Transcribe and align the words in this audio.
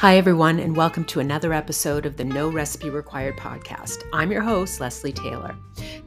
Hi, 0.00 0.16
everyone, 0.16 0.58
and 0.60 0.74
welcome 0.74 1.04
to 1.04 1.20
another 1.20 1.52
episode 1.52 2.06
of 2.06 2.16
the 2.16 2.24
No 2.24 2.48
Recipe 2.48 2.88
Required 2.88 3.36
podcast. 3.36 4.02
I'm 4.14 4.32
your 4.32 4.40
host, 4.40 4.80
Leslie 4.80 5.12
Taylor. 5.12 5.54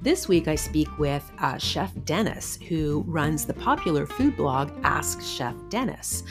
This 0.04 0.28
week, 0.28 0.50
I 0.50 0.56
speak 0.56 1.00
with 1.00 1.32
uh, 1.40 1.58
Chef 1.58 1.94
Dennis, 2.04 2.60
who 2.68 3.06
runs 3.08 3.46
the 3.46 3.54
popular 3.54 4.06
food 4.06 4.36
blog 4.36 4.70
Ask 4.84 5.22
Chef 5.22 5.56
Dennis. 5.70 6.24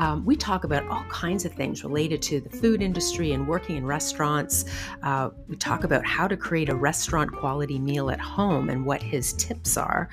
Um, 0.00 0.24
we 0.24 0.34
talk 0.34 0.64
about 0.64 0.84
all 0.88 1.04
kinds 1.04 1.44
of 1.44 1.52
things 1.52 1.84
related 1.84 2.22
to 2.22 2.40
the 2.40 2.50
food 2.50 2.82
industry 2.82 3.30
and 3.30 3.46
working 3.46 3.76
in 3.76 3.86
restaurants. 3.86 4.64
Uh, 5.04 5.30
we 5.46 5.54
talk 5.54 5.84
about 5.84 6.04
how 6.04 6.26
to 6.26 6.36
create 6.36 6.70
a 6.70 6.74
restaurant 6.74 7.30
quality 7.30 7.78
meal 7.78 8.10
at 8.10 8.18
home 8.18 8.68
and 8.68 8.84
what 8.84 9.00
his 9.00 9.32
tips 9.34 9.76
are. 9.76 10.08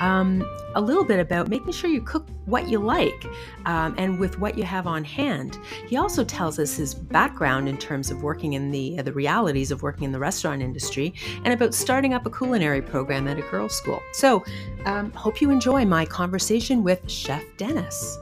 Um, 0.00 0.42
a 0.74 0.80
little 0.80 1.04
bit 1.04 1.20
about 1.20 1.48
making 1.48 1.72
sure 1.72 1.90
you 1.90 2.00
cook 2.00 2.26
what 2.46 2.68
you 2.68 2.78
like 2.78 3.26
um, 3.66 3.94
and 3.98 4.18
with 4.18 4.38
what 4.38 4.56
you 4.56 4.64
have 4.64 4.86
on 4.86 5.04
hand. 5.04 5.58
He 5.86 5.98
also 5.98 6.24
tells 6.24 6.58
us 6.58 6.74
his 6.74 6.94
background 6.94 7.68
in 7.68 7.76
terms 7.76 8.10
of 8.10 8.22
working 8.22 8.54
in 8.54 8.70
the 8.70 8.98
uh, 8.98 9.02
the 9.02 9.12
realities 9.12 9.70
of 9.70 9.82
working 9.82 10.04
in 10.04 10.12
the 10.12 10.18
restaurant 10.18 10.62
industry 10.62 11.12
and 11.44 11.52
about 11.52 11.74
starting 11.74 12.14
up 12.14 12.24
a 12.24 12.30
culinary 12.30 12.61
program 12.82 13.26
at 13.26 13.38
a 13.38 13.42
girls' 13.42 13.74
school. 13.74 14.00
So, 14.12 14.44
um, 14.84 15.10
hope 15.12 15.40
you 15.40 15.50
enjoy 15.50 15.84
my 15.84 16.04
conversation 16.04 16.84
with 16.84 17.10
Chef 17.10 17.42
Dennis. 17.56 18.18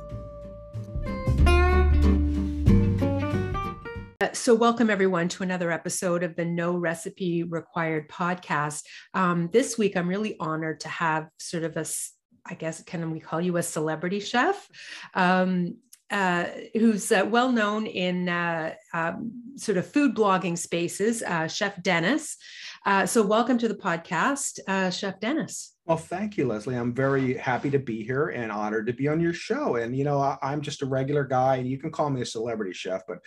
Uh, 4.21 4.33
so, 4.33 4.55
welcome 4.55 4.89
everyone 4.89 5.29
to 5.29 5.43
another 5.43 5.71
episode 5.71 6.23
of 6.23 6.37
the 6.37 6.45
No 6.45 6.77
Recipe 6.77 7.43
Required 7.43 8.09
podcast. 8.09 8.84
Um, 9.12 9.51
this 9.53 9.77
week, 9.77 9.97
I'm 9.97 10.09
really 10.09 10.37
honored 10.41 10.81
to 10.81 10.89
have 10.89 11.29
sort 11.39 11.65
of 11.65 11.77
a 11.77 11.84
I 12.47 12.55
guess 12.55 12.83
can 12.83 13.11
we 13.11 13.20
call 13.20 13.41
you 13.41 13.59
a 13.59 13.62
celebrity 13.62 14.19
chef? 14.19 14.69
Um, 15.15 15.77
uh, 16.11 16.47
who's 16.75 17.12
uh, 17.12 17.25
well 17.29 17.53
known 17.53 17.86
in 17.86 18.29
uh, 18.29 18.75
um, 18.92 19.31
sort 19.57 19.79
of 19.79 19.86
food 19.86 20.14
blogging 20.14 20.59
spaces, 20.59 21.23
uh, 21.23 21.47
Chef 21.47 21.81
Dennis. 21.83 22.36
Uh, 22.86 23.05
so, 23.05 23.23
welcome 23.23 23.59
to 23.59 23.69
the 23.69 23.75
podcast, 23.75 24.59
uh, 24.67 24.89
Chef 24.89 25.20
Dennis. 25.20 25.75
Well, 25.84 25.98
thank 25.98 26.39
you, 26.39 26.47
Leslie. 26.47 26.77
I'm 26.77 26.95
very 26.95 27.34
happy 27.34 27.69
to 27.70 27.78
be 27.78 28.03
here 28.03 28.28
and 28.28 28.50
honored 28.50 28.86
to 28.86 28.95
be 28.95 29.06
on 29.06 29.20
your 29.20 29.34
show. 29.34 29.77
And, 29.77 29.95
you 29.95 30.05
know, 30.05 30.19
I, 30.19 30.39
I'm 30.42 30.62
just 30.62 30.81
a 30.81 30.86
regular 30.86 31.25
guy, 31.25 31.56
and 31.56 31.69
you 31.69 31.78
can 31.78 31.91
call 31.91 32.08
me 32.08 32.23
a 32.23 32.27
celebrity 32.27 32.73
chef, 32.73 33.03
but 33.06 33.19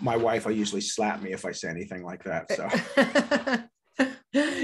my 0.00 0.16
wife 0.16 0.44
will 0.44 0.52
usually 0.52 0.82
slap 0.82 1.22
me 1.22 1.32
if 1.32 1.46
I 1.46 1.52
say 1.52 1.68
anything 1.68 2.04
like 2.04 2.24
that. 2.24 2.52
So. 2.52 3.64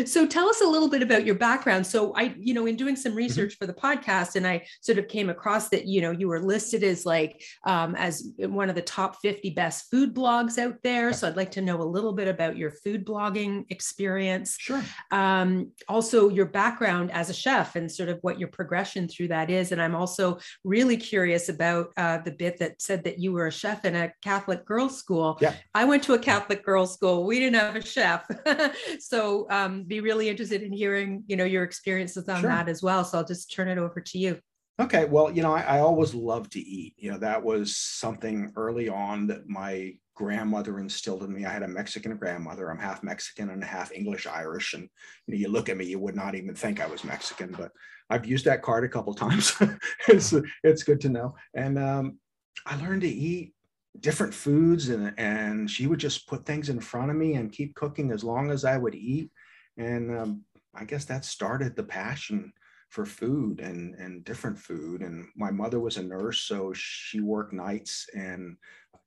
so 0.05 0.27
tell 0.27 0.49
us 0.49 0.61
a 0.61 0.67
little 0.67 0.89
bit 0.89 1.03
about 1.03 1.25
your 1.25 1.35
background. 1.35 1.87
So 1.87 2.13
i 2.15 2.35
you 2.39 2.55
know 2.55 2.67
in 2.67 2.77
doing 2.77 2.97
some 2.97 3.13
mm-hmm. 3.13 3.19
research 3.19 3.53
mm-hmm. 3.53 3.65
for 3.65 3.67
the 3.67 3.79
podcast 3.79 4.37
and 4.37 4.47
i 4.47 4.65
sort 4.81 4.99
of 4.99 5.09
came 5.09 5.31
across 5.31 5.69
that 5.69 5.87
you 5.87 6.01
know 6.01 6.11
you 6.11 6.29
were 6.29 6.41
listed 6.41 6.83
as 6.83 7.07
like 7.07 7.43
um, 7.65 7.95
as 7.95 8.33
one 8.39 8.69
of 8.69 8.75
the 8.75 8.83
top 8.83 9.17
50 9.23 9.51
best 9.51 9.91
food 9.91 10.15
blogs 10.15 10.59
out 10.59 10.77
there. 10.83 11.13
So 11.13 11.29
i'd 11.29 11.37
like 11.37 11.53
to 11.53 11.63
know 11.63 11.81
a 11.81 11.85
little 11.85 12.13
bit 12.13 12.29
about 12.29 12.57
your 12.57 12.71
food 12.71 13.05
blogging 13.05 13.65
experience. 13.71 14.57
Sure. 14.59 14.83
Um, 15.11 15.73
also 15.89 16.29
your 16.29 16.47
background 16.47 17.11
as 17.13 17.31
a 17.31 17.35
chef 17.35 17.77
and 17.77 17.91
sort 17.91 18.09
of 18.09 18.19
what 18.23 18.39
your 18.39 18.49
progression 18.49 19.09
through 19.09 19.29
that 19.29 19.51
is. 19.51 19.73
And 19.73 19.81
i'm 19.81 19.95
also 19.95 20.39
really 20.65 20.97
curious 20.97 21.49
about 21.49 21.93
uh, 21.97 22.19
the 22.19 22.33
bit 22.33 22.59
that 22.59 22.81
said 22.81 23.05
that 23.05 23.19
you 23.19 23.33
were 23.33 23.47
a 23.47 23.53
chef 23.53 23.85
in 23.85 23.95
a 23.95 24.13
catholic 24.23 24.65
girls 24.65 24.97
school. 24.97 25.39
Yeah. 25.41 25.55
I 25.75 25.85
went 25.85 26.03
to 26.05 26.15
a 26.15 26.19
catholic 26.19 26.65
girls 26.65 26.95
school. 26.95 27.27
We 27.27 27.39
didn't 27.39 27.57
have 27.57 27.77
a 27.77 27.85
chef. 27.85 28.27
So 29.01 29.47
um, 29.51 29.84
be 29.87 30.01
really 30.01 30.29
interested 30.29 30.63
in 30.63 30.73
hearing, 30.73 31.25
you 31.27 31.37
know, 31.37 31.45
your 31.45 31.65
experiences 31.65 32.29
on 32.29 32.41
sure. 32.41 32.51
that 32.51 32.69
as 32.69 32.83
well. 32.83 33.05
So 33.05 33.19
I'll 33.19 33.25
just 33.25 33.53
turn 33.53 33.69
it 33.69 33.79
over 33.79 34.01
to 34.01 34.19
you. 34.19 34.39
Okay. 34.81 35.05
Well, 35.05 35.31
you 35.31 35.43
know, 35.43 35.53
I, 35.53 35.61
I 35.61 35.81
always 35.81 36.15
loved 36.15 36.53
to 36.53 36.61
eat. 36.61 36.95
You 36.97 37.13
know, 37.13 37.19
that 37.19 37.43
was 37.43 37.77
something 37.77 38.53
early 38.57 38.89
on 38.89 39.29
that 39.29 39.49
my 39.49 39.95
grandmother 40.15 40.79
instilled 40.81 41.23
in 41.23 41.33
me. 41.33 41.45
I 41.45 41.53
had 41.53 41.63
a 41.63 41.69
Mexican 41.69 42.17
grandmother. 42.17 42.71
I'm 42.71 42.79
half 42.79 43.03
Mexican 43.03 43.51
and 43.51 43.63
half 43.63 43.93
English 43.93 44.27
Irish. 44.27 44.75
And 44.75 44.89
you 45.27 45.35
know, 45.35 45.41
you 45.41 45.49
look 45.49 45.69
at 45.69 45.77
me, 45.77 45.85
you 45.85 45.99
would 46.01 46.17
not 46.17 46.35
even 46.35 46.55
think 46.55 46.81
I 46.81 46.87
was 46.87 47.05
Mexican, 47.05 47.55
but 47.57 47.71
I've 48.11 48.27
used 48.27 48.45
that 48.47 48.63
card 48.63 48.85
a 48.85 48.89
couple 48.89 49.15
times. 49.15 49.53
it's 50.09 50.35
it's 50.65 50.83
good 50.83 51.01
to 51.03 51.09
know. 51.09 51.35
And 51.55 51.79
um, 51.79 52.19
I 52.67 52.77
learned 52.77 53.03
to 53.03 53.09
eat 53.09 53.55
different 54.01 54.35
foods 54.35 54.89
and 54.89 55.15
and 55.19 55.71
she 55.71 55.87
would 55.87 56.01
just 56.01 56.27
put 56.27 56.45
things 56.45 56.69
in 56.69 56.81
front 56.81 57.11
of 57.11 57.17
me 57.17 57.35
and 57.35 57.53
keep 57.53 57.77
cooking 57.77 58.11
as 58.11 58.25
long 58.25 58.51
as 58.51 58.65
I 58.65 58.77
would 58.77 58.95
eat 58.95 59.31
and 59.77 60.17
um, 60.17 60.45
I 60.75 60.85
guess 60.85 61.05
that 61.07 61.25
started 61.25 61.77
the 61.77 61.85
passion 61.85 62.53
for 62.91 63.05
food 63.05 63.61
and 63.61 63.95
and 63.97 64.25
different 64.25 64.59
food. 64.59 65.03
And 65.03 65.27
my 65.37 65.51
mother 65.51 65.81
was 65.81 65.97
a 65.97 66.03
nurse, 66.03 66.41
so 66.41 66.73
she 66.75 67.21
worked 67.21 67.53
nights 67.53 68.07
and 68.15 68.57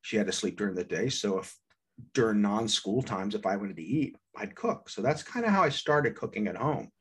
she 0.02 0.18
had 0.18 0.28
to 0.28 0.34
sleep 0.34 0.58
during 0.58 0.76
the 0.76 0.84
day. 0.84 1.10
So 1.10 1.40
if 1.40 1.56
during 2.14 2.42
non-school 2.42 3.02
times, 3.02 3.34
if 3.34 3.46
I 3.46 3.56
wanted 3.56 3.78
to 3.78 3.84
eat, 3.84 4.16
I'd 4.36 4.56
cook. 4.56 4.90
So 4.90 5.02
that's 5.02 5.24
kind 5.24 5.46
of 5.46 5.52
how 5.52 5.64
I 5.64 5.70
started 5.70 6.16
cooking 6.16 6.48
at 6.48 6.56
home. 6.56 6.92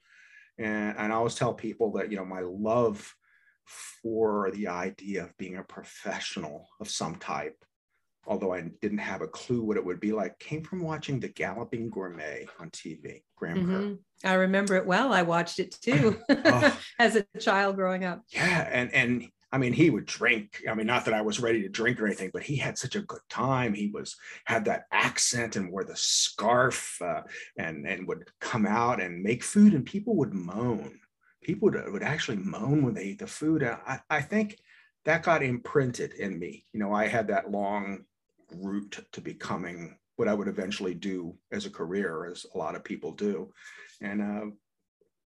And, 0.59 0.97
and 0.97 1.13
I 1.13 1.17
always 1.17 1.35
tell 1.35 1.53
people 1.53 1.93
that 1.93 2.11
you 2.11 2.17
know 2.17 2.25
my 2.25 2.41
love 2.41 3.15
for 4.03 4.51
the 4.53 4.69
idea 4.69 5.25
of 5.25 5.37
being 5.37 5.57
a 5.57 5.63
professional 5.65 6.69
of 6.81 6.89
some 6.89 7.17
type 7.17 7.57
although 8.27 8.53
I 8.53 8.63
didn't 8.81 8.99
have 8.99 9.23
a 9.23 9.29
clue 9.29 9.63
what 9.63 9.77
it 9.77 9.85
would 9.85 10.01
be 10.01 10.13
like, 10.13 10.39
came 10.39 10.63
from 10.63 10.83
watching 10.83 11.21
The 11.21 11.29
Galloping 11.29 11.91
Gourmet 11.91 12.47
on 12.61 12.71
TV. 12.71 13.23
Graham 13.37 13.67
mm-hmm. 13.67 14.29
I 14.29 14.35
remember 14.35 14.77
it 14.77 14.87
well. 14.87 15.13
I 15.13 15.23
watched 15.23 15.59
it 15.59 15.77
too 15.81 16.19
oh. 16.31 16.81
as 16.99 17.17
a 17.17 17.27
child 17.39 17.77
growing 17.77 18.05
up. 18.05 18.23
Yeah, 18.29 18.69
and 18.73 18.93
and 18.93 19.29
I 19.53 19.59
mean, 19.59 19.73
he 19.73 19.91
would 19.91 20.07
drink. 20.07 20.63
I 20.69 20.75
mean, 20.75 20.87
not 20.87 21.05
that 21.05 21.15
I 21.15 21.23
was 21.23 21.41
ready 21.41 21.63
to 21.63 21.69
drink 21.69 22.01
or 22.01 22.07
anything, 22.07 22.31
but 22.33 22.43
he 22.43 22.57
had 22.57 22.77
such 22.77 22.97
a 22.97 23.03
good 23.03 23.21
time. 23.31 23.75
He 23.75 23.89
was 23.89 24.17
had 24.45 24.65
that 24.65 24.85
accent 24.91 25.57
and 25.57 25.71
wore 25.71 25.85
the 25.85 25.97
scarf 25.97 27.01
uh, 27.01 27.23
and 27.57 27.87
and 27.87 28.09
would 28.09 28.29
come 28.41 28.67
out 28.67 29.01
and 29.01 29.23
make 29.23 29.45
food, 29.45 29.75
and 29.75 29.85
people 29.85 30.17
would 30.17 30.35
moan. 30.35 30.99
People 31.43 31.71
would, 31.71 31.93
would 31.93 32.03
actually 32.03 32.39
moan 32.39 32.83
when 32.83 32.95
they 32.95 33.05
eat 33.05 33.21
the 33.21 33.27
food. 33.27 33.63
I, 33.63 34.01
I 34.11 34.21
think 34.21 34.59
that 35.05 35.23
got 35.23 35.43
imprinted 35.43 36.15
in 36.15 36.39
me. 36.39 36.65
You 36.73 36.81
know, 36.81 36.93
I 36.93 37.07
had 37.07 37.29
that 37.29 37.51
long 37.51 38.05
route 38.55 38.99
to 39.13 39.21
becoming 39.21 39.97
what 40.17 40.29
I 40.29 40.35
would 40.35 40.49
eventually 40.49 40.95
do 40.95 41.37
as 41.53 41.67
a 41.67 41.71
career, 41.71 42.31
as 42.31 42.47
a 42.55 42.59
lot 42.59 42.75
of 42.75 42.85
people 42.85 43.13
do. 43.13 43.53
And 44.01 44.23
uh, 44.23 44.51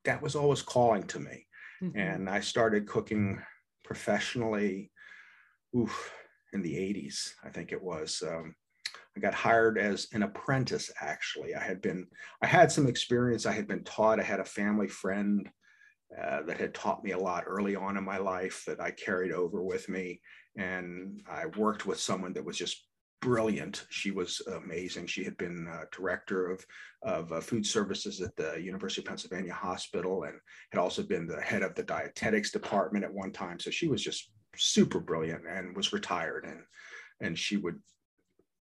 that 0.06 0.22
was 0.22 0.36
always 0.36 0.62
calling 0.62 1.04
to 1.04 1.20
me. 1.20 1.48
Mm-hmm. 1.82 1.98
And 1.98 2.30
I 2.30 2.40
started 2.40 2.88
cooking 2.88 3.42
professionally 3.84 4.92
oof, 5.76 6.12
in 6.54 6.62
the 6.62 6.74
80s, 6.74 7.32
I 7.44 7.50
think 7.50 7.72
it 7.72 7.82
was. 7.82 8.24
Um, 8.26 8.56
I 9.16 9.20
got 9.20 9.34
hired 9.34 9.78
as 9.78 10.08
an 10.14 10.24
apprentice, 10.24 10.92
actually. 11.02 11.56
I 11.56 11.62
had 11.62 11.82
been, 11.82 12.08
I 12.42 12.48
had 12.48 12.72
some 12.72 12.88
experience. 12.88 13.46
I 13.46 13.52
had 13.52 13.68
been 13.68 13.84
taught, 13.84 14.20
I 14.20 14.24
had 14.24 14.40
a 14.40 14.46
family 14.46 14.88
friend 14.88 15.50
uh, 16.22 16.44
that 16.44 16.60
had 16.60 16.74
taught 16.74 17.04
me 17.04 17.12
a 17.12 17.20
lot 17.20 17.44
early 17.46 17.76
on 17.76 17.98
in 17.98 18.04
my 18.04 18.18
life 18.18 18.64
that 18.68 18.80
I 18.80 18.92
carried 18.92 19.32
over 19.32 19.64
with 19.64 19.90
me. 19.90 20.22
And 20.58 21.22
I 21.30 21.46
worked 21.58 21.86
with 21.86 22.00
someone 22.00 22.34
that 22.34 22.46
was 22.46 22.58
just 22.58 22.86
brilliant. 23.26 23.88
She 23.90 24.12
was 24.12 24.40
amazing. 24.64 25.08
She 25.08 25.24
had 25.24 25.36
been 25.38 25.68
uh, 25.68 25.86
director 25.92 26.52
of, 26.52 26.64
of 27.02 27.32
uh, 27.32 27.42
food 27.42 27.66
services 27.66 28.22
at 28.22 28.36
the 28.36 28.62
University 28.62 29.02
of 29.02 29.08
Pennsylvania 29.08 29.52
Hospital 29.52 30.26
and 30.26 30.36
had 30.72 30.80
also 30.80 31.02
been 31.02 31.26
the 31.26 31.42
head 31.42 31.64
of 31.64 31.74
the 31.74 31.82
dietetics 31.82 32.52
department 32.52 33.04
at 33.04 33.12
one 33.12 33.32
time. 33.32 33.60
So 33.60 33.72
she 33.72 33.88
was 33.88 34.04
just 34.04 34.30
super 34.56 35.00
brilliant 35.00 35.42
and 35.50 35.76
was 35.76 35.92
retired. 35.92 36.46
And, 36.46 36.60
and 37.20 37.38
she 37.38 37.58
would 37.58 37.80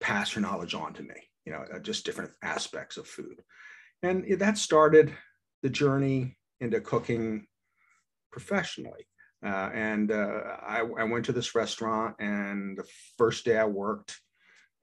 pass 0.00 0.32
her 0.32 0.40
knowledge 0.40 0.74
on 0.74 0.92
to 0.94 1.04
me, 1.04 1.14
you 1.46 1.52
know, 1.52 1.64
uh, 1.72 1.78
just 1.78 2.04
different 2.04 2.32
aspects 2.42 2.96
of 2.96 3.06
food. 3.06 3.40
And 4.02 4.24
that 4.40 4.58
started 4.58 5.14
the 5.62 5.70
journey 5.70 6.36
into 6.60 6.80
cooking 6.80 7.46
professionally. 8.32 9.06
Uh, 9.46 9.70
and 9.72 10.10
uh, 10.10 10.40
I, 10.66 10.80
I, 10.98 11.04
went 11.04 11.26
to 11.26 11.32
this 11.32 11.54
restaurant, 11.54 12.16
and 12.18 12.76
the 12.76 12.84
first 13.16 13.44
day 13.44 13.56
I 13.56 13.66
worked, 13.66 14.18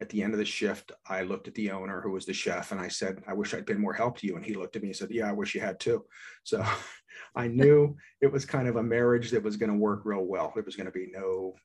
at 0.01 0.09
the 0.09 0.21
end 0.21 0.33
of 0.33 0.39
the 0.39 0.45
shift, 0.45 0.92
I 1.07 1.24
looked 1.24 1.47
at 1.47 1.56
the 1.56 1.71
owner 1.71 2.01
who 2.01 2.12
was 2.12 2.25
the 2.25 2.33
chef 2.33 2.71
and 2.71 2.81
I 2.81 2.89
said, 2.89 3.24
I 3.27 3.33
wish 3.33 3.53
I'd 3.53 3.65
been 3.65 3.80
more 3.80 3.94
help 3.94 4.18
to 4.19 4.27
you. 4.27 4.36
And 4.36 4.45
he 4.45 4.53
looked 4.53 4.75
at 4.75 4.81
me 4.81 4.89
and 4.89 4.95
said, 4.95 5.12
Yeah, 5.12 5.30
I 5.30 5.33
wish 5.33 5.56
you 5.56 5.62
had 5.62 5.80
too. 5.80 6.06
So 6.44 6.65
I 7.36 7.47
knew 7.47 7.95
it 8.21 8.31
was 8.31 8.45
kind 8.45 8.68
of 8.68 8.75
a 8.75 8.83
marriage 8.83 9.31
that 9.31 9.44
was 9.44 9.56
going 9.56 9.71
to 9.71 9.77
work 9.77 10.01
real 10.03 10.25
well. 10.25 10.51
There 10.53 10.63
was 10.63 10.75
going 10.75 10.88
to 10.88 10.92
be 10.92 11.12
no 11.13 11.56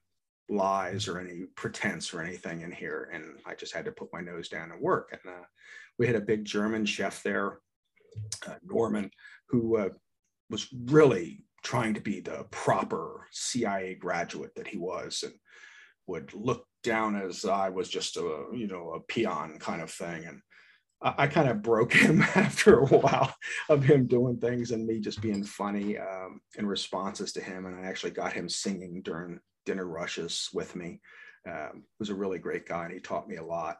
lies 0.48 1.08
or 1.08 1.18
any 1.18 1.44
pretense 1.56 2.14
or 2.14 2.22
anything 2.22 2.62
in 2.62 2.72
here. 2.72 3.10
And 3.12 3.38
I 3.46 3.54
just 3.54 3.74
had 3.74 3.84
to 3.86 3.92
put 3.92 4.12
my 4.12 4.20
nose 4.20 4.48
down 4.48 4.70
and 4.70 4.80
work. 4.80 5.10
And 5.12 5.34
uh, 5.34 5.44
we 5.98 6.06
had 6.06 6.16
a 6.16 6.20
big 6.20 6.44
German 6.44 6.86
chef 6.86 7.22
there, 7.22 7.58
uh, 8.46 8.54
Norman, 8.64 9.10
who 9.48 9.76
uh, 9.76 9.88
was 10.50 10.68
really 10.86 11.44
trying 11.62 11.94
to 11.94 12.00
be 12.00 12.20
the 12.20 12.46
proper 12.50 13.26
CIA 13.32 13.94
graduate 13.94 14.54
that 14.56 14.66
he 14.66 14.78
was 14.78 15.22
and 15.24 15.34
would 16.06 16.32
look 16.34 16.66
down 16.82 17.16
as 17.16 17.44
I 17.44 17.68
was 17.68 17.88
just 17.88 18.16
a 18.16 18.46
you 18.52 18.66
know 18.66 18.92
a 18.94 19.00
peon 19.00 19.58
kind 19.58 19.82
of 19.82 19.90
thing, 19.90 20.24
and 20.24 20.40
I, 21.02 21.14
I 21.24 21.26
kind 21.26 21.48
of 21.48 21.62
broke 21.62 21.92
him 22.04 22.22
after 22.22 22.80
a 22.80 22.86
while 22.86 23.34
of 23.68 23.84
him 23.84 24.06
doing 24.06 24.38
things 24.38 24.70
and 24.70 24.86
me 24.86 25.00
just 25.00 25.20
being 25.20 25.44
funny 25.44 25.98
um, 25.98 26.40
in 26.56 26.66
responses 26.66 27.32
to 27.34 27.40
him, 27.40 27.66
and 27.66 27.76
I 27.76 27.88
actually 27.88 28.12
got 28.12 28.32
him 28.32 28.48
singing 28.48 29.02
during 29.02 29.40
dinner 29.66 29.86
rushes 29.86 30.48
with 30.52 30.74
me. 30.76 31.00
um, 31.48 31.84
was 31.98 32.10
a 32.10 32.14
really 32.14 32.38
great 32.38 32.66
guy 32.66 32.84
and 32.84 32.92
he 32.92 33.00
taught 33.00 33.28
me 33.28 33.36
a 33.36 33.44
lot. 33.44 33.78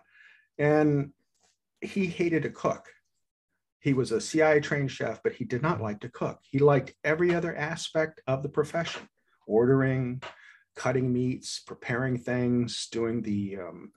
And 0.59 1.11
he 1.81 2.07
hated 2.07 2.43
to 2.45 2.51
cook. 2.51 2.89
He 3.81 3.93
was 3.95 4.13
a 4.13 4.21
CIA 4.21 4.61
trained 4.61 4.91
chef, 4.91 5.23
but 5.23 5.33
he 5.33 5.45
did 5.45 5.63
not 5.63 5.81
like 5.81 6.01
to 6.01 6.11
cook. 6.11 6.39
He 6.43 6.59
liked 6.59 6.95
every 7.03 7.35
other 7.35 7.57
aspect 7.57 8.21
of 8.27 8.43
the 8.43 8.49
profession 8.49 9.09
ordering, 9.47 10.23
cutting 10.77 11.13
meats, 11.13 11.61
preparing 11.67 12.19
things, 12.19 12.89
doing 12.91 13.23
the 13.23 13.59
um, 13.59 13.93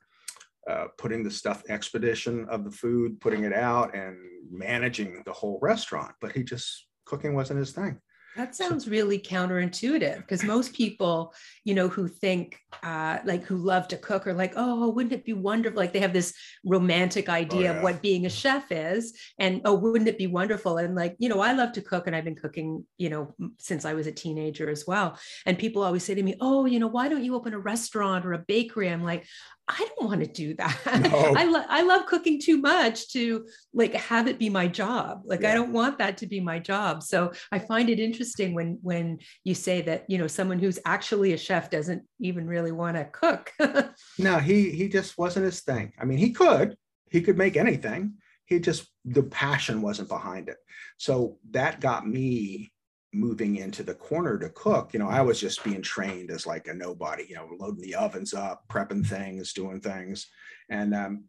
uh, 0.70 0.86
putting 0.98 1.24
the 1.24 1.31
stuff 1.31 1.64
expedition 1.68 2.48
of 2.50 2.64
the 2.64 2.72
food, 2.72 3.20
putting 3.20 3.44
it 3.44 3.54
out, 3.54 3.94
and 3.96 4.18
managing 4.50 5.22
the 5.25 5.34
whole 5.34 5.60
restaurant. 5.62 6.14
But 6.22 6.31
he 6.31 6.44
just 6.44 6.88
cooking 7.06 7.36
wasn't 7.36 7.60
his 7.60 7.74
thing. 7.74 8.00
That 8.35 8.56
sounds 8.56 8.88
really 8.88 9.19
counterintuitive 9.19 10.18
because 10.18 10.44
most 10.44 10.74
people, 10.74 11.33
you 11.65 11.75
know, 11.75 11.88
who 11.88 12.07
think 12.07 12.57
uh, 12.81 13.19
like 13.25 13.44
who 13.44 13.57
love 13.57 13.88
to 13.89 13.97
cook 13.97 14.25
are 14.25 14.33
like, 14.33 14.53
oh, 14.56 14.89
wouldn't 14.89 15.13
it 15.13 15.24
be 15.24 15.33
wonderful? 15.33 15.77
Like 15.77 15.94
they 15.94 16.00
have 16.00 16.13
this 16.13 16.33
romantic 16.65 17.30
oh, 17.30 17.33
idea 17.33 17.57
oh, 17.57 17.62
yeah. 17.62 17.71
of 17.77 17.83
what 17.83 18.01
being 18.01 18.25
a 18.25 18.30
chef 18.30 18.71
is. 18.71 19.15
And 19.38 19.62
oh, 19.65 19.75
wouldn't 19.75 20.07
it 20.07 20.18
be 20.18 20.27
wonderful? 20.27 20.77
And 20.77 20.95
like, 20.95 21.15
you 21.19 21.30
know, 21.30 21.41
I 21.41 21.53
love 21.53 21.74
to 21.74 21.81
cook 21.81 22.07
and 22.07 22.15
I've 22.15 22.24
been 22.24 22.35
cooking, 22.35 22.85
you 22.97 23.09
know, 23.09 23.35
since 23.59 23.85
I 23.85 23.94
was 23.94 24.07
a 24.07 24.12
teenager 24.12 24.69
as 24.69 24.86
well. 24.88 25.18
And 25.45 25.59
people 25.59 25.83
always 25.83 26.03
say 26.03 26.15
to 26.15 26.24
me, 26.24 26.36
oh, 26.41 26.65
you 26.65 26.79
know, 26.79 26.88
why 26.88 27.09
don't 27.09 27.24
you 27.24 27.36
open 27.36 27.53
a 27.53 27.59
restaurant 27.59 28.25
or 28.25 28.33
a 28.33 28.39
bakery? 28.39 28.89
I'm 28.89 29.03
like, 29.03 29.27
I 29.68 29.77
don't 29.77 30.10
want 30.10 30.21
to 30.21 30.27
do 30.27 30.56
that. 30.56 30.77
No. 31.10 31.33
I, 31.38 31.45
lo- 31.45 31.65
I 31.69 31.83
love 31.83 32.06
cooking 32.06 32.39
too 32.39 32.57
much 32.57 33.12
to 33.13 33.45
like 33.74 33.94
have 33.94 34.27
it 34.27 34.38
be 34.38 34.50
my 34.50 34.68
job. 34.68 35.21
Like 35.24 35.42
yeah. 35.42 35.51
I 35.51 35.54
don't 35.54 35.71
want 35.71 36.00
that 36.00 36.18
to 36.18 36.27
be 36.27 36.42
my 36.42 36.60
job. 36.60 37.01
So 37.01 37.31
I 37.51 37.60
find 37.60 37.89
it 37.89 38.00
interesting 38.00 38.54
when 38.54 38.80
when 38.81 39.19
you 39.45 39.56
say 39.56 39.81
that, 39.83 40.04
you 40.10 40.18
know, 40.18 40.27
someone 40.27 40.60
who's 40.60 40.80
actually 40.86 41.31
a 41.31 41.38
chef 41.38 41.69
doesn't 41.69 42.04
even 42.19 42.45
really 42.45 42.74
want 42.74 42.98
to 42.98 43.06
cook. 43.06 43.51
no, 44.19 44.38
he 44.39 44.69
he 44.71 44.89
just 44.89 45.18
wasn't 45.18 45.45
his 45.45 45.62
thing. 45.62 45.94
I 45.98 46.04
mean, 46.06 46.18
he 46.18 46.31
could. 46.31 46.75
He 47.10 47.21
could 47.21 47.38
make 47.38 47.56
anything. 47.56 48.15
He 48.45 48.60
just 48.60 48.88
the 49.06 49.24
passion 49.24 49.81
wasn't 49.81 50.10
behind 50.10 50.50
it. 50.50 50.57
So 50.98 51.38
that 51.51 51.80
got 51.80 52.06
me 52.06 52.73
moving 53.13 53.57
into 53.57 53.83
the 53.83 53.94
corner 53.94 54.38
to 54.39 54.50
cook, 54.50 54.94
you 54.94 55.00
know, 55.00 55.07
I 55.07 55.21
was 55.21 55.39
just 55.39 55.63
being 55.63 55.81
trained 55.81 56.31
as 56.31 56.45
like 56.45 56.68
a 56.68 56.74
nobody, 56.74 57.25
you 57.27 57.36
know, 57.36 57.48
loading 57.57 57.81
the 57.81 57.95
ovens 57.95 58.33
up, 58.33 58.63
prepping 58.69 59.06
things, 59.06 59.54
doing 59.54 59.80
things. 59.80 60.27
And 60.69 60.94
um, 60.94 61.25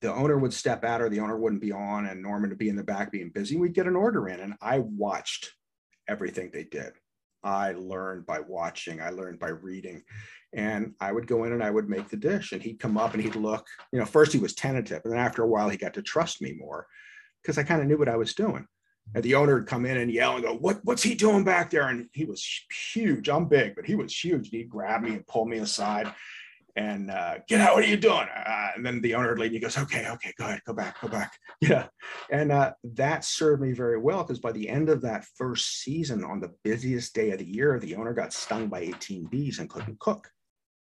the 0.00 0.12
owner 0.12 0.38
would 0.38 0.52
step 0.52 0.84
out 0.84 1.00
or 1.00 1.08
the 1.08 1.20
owner 1.20 1.38
wouldn't 1.38 1.62
be 1.62 1.72
on 1.72 2.06
and 2.06 2.20
Norman 2.20 2.50
would 2.50 2.58
be 2.58 2.68
in 2.68 2.76
the 2.76 2.82
back 2.82 3.12
being 3.12 3.30
busy. 3.30 3.56
We'd 3.56 3.74
get 3.74 3.86
an 3.86 3.96
order 3.96 4.28
in 4.28 4.40
and 4.40 4.54
I 4.60 4.80
watched 4.80 5.52
everything 6.08 6.50
they 6.52 6.64
did. 6.64 6.92
I 7.44 7.72
learned 7.72 8.26
by 8.26 8.40
watching, 8.40 9.00
I 9.00 9.10
learned 9.10 9.38
by 9.38 9.48
reading. 9.48 10.02
And 10.52 10.94
I 11.00 11.12
would 11.12 11.26
go 11.26 11.44
in 11.44 11.52
and 11.52 11.62
I 11.62 11.70
would 11.70 11.88
make 11.88 12.08
the 12.08 12.16
dish 12.16 12.52
and 12.52 12.62
he'd 12.62 12.78
come 12.78 12.98
up 12.98 13.14
and 13.14 13.22
he'd 13.22 13.36
look, 13.36 13.66
you 13.92 13.98
know, 13.98 14.04
first 14.04 14.32
he 14.32 14.38
was 14.38 14.54
tentative. 14.54 15.00
And 15.04 15.12
then 15.12 15.20
after 15.20 15.42
a 15.42 15.48
while, 15.48 15.68
he 15.68 15.76
got 15.76 15.94
to 15.94 16.02
trust 16.02 16.42
me 16.42 16.52
more 16.52 16.86
because 17.42 17.58
I 17.58 17.62
kind 17.62 17.80
of 17.80 17.86
knew 17.86 17.98
what 17.98 18.08
I 18.08 18.16
was 18.16 18.34
doing. 18.34 18.66
And 19.14 19.22
the 19.22 19.34
owner 19.34 19.56
would 19.56 19.66
come 19.66 19.84
in 19.84 19.98
and 19.98 20.10
yell 20.10 20.36
and 20.36 20.44
go, 20.44 20.54
"What? 20.54 20.80
What's 20.84 21.02
he 21.02 21.14
doing 21.14 21.44
back 21.44 21.70
there?" 21.70 21.88
And 21.88 22.08
he 22.12 22.24
was 22.24 22.46
huge. 22.94 23.28
I'm 23.28 23.46
big, 23.46 23.74
but 23.74 23.84
he 23.84 23.94
was 23.94 24.16
huge. 24.16 24.46
And 24.46 24.54
He'd 24.54 24.70
grab 24.70 25.02
me 25.02 25.10
and 25.10 25.26
pull 25.26 25.44
me 25.44 25.58
aside 25.58 26.12
and 26.76 27.10
uh, 27.10 27.38
get 27.48 27.60
out. 27.60 27.74
What 27.74 27.84
are 27.84 27.88
you 27.88 27.96
doing? 27.96 28.26
Uh, 28.34 28.68
and 28.74 28.84
then 28.84 29.00
the 29.02 29.14
owner 29.14 29.30
would 29.30 29.38
leave. 29.38 29.52
He 29.52 29.58
goes, 29.58 29.76
"Okay, 29.76 30.08
okay, 30.08 30.32
go 30.38 30.46
ahead, 30.46 30.60
go 30.66 30.72
back, 30.72 31.00
go 31.00 31.08
back." 31.08 31.32
Yeah, 31.60 31.86
and 32.28 32.50
uh, 32.50 32.72
that 32.82 33.24
served 33.24 33.62
me 33.62 33.70
very 33.70 33.96
well 33.96 34.24
because 34.24 34.40
by 34.40 34.50
the 34.50 34.68
end 34.68 34.88
of 34.88 35.00
that 35.02 35.24
first 35.36 35.82
season, 35.82 36.24
on 36.24 36.40
the 36.40 36.52
busiest 36.64 37.14
day 37.14 37.30
of 37.30 37.38
the 37.38 37.44
year, 37.44 37.78
the 37.78 37.94
owner 37.94 38.12
got 38.12 38.32
stung 38.32 38.66
by 38.66 38.80
18 38.80 39.26
bees 39.26 39.60
and 39.60 39.70
couldn't 39.70 40.00
cook. 40.00 40.28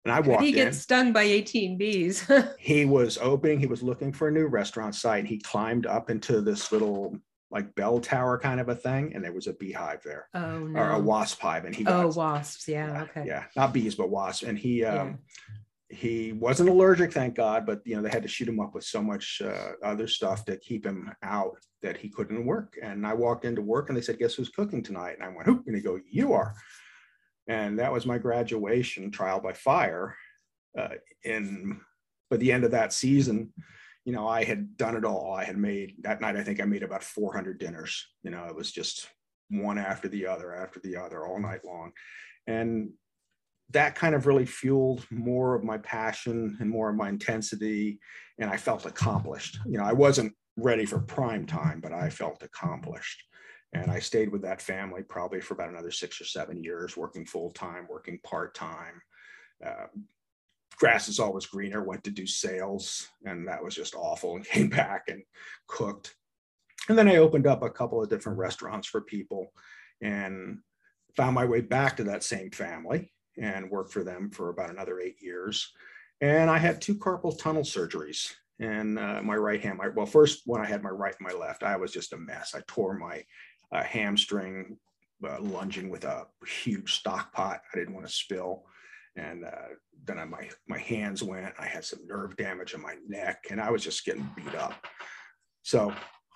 And 0.04 0.12
I 0.12 0.20
walked 0.20 0.42
he 0.42 0.52
gets 0.52 0.76
in. 0.76 0.82
stung 0.82 1.12
by 1.14 1.22
18 1.22 1.78
bees. 1.78 2.30
he 2.58 2.84
was 2.84 3.16
opening, 3.16 3.60
he 3.60 3.66
was 3.66 3.82
looking 3.82 4.12
for 4.12 4.28
a 4.28 4.32
new 4.32 4.46
restaurant 4.46 4.94
site. 4.94 5.24
He 5.24 5.38
climbed 5.38 5.86
up 5.86 6.10
into 6.10 6.42
this 6.42 6.70
little 6.70 7.16
like 7.50 7.74
bell 7.74 7.98
tower 8.00 8.38
kind 8.38 8.60
of 8.60 8.68
a 8.68 8.74
thing, 8.74 9.12
and 9.14 9.24
there 9.24 9.32
was 9.32 9.46
a 9.46 9.54
beehive 9.54 10.02
there. 10.02 10.28
Oh 10.34 10.58
no. 10.58 10.80
Or 10.80 10.90
a 10.90 10.98
wasp 10.98 11.40
hive, 11.40 11.64
and 11.64 11.74
he 11.74 11.84
got, 11.84 12.04
oh 12.04 12.08
wasps, 12.08 12.68
yeah, 12.68 12.92
yeah, 12.92 13.02
okay, 13.02 13.24
yeah, 13.26 13.44
not 13.56 13.72
bees 13.72 13.94
but 13.94 14.10
wasps, 14.10 14.42
and 14.42 14.58
he 14.58 14.84
um, 14.84 15.18
yeah. 15.90 15.96
he 15.96 16.32
wasn't 16.32 16.68
allergic, 16.68 17.12
thank 17.12 17.34
God, 17.34 17.64
but 17.64 17.80
you 17.84 17.96
know 17.96 18.02
they 18.02 18.10
had 18.10 18.22
to 18.22 18.28
shoot 18.28 18.48
him 18.48 18.60
up 18.60 18.74
with 18.74 18.84
so 18.84 19.02
much 19.02 19.40
uh, 19.42 19.72
other 19.82 20.06
stuff 20.06 20.44
to 20.46 20.56
keep 20.58 20.84
him 20.84 21.10
out 21.22 21.56
that 21.82 21.96
he 21.96 22.08
couldn't 22.08 22.44
work. 22.44 22.76
And 22.82 23.06
I 23.06 23.14
walked 23.14 23.44
into 23.44 23.62
work, 23.62 23.88
and 23.88 23.96
they 23.96 24.02
said, 24.02 24.18
"Guess 24.18 24.34
who's 24.34 24.50
cooking 24.50 24.82
tonight?" 24.82 25.16
And 25.18 25.24
I 25.24 25.34
went, 25.34 25.46
"Who?" 25.46 25.62
And 25.66 25.74
he 25.74 25.82
go, 25.82 25.98
"You 26.10 26.34
are." 26.34 26.54
And 27.46 27.78
that 27.78 27.92
was 27.92 28.04
my 28.04 28.18
graduation 28.18 29.10
trial 29.10 29.40
by 29.40 29.54
fire. 29.54 30.14
Uh, 30.78 30.96
in 31.24 31.80
by 32.30 32.36
the 32.36 32.52
end 32.52 32.64
of 32.64 32.72
that 32.72 32.92
season, 32.92 33.52
you 34.08 34.14
know, 34.14 34.26
I 34.26 34.42
had 34.42 34.78
done 34.78 34.96
it 34.96 35.04
all. 35.04 35.34
I 35.34 35.44
had 35.44 35.58
made 35.58 35.96
that 36.00 36.22
night, 36.22 36.34
I 36.34 36.42
think 36.42 36.62
I 36.62 36.64
made 36.64 36.82
about 36.82 37.04
400 37.04 37.58
dinners. 37.58 38.06
You 38.22 38.30
know, 38.30 38.46
it 38.46 38.56
was 38.56 38.72
just 38.72 39.06
one 39.50 39.76
after 39.76 40.08
the 40.08 40.26
other, 40.26 40.54
after 40.54 40.80
the 40.80 40.96
other, 40.96 41.26
all 41.26 41.38
night 41.38 41.62
long. 41.62 41.92
And 42.46 42.92
that 43.68 43.96
kind 43.96 44.14
of 44.14 44.26
really 44.26 44.46
fueled 44.46 45.06
more 45.10 45.54
of 45.54 45.62
my 45.62 45.76
passion 45.76 46.56
and 46.58 46.70
more 46.70 46.88
of 46.88 46.96
my 46.96 47.10
intensity. 47.10 48.00
And 48.38 48.48
I 48.48 48.56
felt 48.56 48.86
accomplished. 48.86 49.58
You 49.66 49.76
know, 49.76 49.84
I 49.84 49.92
wasn't 49.92 50.32
ready 50.56 50.86
for 50.86 51.00
prime 51.00 51.44
time, 51.44 51.80
but 51.82 51.92
I 51.92 52.08
felt 52.08 52.42
accomplished. 52.42 53.22
And 53.74 53.90
I 53.90 53.98
stayed 53.98 54.32
with 54.32 54.40
that 54.40 54.62
family 54.62 55.02
probably 55.02 55.42
for 55.42 55.52
about 55.52 55.68
another 55.68 55.90
six 55.90 56.18
or 56.18 56.24
seven 56.24 56.64
years, 56.64 56.96
working 56.96 57.26
full 57.26 57.50
time, 57.50 57.86
working 57.90 58.20
part 58.24 58.54
time, 58.54 59.02
uh, 59.62 59.88
grass 60.76 61.08
is 61.08 61.18
always 61.18 61.46
greener 61.46 61.82
went 61.82 62.04
to 62.04 62.10
do 62.10 62.26
sales 62.26 63.08
and 63.24 63.46
that 63.48 63.62
was 63.62 63.74
just 63.74 63.94
awful 63.94 64.36
and 64.36 64.44
came 64.48 64.68
back 64.68 65.04
and 65.08 65.22
cooked. 65.66 66.14
And 66.88 66.96
then 66.96 67.08
i 67.08 67.16
opened 67.16 67.46
up 67.46 67.62
a 67.62 67.70
couple 67.70 68.02
of 68.02 68.08
different 68.08 68.38
restaurants 68.38 68.88
for 68.88 69.00
people 69.00 69.52
and 70.00 70.58
found 71.16 71.34
my 71.34 71.44
way 71.44 71.60
back 71.60 71.96
to 71.96 72.04
that 72.04 72.22
same 72.22 72.50
family 72.50 73.12
and 73.36 73.70
worked 73.70 73.92
for 73.92 74.04
them 74.04 74.30
for 74.30 74.50
about 74.50 74.70
another 74.70 75.00
eight 75.00 75.20
years. 75.20 75.72
And 76.20 76.50
i 76.50 76.58
had 76.58 76.80
two 76.80 76.94
carpal 76.94 77.38
tunnel 77.38 77.62
surgeries 77.62 78.32
and 78.60 78.98
uh, 78.98 79.22
my 79.22 79.36
right 79.36 79.60
hand 79.60 79.78
my, 79.78 79.88
well 79.88 80.06
first 80.06 80.42
when 80.46 80.60
i 80.60 80.66
had 80.66 80.82
my 80.82 80.90
right 80.90 81.14
and 81.18 81.28
my 81.28 81.38
left. 81.38 81.62
I 81.62 81.76
was 81.76 81.92
just 81.92 82.12
a 82.12 82.16
mess. 82.16 82.54
I 82.54 82.60
tore 82.66 82.94
my 82.94 83.24
uh, 83.72 83.82
hamstring 83.82 84.78
uh, 85.28 85.40
lunging 85.40 85.90
with 85.90 86.04
a 86.04 86.26
huge 86.46 86.94
stock 86.94 87.32
pot. 87.32 87.60
I 87.72 87.78
didn't 87.78 87.94
want 87.94 88.06
to 88.06 88.12
spill 88.12 88.64
and 89.18 89.44
uh, 89.44 89.74
then 90.04 90.18
I, 90.18 90.24
my 90.24 90.48
my 90.68 90.78
hands 90.78 91.22
went. 91.22 91.52
I 91.58 91.66
had 91.66 91.84
some 91.84 92.06
nerve 92.06 92.36
damage 92.36 92.74
in 92.74 92.80
my 92.80 92.94
neck, 93.06 93.44
and 93.50 93.60
I 93.60 93.70
was 93.70 93.82
just 93.82 94.04
getting 94.04 94.28
beat 94.36 94.54
up. 94.54 94.74
So 95.62 95.92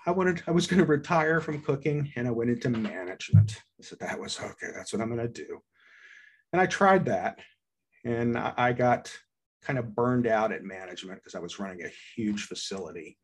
I 0.07 0.11
wanted 0.11 0.43
I 0.47 0.51
was 0.51 0.67
going 0.67 0.81
to 0.81 0.87
retire 0.87 1.41
from 1.41 1.63
cooking, 1.63 2.13
and 2.17 2.27
I 2.27 2.31
went 2.31 2.51
into 2.51 2.71
management. 2.71 3.57
So 3.81 3.97
that 4.01 4.19
was 4.19 4.39
okay. 4.39 4.69
That's 4.75 4.93
what 4.93 5.01
I'm 5.01 5.15
going 5.15 5.27
to 5.27 5.45
do, 5.45 5.61
and 6.53 6.61
I 6.61 6.67
tried 6.67 7.07
that, 7.07 7.39
and 8.05 8.37
I, 8.37 8.53
I 8.57 8.73
got 8.73 9.13
kind 9.63 9.79
of 9.79 9.95
burned 9.95 10.27
out 10.27 10.53
at 10.53 10.65
management 10.65 11.21
because 11.21 11.37
I 11.37 11.41
was 11.41 11.61
running 11.61 11.85
a 11.85 11.93
huge 12.17 12.47
facility, 12.47 13.17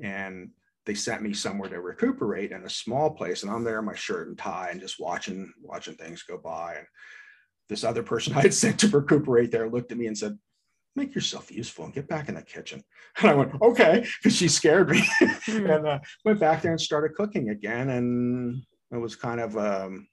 and 0.00 0.50
they 0.86 0.94
sent 0.94 1.22
me 1.22 1.32
somewhere 1.32 1.68
to 1.70 1.80
recuperate 1.80 2.52
in 2.52 2.62
a 2.62 2.70
small 2.70 3.10
place, 3.10 3.42
and 3.42 3.50
I'm 3.50 3.64
there 3.64 3.80
in 3.80 3.84
my 3.84 3.94
shirt 3.94 4.28
and 4.28 4.38
tie 4.38 4.68
and 4.70 4.80
just 4.80 5.00
watching 5.00 5.52
watching 5.60 5.96
things 5.96 6.22
go 6.22 6.38
by 6.38 6.76
and 6.76 6.86
this 7.68 7.84
other 7.84 8.02
person 8.02 8.34
I 8.34 8.42
had 8.42 8.54
sent 8.54 8.80
to 8.80 8.88
recuperate 8.88 9.50
there 9.50 9.68
looked 9.68 9.92
at 9.92 9.98
me 9.98 10.06
and 10.06 10.16
said, 10.16 10.38
make 10.96 11.14
yourself 11.14 11.50
useful 11.50 11.86
and 11.86 11.94
get 11.94 12.08
back 12.08 12.28
in 12.28 12.36
the 12.36 12.42
kitchen. 12.42 12.82
And 13.18 13.30
I 13.30 13.34
went, 13.34 13.52
okay, 13.62 14.06
because 14.22 14.36
she 14.36 14.48
scared 14.48 14.90
me. 14.90 15.02
Mm. 15.48 15.76
and 15.76 15.86
uh, 15.86 15.98
went 16.24 16.40
back 16.40 16.62
there 16.62 16.72
and 16.72 16.80
started 16.80 17.14
cooking 17.14 17.50
again. 17.50 17.90
And 17.90 18.62
it 18.92 18.96
was 18.96 19.16
kind 19.16 19.40
of, 19.40 19.56
um, 19.56 20.08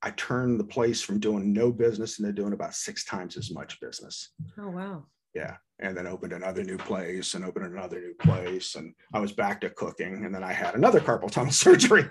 I 0.00 0.10
turned 0.10 0.60
the 0.60 0.64
place 0.64 1.00
from 1.00 1.20
doing 1.20 1.52
no 1.52 1.72
business 1.72 2.18
into 2.18 2.32
doing 2.32 2.52
about 2.52 2.74
six 2.74 3.04
times 3.04 3.36
as 3.36 3.52
much 3.52 3.80
business. 3.80 4.30
Oh, 4.58 4.70
wow. 4.70 5.04
Yeah 5.34 5.56
and 5.82 5.96
then 5.96 6.06
opened 6.06 6.32
another 6.32 6.62
new 6.62 6.78
place 6.78 7.34
and 7.34 7.44
opened 7.44 7.66
another 7.66 8.00
new 8.00 8.14
place 8.14 8.74
and 8.76 8.94
i 9.12 9.18
was 9.18 9.32
back 9.32 9.60
to 9.60 9.70
cooking 9.70 10.24
and 10.24 10.34
then 10.34 10.44
i 10.44 10.52
had 10.52 10.74
another 10.74 11.00
carpal 11.00 11.30
tunnel 11.30 11.52
surgery. 11.66 12.08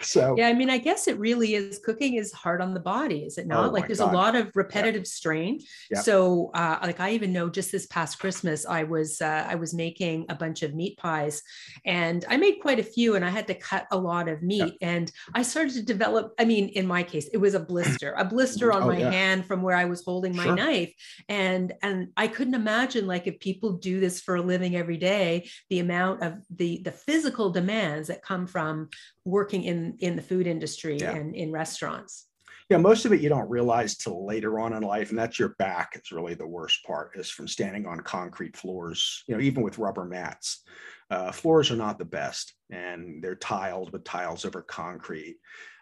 So 0.00 0.36
yeah 0.36 0.48
i 0.48 0.52
mean 0.52 0.70
i 0.70 0.78
guess 0.78 1.08
it 1.08 1.18
really 1.18 1.54
is 1.54 1.78
cooking 1.84 2.14
is 2.14 2.32
hard 2.32 2.60
on 2.60 2.74
the 2.74 2.80
body 2.80 3.24
is 3.24 3.38
it 3.38 3.46
not? 3.46 3.66
Oh 3.66 3.70
like 3.70 3.86
there's 3.86 3.98
God. 3.98 4.12
a 4.12 4.16
lot 4.16 4.36
of 4.36 4.50
repetitive 4.54 5.06
strain. 5.06 5.60
So 5.94 6.50
uh, 6.54 6.78
like 6.82 7.00
i 7.00 7.10
even 7.10 7.32
know 7.32 7.48
just 7.48 7.72
this 7.72 7.86
past 7.86 8.18
christmas 8.18 8.66
i 8.66 8.82
was 8.82 9.20
uh, 9.20 9.46
i 9.48 9.54
was 9.54 9.74
making 9.74 10.26
a 10.28 10.34
bunch 10.34 10.62
of 10.62 10.74
meat 10.74 10.96
pies 10.98 11.42
and 11.84 12.24
i 12.28 12.36
made 12.36 12.56
quite 12.60 12.78
a 12.78 12.82
few 12.82 13.14
and 13.16 13.24
i 13.24 13.28
had 13.28 13.46
to 13.46 13.54
cut 13.54 13.86
a 13.90 13.96
lot 13.96 14.28
of 14.28 14.42
meat 14.42 14.74
and 14.80 15.12
i 15.34 15.42
started 15.42 15.74
to 15.74 15.82
develop 15.82 16.32
i 16.38 16.44
mean 16.44 16.68
in 16.70 16.86
my 16.86 17.02
case 17.02 17.28
it 17.32 17.38
was 17.38 17.54
a 17.54 17.60
blister 17.60 18.14
a 18.18 18.24
blister 18.24 18.72
on 18.72 18.82
oh, 18.82 18.86
my 18.86 18.98
hand 18.98 19.46
from 19.46 19.62
where 19.62 19.76
i 19.76 19.84
was 19.84 20.04
holding 20.04 20.34
my 20.34 20.44
sure. 20.44 20.56
knife 20.56 20.92
and 21.28 21.72
and 21.82 22.08
i 22.16 22.26
couldn't 22.26 22.47
couldn't 22.48 22.60
imagine 22.60 23.06
like 23.06 23.26
if 23.26 23.38
people 23.40 23.72
do 23.72 24.00
this 24.00 24.20
for 24.20 24.36
a 24.36 24.42
living 24.42 24.74
every 24.74 24.96
day, 24.96 25.48
the 25.68 25.80
amount 25.80 26.22
of 26.22 26.38
the 26.48 26.80
the 26.82 26.92
physical 26.92 27.50
demands 27.50 28.08
that 28.08 28.22
come 28.22 28.46
from 28.46 28.88
working 29.24 29.64
in 29.64 29.96
in 30.00 30.16
the 30.16 30.22
food 30.22 30.46
industry 30.46 30.96
yeah. 30.96 31.14
and 31.14 31.34
in 31.34 31.52
restaurants. 31.52 32.26
yeah, 32.70 32.78
most 32.78 33.04
of 33.04 33.12
it 33.12 33.20
you 33.20 33.28
don't 33.28 33.50
realize 33.50 33.96
till 33.96 34.26
later 34.26 34.58
on 34.60 34.72
in 34.72 34.82
life, 34.82 35.10
and 35.10 35.18
that's 35.18 35.38
your 35.38 35.50
back 35.58 36.00
is 36.02 36.10
really 36.10 36.34
the 36.34 36.46
worst 36.46 36.84
part. 36.86 37.10
Is 37.16 37.28
from 37.28 37.46
standing 37.46 37.86
on 37.86 38.00
concrete 38.00 38.56
floors. 38.56 39.24
You 39.26 39.34
know, 39.34 39.42
even 39.42 39.62
with 39.62 39.78
rubber 39.78 40.06
mats, 40.06 40.64
uh, 41.10 41.30
floors 41.32 41.70
are 41.70 41.76
not 41.76 41.98
the 41.98 42.06
best, 42.06 42.54
and 42.70 43.22
they're 43.22 43.36
tiled 43.36 43.92
with 43.92 44.04
tiles 44.04 44.46
over 44.46 44.62
concrete. 44.62 45.36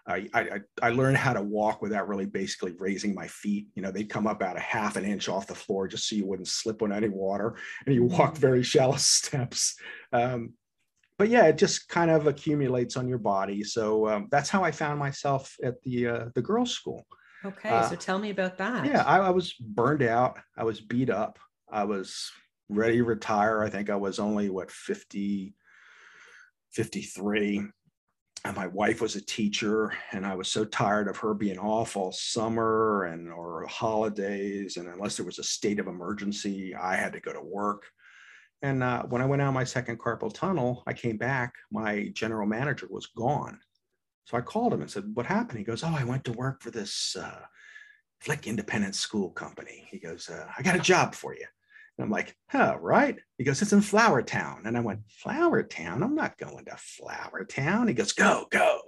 I, 0.09 0.29
I, 0.33 0.61
I 0.83 0.91
learned 0.91 1.17
how 1.17 1.33
to 1.33 1.43
walk 1.43 1.83
without 1.83 2.07
really 2.07 2.27
basically 2.27 2.73
raising 2.79 3.15
my 3.15 3.27
feet. 3.27 3.67
You 3.75 3.83
know, 3.83 3.91
they'd 3.91 4.09
come 4.09 4.27
up 4.27 4.37
about 4.37 4.57
a 4.57 4.61
half 4.61 4.97
an 4.97 5.05
inch 5.05 5.29
off 5.29 5.49
the 5.49 5.55
floor 5.55 5.89
just 5.89 6.09
so 6.09 6.15
you 6.15 6.27
wouldn't 6.27 6.49
slip 6.49 6.83
on 6.83 6.93
any 6.93 7.09
water, 7.09 7.57
and 7.85 7.95
you 7.95 8.05
walk 8.05 8.35
mm. 8.35 8.39
very 8.39 8.63
shallow 8.63 8.97
steps. 8.99 9.77
Um, 10.13 10.53
but 11.19 11.29
yeah, 11.29 11.47
it 11.47 11.59
just 11.59 11.89
kind 11.89 12.11
of 12.11 12.27
accumulates 12.27 12.97
on 12.97 13.09
your 13.09 13.19
body. 13.19 13.65
So 13.65 14.09
um, 14.09 14.29
that's 14.31 14.51
how 14.51 14.63
I 14.63 14.71
found 14.71 14.99
myself 14.99 15.57
at 15.65 15.83
the 15.83 16.07
uh, 16.07 16.25
the 16.35 16.43
girls' 16.43 16.73
school. 16.73 17.07
Okay, 17.45 17.71
uh, 17.71 17.89
so 17.89 17.97
tell 17.97 18.19
me 18.19 18.31
about 18.31 18.59
that. 18.59 18.87
Yeah, 18.87 19.03
I, 19.03 19.19
I, 19.19 19.31
was 19.31 19.53
burned 19.55 20.03
out. 20.03 20.39
I 20.57 20.65
was 20.65 20.81
beat 20.81 21.11
up. 21.11 21.39
I 21.71 21.85
was 21.85 22.31
ready 22.69 22.97
to 22.97 23.05
retire. 23.05 23.63
I 23.63 23.71
think 23.71 23.89
I 23.89 23.97
was 23.97 24.19
only 24.19 24.51
what 24.51 24.71
50, 24.71 25.55
53. 26.73 27.63
And 28.45 28.55
my 28.55 28.69
wife 28.69 29.01
was 29.01 29.17
a 29.17 29.21
teacher, 29.21 29.93
and 30.13 30.25
I 30.25 30.35
was 30.35 30.49
so 30.49 30.65
tired 30.65 31.09
of 31.09 31.17
her 31.17 31.35
being 31.35 31.59
off 31.59 31.97
all 31.97 32.13
summer 32.13 33.05
and 33.05 33.33
or 33.33 33.67
holidays. 33.67 34.77
And 34.77 34.89
unless 34.89 35.17
there 35.17 35.27
was 35.27 35.41
a 35.41 35.45
state 35.45 35.81
of 35.81 35.89
emergency, 35.89 36.75
I 36.75 36.95
had 36.95 37.13
to 37.15 37.21
go 37.21 37.33
to 37.33 37.41
work. 37.41 37.87
And 38.63 38.83
uh, 38.83 39.03
when 39.05 39.21
I 39.21 39.27
went 39.27 39.43
out 39.43 39.53
my 39.53 39.65
second 39.65 39.99
carpal 39.99 40.33
tunnel, 40.33 40.83
I 40.87 40.93
came 40.93 41.17
back. 41.17 41.55
My 41.73 42.09
general 42.15 42.47
manager 42.47 42.87
was 42.89 43.07
gone. 43.07 43.59
So 44.25 44.37
I 44.37 44.41
called 44.41 44.73
him 44.73 44.81
and 44.83 44.91
said, 44.91 45.05
"What 45.15 45.27
happened?" 45.27 45.59
He 45.59 45.65
goes, 45.65 45.85
"Oh, 45.85 45.95
I 45.97 46.05
went 46.05 46.25
to 46.25 46.33
work 46.33 46.63
for 46.63 46.71
this 46.71 47.17
uh, 47.17 47.43
Flik 48.25 48.47
Independent 48.47 48.95
School 48.95 49.31
Company." 49.31 49.87
He 49.91 49.99
goes, 49.99 50.29
uh, 50.29 50.47
"I 50.57 50.63
got 50.63 50.77
a 50.77 50.81
job 50.81 51.15
for 51.15 51.35
you." 51.35 51.47
And 51.99 52.05
I'm 52.05 52.11
like, 52.11 52.37
"Huh, 52.51 52.77
right?" 52.81 53.17
He 53.39 53.45
goes, 53.45 53.63
"It's 53.63 53.73
in 53.73 53.81
Flourtown." 53.81 54.67
And 54.67 54.77
I 54.77 54.81
went, 54.81 55.01
"Flourtown? 55.25 56.03
I'm 56.03 56.15
not 56.15 56.39
going 56.39 56.65
to 56.67 56.77
Flourtown." 56.77 57.89
He 57.89 57.95
goes, 57.95 58.13
"Go, 58.13 58.47
go. 58.51 58.81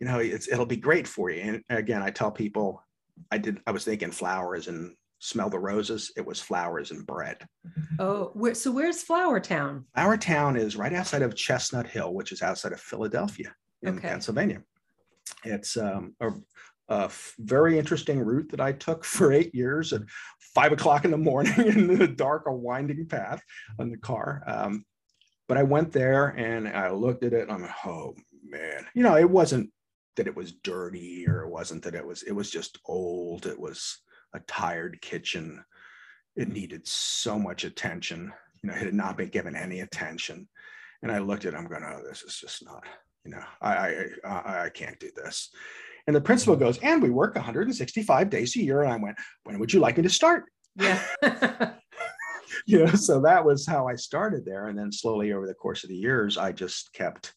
You 0.00 0.06
know, 0.06 0.20
it'll 0.20 0.66
be 0.66 0.76
great 0.76 1.06
for 1.06 1.30
you." 1.30 1.40
And 1.42 1.62
again, 1.68 2.02
I 2.02 2.10
tell 2.10 2.30
people, 2.30 2.82
I 3.30 3.38
did. 3.38 3.60
I 3.66 3.70
was 3.70 3.84
thinking 3.84 4.10
flowers 4.10 4.68
and 4.68 4.94
smell 5.18 5.48
the 5.48 5.58
roses. 5.58 6.12
It 6.16 6.26
was 6.26 6.40
flowers 6.40 6.90
and 6.90 7.06
bread. 7.06 7.46
Oh, 7.98 8.30
where, 8.34 8.54
so 8.54 8.70
where's 8.70 9.02
Flourtown? 9.04 9.84
Flower 9.94 10.16
Town 10.16 10.56
is 10.56 10.76
right 10.76 10.92
outside 10.92 11.22
of 11.22 11.34
Chestnut 11.34 11.86
Hill, 11.86 12.12
which 12.12 12.32
is 12.32 12.42
outside 12.42 12.72
of 12.72 12.80
Philadelphia 12.80 13.54
in 13.82 13.98
okay. 13.98 14.08
Pennsylvania. 14.08 14.62
It's 15.44 15.76
um, 15.76 16.14
a, 16.20 16.30
a, 16.88 17.10
very 17.38 17.78
interesting 17.78 18.20
route 18.20 18.50
that 18.50 18.60
I 18.60 18.72
took 18.72 19.04
for 19.16 19.32
eight 19.32 19.54
years 19.54 19.92
at 19.92 20.02
five 20.54 20.72
o'clock 20.72 21.04
in 21.04 21.10
the 21.10 21.16
morning 21.16 21.54
in 21.58 21.98
the 21.98 22.08
dark, 22.08 22.44
a 22.46 22.52
winding 22.52 23.06
path 23.06 23.42
on 23.78 23.90
the 23.90 23.98
car. 23.98 24.42
Um, 24.46 24.84
but 25.46 25.58
I 25.58 25.62
went 25.62 25.92
there 25.92 26.28
and 26.28 26.68
I 26.68 26.90
looked 26.90 27.24
at 27.24 27.34
it 27.34 27.42
and 27.42 27.52
I'm 27.52 27.62
like, 27.62 27.86
oh 27.86 28.14
man, 28.42 28.86
you 28.94 29.02
know, 29.02 29.16
it 29.16 29.28
wasn't 29.28 29.70
that 30.16 30.26
it 30.26 30.36
was 30.36 30.52
dirty 30.52 31.26
or 31.28 31.42
it 31.42 31.50
wasn't 31.50 31.82
that 31.82 31.94
it 31.94 32.06
was, 32.06 32.22
it 32.22 32.32
was 32.32 32.50
just 32.50 32.78
old. 32.86 33.46
It 33.46 33.58
was, 33.58 33.98
a 34.34 34.40
tired 34.40 35.00
kitchen. 35.00 35.64
It 36.36 36.48
needed 36.48 36.86
so 36.86 37.38
much 37.38 37.64
attention. 37.64 38.32
You 38.62 38.68
know, 38.68 38.74
it 38.74 38.82
had 38.82 38.94
not 38.94 39.16
been 39.16 39.28
given 39.28 39.56
any 39.56 39.80
attention. 39.80 40.48
And 41.02 41.10
I 41.10 41.18
looked 41.18 41.44
at 41.44 41.54
it, 41.54 41.56
I'm 41.56 41.68
going, 41.68 41.84
oh, 41.84 42.00
this 42.06 42.22
is 42.22 42.38
just 42.38 42.64
not, 42.64 42.84
you 43.24 43.30
know, 43.30 43.42
I, 43.60 43.74
I, 43.74 44.06
I, 44.24 44.64
I 44.64 44.68
can't 44.70 44.98
do 44.98 45.10
this. 45.14 45.50
And 46.06 46.14
the 46.14 46.20
principal 46.20 46.56
goes, 46.56 46.78
and 46.78 47.02
we 47.02 47.10
work 47.10 47.34
165 47.34 48.30
days 48.30 48.56
a 48.56 48.62
year. 48.62 48.82
And 48.82 48.92
I 48.92 48.96
went, 48.96 49.16
when 49.44 49.58
would 49.58 49.72
you 49.72 49.80
like 49.80 49.96
me 49.96 50.02
to 50.02 50.10
start? 50.10 50.44
Yeah. 50.76 51.02
you 52.66 52.84
know, 52.84 52.92
so 52.92 53.20
that 53.22 53.44
was 53.44 53.66
how 53.66 53.88
I 53.88 53.96
started 53.96 54.44
there. 54.44 54.68
And 54.68 54.78
then 54.78 54.92
slowly 54.92 55.32
over 55.32 55.46
the 55.46 55.54
course 55.54 55.82
of 55.82 55.88
the 55.88 55.96
years, 55.96 56.36
I 56.36 56.52
just 56.52 56.92
kept 56.92 57.32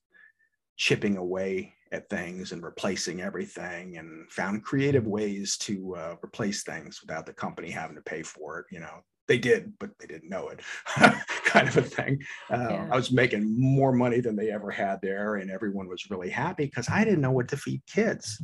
chipping 0.76 1.18
away 1.18 1.74
at 1.92 2.10
things 2.10 2.52
and 2.52 2.64
replacing 2.64 3.22
everything 3.22 3.98
and 3.98 4.30
found 4.32 4.64
creative 4.64 5.08
ways 5.08 5.58
to 5.58 5.96
uh, 5.96 6.16
replace 6.24 6.64
things 6.64 7.02
without 7.02 7.26
the 7.26 7.34
company 7.34 7.70
having 7.70 7.96
to 7.96 8.02
pay 8.02 8.22
for 8.22 8.60
it 8.60 8.66
you 8.72 8.80
know 8.80 9.02
they 9.28 9.38
did 9.38 9.74
but 9.80 9.92
they 10.00 10.08
didn't 10.08 10.30
know 10.30 10.50
it 10.50 10.60
kind 11.46 11.68
of 11.68 11.78
a 11.78 11.82
thing 11.82 12.22
uh, 12.52 12.68
yeah. 12.70 12.88
i 12.92 12.96
was 12.96 13.12
making 13.12 13.60
more 13.60 13.92
money 13.92 14.20
than 14.20 14.36
they 14.36 14.52
ever 14.52 14.72
had 14.72 15.00
there 15.02 15.36
and 15.36 15.52
everyone 15.52 15.88
was 15.88 16.10
really 16.10 16.30
happy 16.30 16.66
because 16.66 16.88
i 16.90 17.04
didn't 17.04 17.22
know 17.22 17.32
what 17.32 17.48
to 17.48 17.58
feed 17.58 17.82
kids 17.88 18.42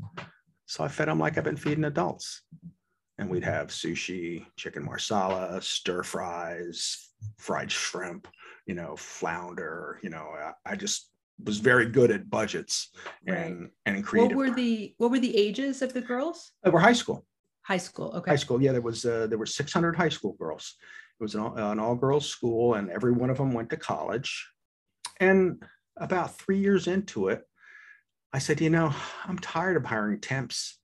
so 0.66 0.84
i 0.84 0.88
fed 0.88 1.08
them 1.08 1.20
like 1.20 1.38
i've 1.38 1.44
been 1.44 1.58
feeding 1.58 1.86
adults 1.86 2.42
and 3.18 3.30
we'd 3.30 3.44
have 3.44 3.68
sushi 3.68 4.46
chicken 4.56 4.84
marsala 4.84 5.62
stir 5.62 6.04
fries 6.04 7.10
fried 7.38 7.72
shrimp 7.72 8.28
you 8.66 8.76
know 8.76 8.96
flounder 8.96 10.00
you 10.04 10.10
know 10.10 10.34
i 10.66 10.76
just 10.76 11.14
was 11.44 11.58
very 11.58 11.90
good 11.90 12.12
at 12.12 12.30
budgets 12.30 12.90
right. 13.28 13.38
and 13.38 13.70
and 13.86 14.04
creative. 14.04 14.38
What 14.38 14.50
were 14.50 14.56
the 14.56 14.94
what 14.98 15.12
were 15.12 15.20
the 15.20 15.36
ages 15.36 15.82
of 15.82 15.94
the 15.94 16.02
girls? 16.02 16.52
They 16.64 16.70
were 16.70 16.80
high 16.80 16.94
school. 16.94 17.26
High 17.64 17.78
school. 17.78 18.12
Okay. 18.16 18.32
High 18.32 18.38
school. 18.38 18.62
Yeah, 18.62 18.72
there 18.72 18.82
was 18.82 19.06
uh, 19.06 19.28
there 19.28 19.38
were 19.38 19.46
600 19.46 19.96
high 19.96 20.10
school 20.10 20.34
girls. 20.34 20.76
It 21.20 21.24
was 21.24 21.36
an 21.36 21.42
all, 21.42 21.56
an 21.56 21.80
all 21.80 21.96
girls 21.96 22.28
school, 22.28 22.76
and 22.76 22.90
every 22.90 23.12
one 23.12 23.30
of 23.30 23.38
them 23.38 23.54
went 23.54 23.70
to 23.70 23.78
college. 23.78 24.48
And 25.20 25.64
about 25.98 26.38
three 26.38 26.58
years 26.58 26.88
into 26.88 27.30
it, 27.30 27.44
I 28.34 28.40
said, 28.40 28.60
you 28.60 28.70
know, 28.70 28.94
I'm 29.26 29.40
tired 29.40 29.78
of 29.78 29.86
hiring 29.86 30.20
temps. 30.20 30.80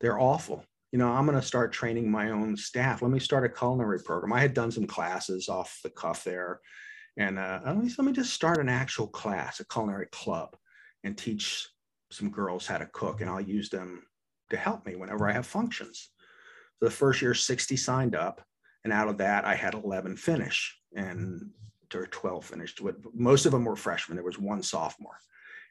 They're 0.00 0.20
awful. 0.20 0.64
You 0.92 0.98
know, 0.98 1.08
I'm 1.08 1.24
going 1.24 1.40
to 1.40 1.46
start 1.46 1.72
training 1.72 2.10
my 2.10 2.30
own 2.30 2.56
staff. 2.56 3.00
Let 3.00 3.10
me 3.10 3.20
start 3.20 3.44
a 3.44 3.48
culinary 3.48 4.00
program. 4.00 4.32
I 4.32 4.40
had 4.40 4.54
done 4.54 4.70
some 4.70 4.86
classes 4.86 5.48
off 5.48 5.78
the 5.82 5.90
cuff 5.90 6.24
there 6.24 6.60
and 7.16 7.38
uh, 7.38 7.60
let, 7.64 7.76
me, 7.76 7.90
let 7.98 8.06
me 8.06 8.12
just 8.12 8.32
start 8.32 8.58
an 8.58 8.68
actual 8.68 9.06
class, 9.06 9.60
a 9.60 9.66
culinary 9.66 10.06
club, 10.12 10.56
and 11.04 11.16
teach 11.16 11.68
some 12.10 12.30
girls 12.30 12.66
how 12.66 12.78
to 12.78 12.86
cook, 12.86 13.20
and 13.20 13.28
I'll 13.28 13.40
use 13.40 13.68
them 13.68 14.02
to 14.50 14.56
help 14.56 14.86
me 14.86 14.96
whenever 14.96 15.28
I 15.28 15.32
have 15.32 15.46
functions. 15.46 16.10
So 16.80 16.86
the 16.86 16.90
first 16.90 17.20
year, 17.20 17.34
60 17.34 17.76
signed 17.76 18.14
up, 18.14 18.40
and 18.84 18.92
out 18.92 19.08
of 19.08 19.18
that, 19.18 19.44
I 19.44 19.54
had 19.54 19.74
11 19.74 20.16
finish, 20.16 20.78
and 20.96 21.50
or 21.94 22.06
12 22.06 22.44
finished. 22.44 22.80
Most 23.14 23.46
of 23.46 23.52
them 23.52 23.64
were 23.64 23.76
freshmen. 23.76 24.16
There 24.16 24.24
was 24.24 24.38
one 24.38 24.62
sophomore 24.62 25.18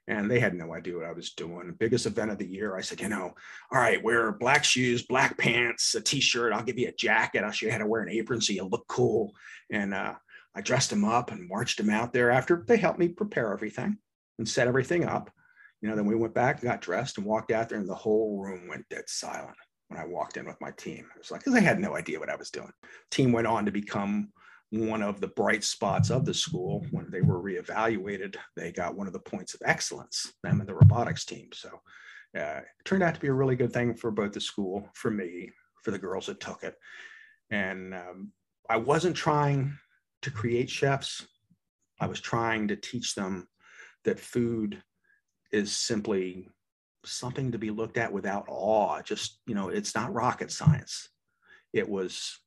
and 0.09 0.29
they 0.29 0.39
had 0.39 0.55
no 0.55 0.73
idea 0.73 0.95
what 0.95 1.05
I 1.05 1.11
was 1.11 1.31
doing. 1.31 1.75
Biggest 1.77 2.07
event 2.07 2.31
of 2.31 2.39
the 2.39 2.47
year. 2.47 2.75
I 2.75 2.81
said, 2.81 2.99
you 2.99 3.09
know, 3.09 3.35
all 3.71 3.79
right, 3.79 4.03
wear 4.03 4.31
black 4.31 4.63
shoes, 4.63 5.03
black 5.03 5.37
pants, 5.37 5.93
a 5.93 6.01
t-shirt. 6.01 6.51
I'll 6.51 6.63
give 6.63 6.79
you 6.79 6.87
a 6.87 6.93
jacket. 6.93 7.43
I'll 7.43 7.51
show 7.51 7.67
you 7.67 7.71
how 7.71 7.77
to 7.77 7.85
wear 7.85 8.01
an 8.01 8.09
apron 8.09 8.41
so 8.41 8.51
you 8.51 8.63
look 8.63 8.87
cool. 8.87 9.33
And 9.71 9.93
uh, 9.93 10.15
I 10.55 10.61
dressed 10.61 10.91
him 10.91 11.05
up 11.05 11.31
and 11.31 11.47
marched 11.47 11.79
him 11.79 11.91
out 11.91 12.11
there 12.11 12.31
after 12.31 12.65
they 12.67 12.77
helped 12.77 12.97
me 12.97 13.07
prepare 13.07 13.53
everything 13.53 13.97
and 14.39 14.49
set 14.49 14.67
everything 14.67 15.05
up. 15.05 15.29
You 15.81 15.89
know, 15.89 15.95
then 15.95 16.07
we 16.07 16.15
went 16.15 16.33
back, 16.33 16.59
got 16.59 16.81
dressed, 16.81 17.17
and 17.17 17.25
walked 17.25 17.51
out 17.51 17.69
there, 17.69 17.77
and 17.77 17.87
the 17.87 17.95
whole 17.95 18.41
room 18.41 18.67
went 18.67 18.89
dead 18.89 19.07
silent 19.07 19.55
when 19.89 19.99
I 19.99 20.05
walked 20.05 20.37
in 20.37 20.45
with 20.45 20.61
my 20.61 20.71
team. 20.71 21.05
It 21.15 21.19
was 21.19 21.31
like, 21.31 21.41
because 21.41 21.55
I 21.55 21.59
had 21.59 21.79
no 21.79 21.95
idea 21.95 22.19
what 22.19 22.29
I 22.29 22.35
was 22.35 22.51
doing. 22.51 22.71
Team 23.11 23.31
went 23.31 23.47
on 23.47 23.65
to 23.65 23.71
become 23.71 24.31
one 24.71 25.01
of 25.01 25.19
the 25.19 25.27
bright 25.29 25.63
spots 25.63 26.11
of 26.11 26.25
the 26.25 26.33
school. 26.33 26.85
When 26.91 27.09
they 27.09 27.21
were 27.21 27.41
reevaluated, 27.41 28.35
they 28.55 28.71
got 28.71 28.95
one 28.95 29.07
of 29.07 29.13
the 29.13 29.19
points 29.19 29.55
of 29.55 29.61
excellence, 29.65 30.33
them 30.43 30.59
and 30.59 30.69
the 30.69 30.75
robotics 30.75 31.25
team. 31.25 31.49
So 31.53 31.69
uh, 32.37 32.61
it 32.61 32.85
turned 32.85 33.01
out 33.01 33.15
to 33.15 33.19
be 33.19 33.27
a 33.27 33.33
really 33.33 33.55
good 33.55 33.73
thing 33.73 33.95
for 33.95 34.11
both 34.11 34.33
the 34.33 34.41
school, 34.41 34.87
for 34.93 35.09
me, 35.09 35.49
for 35.83 35.89
the 35.91 35.99
girls 35.99 36.27
that 36.27 36.39
took 36.39 36.63
it. 36.63 36.75
And 37.49 37.95
um, 37.95 38.31
I 38.69 38.77
wasn't 38.77 39.15
trying 39.15 39.75
to 40.21 40.29
create 40.29 40.69
chefs. 40.69 41.25
I 41.99 42.05
was 42.05 42.21
trying 42.21 42.67
to 42.67 42.75
teach 42.75 43.15
them 43.15 43.47
that 44.05 44.19
food 44.19 44.83
is 45.51 45.75
simply 45.75 46.47
something 47.05 47.51
to 47.51 47.57
be 47.57 47.71
looked 47.71 47.97
at 47.97 48.11
without 48.11 48.45
awe. 48.47 49.01
Just, 49.01 49.39
you 49.45 49.55
know, 49.55 49.69
it's 49.69 49.95
not 49.95 50.13
rocket 50.13 50.51
science. 50.51 51.09
It 51.73 51.87
was 51.87 52.39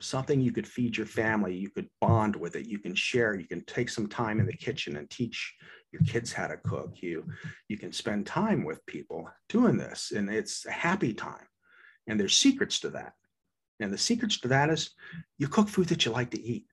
something 0.00 0.40
you 0.40 0.52
could 0.52 0.66
feed 0.66 0.96
your 0.96 1.06
family, 1.06 1.54
you 1.54 1.70
could 1.70 1.88
bond 2.00 2.34
with 2.34 2.56
it, 2.56 2.66
you 2.66 2.78
can 2.78 2.94
share, 2.94 3.34
you 3.34 3.46
can 3.46 3.62
take 3.66 3.90
some 3.90 4.08
time 4.08 4.40
in 4.40 4.46
the 4.46 4.52
kitchen 4.52 4.96
and 4.96 5.10
teach 5.10 5.54
your 5.92 6.02
kids 6.02 6.32
how 6.32 6.46
to 6.46 6.56
cook. 6.56 6.94
You 7.02 7.26
you 7.68 7.76
can 7.76 7.92
spend 7.92 8.26
time 8.26 8.64
with 8.64 8.84
people 8.86 9.28
doing 9.48 9.76
this 9.76 10.12
and 10.12 10.30
it's 10.30 10.64
a 10.64 10.70
happy 10.70 11.12
time. 11.12 11.46
And 12.06 12.18
there's 12.18 12.36
secrets 12.36 12.80
to 12.80 12.90
that. 12.90 13.12
And 13.78 13.92
the 13.92 13.98
secrets 13.98 14.40
to 14.40 14.48
that 14.48 14.70
is 14.70 14.90
you 15.38 15.48
cook 15.48 15.68
food 15.68 15.88
that 15.88 16.06
you 16.06 16.12
like 16.12 16.30
to 16.30 16.42
eat 16.42 16.64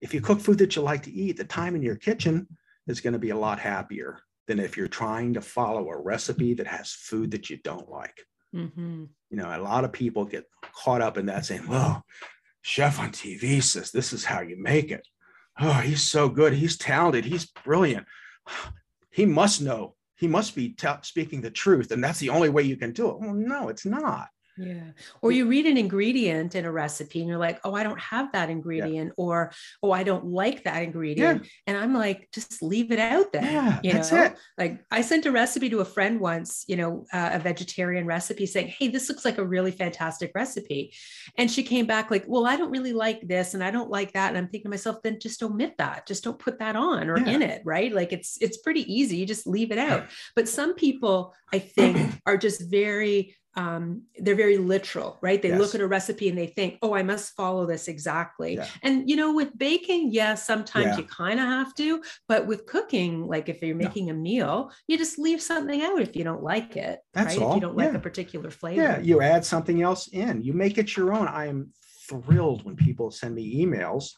if 0.00 0.14
you 0.14 0.20
cook 0.20 0.40
food 0.40 0.58
that 0.58 0.76
you 0.76 0.82
like 0.82 1.02
to 1.04 1.12
eat, 1.12 1.36
the 1.36 1.44
time 1.44 1.74
in 1.74 1.82
your 1.82 1.96
kitchen 1.96 2.46
is 2.86 3.00
going 3.00 3.12
to 3.12 3.18
be 3.18 3.30
a 3.30 3.36
lot 3.36 3.58
happier 3.58 4.20
than 4.50 4.58
if 4.58 4.76
you're 4.76 4.88
trying 4.88 5.34
to 5.34 5.40
follow 5.40 5.88
a 5.88 5.96
recipe 5.96 6.54
that 6.54 6.66
has 6.66 6.90
food 6.92 7.30
that 7.30 7.48
you 7.48 7.58
don't 7.62 7.88
like. 7.88 8.26
Mm-hmm. 8.54 9.04
You 9.30 9.36
know, 9.36 9.56
a 9.56 9.62
lot 9.62 9.84
of 9.84 9.92
people 9.92 10.24
get 10.24 10.44
caught 10.74 11.00
up 11.00 11.16
in 11.16 11.26
that 11.26 11.46
saying, 11.46 11.68
well, 11.68 12.04
chef 12.62 12.98
on 12.98 13.12
TV 13.12 13.62
says 13.62 13.92
this 13.92 14.12
is 14.12 14.24
how 14.24 14.40
you 14.40 14.60
make 14.60 14.90
it. 14.90 15.06
Oh, 15.60 15.74
he's 15.74 16.02
so 16.02 16.28
good. 16.28 16.52
He's 16.52 16.76
talented. 16.76 17.24
He's 17.24 17.46
brilliant. 17.46 18.06
He 19.12 19.26
must 19.26 19.60
know 19.60 19.96
he 20.14 20.28
must 20.28 20.54
be 20.54 20.68
t- 20.68 20.86
speaking 21.02 21.40
the 21.40 21.50
truth 21.50 21.90
and 21.90 22.04
that's 22.04 22.20
the 22.20 22.28
only 22.28 22.48
way 22.48 22.62
you 22.62 22.76
can 22.76 22.92
do 22.92 23.10
it 23.10 23.18
well 23.18 23.34
no 23.34 23.68
it's 23.68 23.84
not 23.84 24.28
yeah. 24.60 24.90
Or 25.22 25.32
you 25.32 25.46
read 25.46 25.66
an 25.66 25.76
ingredient 25.76 26.54
in 26.54 26.64
a 26.64 26.72
recipe 26.72 27.20
and 27.20 27.28
you're 27.28 27.38
like, 27.38 27.60
oh, 27.64 27.74
I 27.74 27.82
don't 27.82 28.00
have 28.00 28.32
that 28.32 28.50
ingredient, 28.50 29.08
yeah. 29.08 29.24
or 29.24 29.52
oh, 29.82 29.92
I 29.92 30.02
don't 30.02 30.26
like 30.26 30.64
that 30.64 30.82
ingredient. 30.82 31.44
Yeah. 31.44 31.50
And 31.66 31.76
I'm 31.76 31.94
like, 31.94 32.28
just 32.32 32.62
leave 32.62 32.92
it 32.92 32.98
out 32.98 33.32
there. 33.32 33.42
Yeah, 33.42 33.80
you 33.82 33.92
that's 33.92 34.12
know? 34.12 34.24
it. 34.24 34.36
Like 34.58 34.80
I 34.90 35.00
sent 35.00 35.26
a 35.26 35.32
recipe 35.32 35.70
to 35.70 35.80
a 35.80 35.84
friend 35.84 36.20
once, 36.20 36.64
you 36.68 36.76
know, 36.76 37.06
uh, 37.12 37.30
a 37.32 37.38
vegetarian 37.38 38.06
recipe 38.06 38.46
saying, 38.46 38.68
Hey, 38.68 38.88
this 38.88 39.08
looks 39.08 39.24
like 39.24 39.38
a 39.38 39.44
really 39.44 39.70
fantastic 39.70 40.32
recipe. 40.34 40.94
And 41.36 41.50
she 41.50 41.62
came 41.62 41.86
back 41.86 42.10
like, 42.10 42.24
Well, 42.26 42.46
I 42.46 42.56
don't 42.56 42.70
really 42.70 42.92
like 42.92 43.26
this 43.26 43.54
and 43.54 43.64
I 43.64 43.70
don't 43.70 43.90
like 43.90 44.12
that. 44.12 44.28
And 44.28 44.38
I'm 44.38 44.48
thinking 44.48 44.64
to 44.64 44.70
myself, 44.70 45.02
then 45.02 45.18
just 45.20 45.42
omit 45.42 45.74
that. 45.78 46.06
Just 46.06 46.24
don't 46.24 46.38
put 46.38 46.58
that 46.58 46.76
on 46.76 47.08
or 47.08 47.18
yeah. 47.18 47.30
in 47.30 47.42
it. 47.42 47.62
Right. 47.64 47.92
Like 47.92 48.12
it's 48.12 48.38
it's 48.40 48.58
pretty 48.58 48.92
easy. 48.92 49.16
You 49.16 49.26
just 49.26 49.46
leave 49.46 49.72
it 49.72 49.78
out. 49.78 50.06
But 50.34 50.48
some 50.48 50.74
people 50.74 51.34
I 51.52 51.58
think 51.58 52.20
are 52.26 52.36
just 52.36 52.70
very 52.70 53.36
um, 53.56 54.02
they're 54.16 54.36
very 54.36 54.58
literal, 54.58 55.18
right? 55.20 55.40
They 55.42 55.48
yes. 55.48 55.58
look 55.58 55.74
at 55.74 55.80
a 55.80 55.86
recipe 55.86 56.28
and 56.28 56.38
they 56.38 56.46
think, 56.46 56.78
oh, 56.82 56.94
I 56.94 57.02
must 57.02 57.34
follow 57.34 57.66
this 57.66 57.88
exactly. 57.88 58.56
Yeah. 58.56 58.66
And, 58.82 59.10
you 59.10 59.16
know, 59.16 59.34
with 59.34 59.56
baking, 59.58 60.12
yes, 60.12 60.46
sometimes 60.46 60.86
yeah. 60.86 60.96
you 60.98 61.04
kind 61.04 61.40
of 61.40 61.46
have 61.46 61.74
to, 61.76 62.02
but 62.28 62.46
with 62.46 62.66
cooking, 62.66 63.26
like 63.26 63.48
if 63.48 63.60
you're 63.60 63.74
making 63.74 64.06
no. 64.06 64.12
a 64.12 64.16
meal, 64.16 64.70
you 64.86 64.96
just 64.96 65.18
leave 65.18 65.42
something 65.42 65.82
out 65.82 66.00
if 66.00 66.14
you 66.14 66.22
don't 66.22 66.42
like 66.42 66.76
it. 66.76 67.00
That's 67.12 67.36
right? 67.36 67.42
all. 67.42 67.50
If 67.50 67.56
you 67.56 67.60
don't 67.60 67.78
yeah. 67.78 67.86
like 67.86 67.94
a 67.94 68.00
particular 68.00 68.50
flavor. 68.50 68.82
Yeah, 68.82 69.00
you 69.00 69.20
add 69.20 69.44
something 69.44 69.82
else 69.82 70.08
in, 70.08 70.42
you 70.42 70.52
make 70.52 70.78
it 70.78 70.96
your 70.96 71.12
own. 71.12 71.26
I 71.26 71.46
am 71.46 71.72
thrilled 72.08 72.64
when 72.64 72.76
people 72.76 73.10
send 73.10 73.34
me 73.34 73.64
emails 73.64 74.12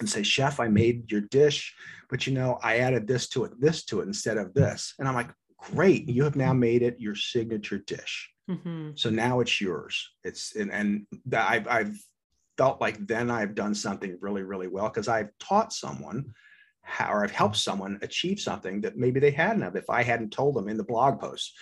and 0.00 0.08
say, 0.08 0.22
Chef, 0.22 0.58
I 0.58 0.68
made 0.68 1.10
your 1.10 1.22
dish, 1.22 1.74
but 2.10 2.26
you 2.26 2.34
know, 2.34 2.58
I 2.62 2.78
added 2.78 3.06
this 3.06 3.28
to 3.30 3.44
it, 3.44 3.60
this 3.60 3.84
to 3.86 4.00
it 4.00 4.08
instead 4.08 4.36
of 4.36 4.52
this. 4.52 4.94
And 4.98 5.06
I'm 5.06 5.14
like, 5.14 5.30
great, 5.58 6.08
you 6.08 6.24
have 6.24 6.36
now 6.36 6.52
made 6.52 6.82
it 6.82 7.00
your 7.00 7.14
signature 7.14 7.78
dish. 7.78 8.30
Mm-hmm. 8.48 8.90
So 8.94 9.10
now 9.10 9.40
it's 9.40 9.60
yours. 9.60 10.10
It's 10.24 10.56
and, 10.56 10.72
and 10.72 11.06
I've, 11.34 11.68
I've 11.68 11.98
felt 12.56 12.80
like 12.80 13.06
then 13.06 13.30
I've 13.30 13.54
done 13.54 13.74
something 13.74 14.18
really, 14.20 14.42
really 14.42 14.68
well 14.68 14.88
because 14.88 15.08
I've 15.08 15.30
taught 15.38 15.72
someone 15.72 16.32
how, 16.82 17.12
or 17.12 17.22
I've 17.22 17.30
helped 17.30 17.56
someone 17.56 17.98
achieve 18.02 18.40
something 18.40 18.80
that 18.80 18.96
maybe 18.96 19.20
they 19.20 19.30
hadn't 19.30 19.62
have 19.62 19.76
if 19.76 19.90
I 19.90 20.02
hadn't 20.02 20.32
told 20.32 20.54
them 20.54 20.68
in 20.68 20.78
the 20.78 20.84
blog 20.84 21.20
post. 21.20 21.52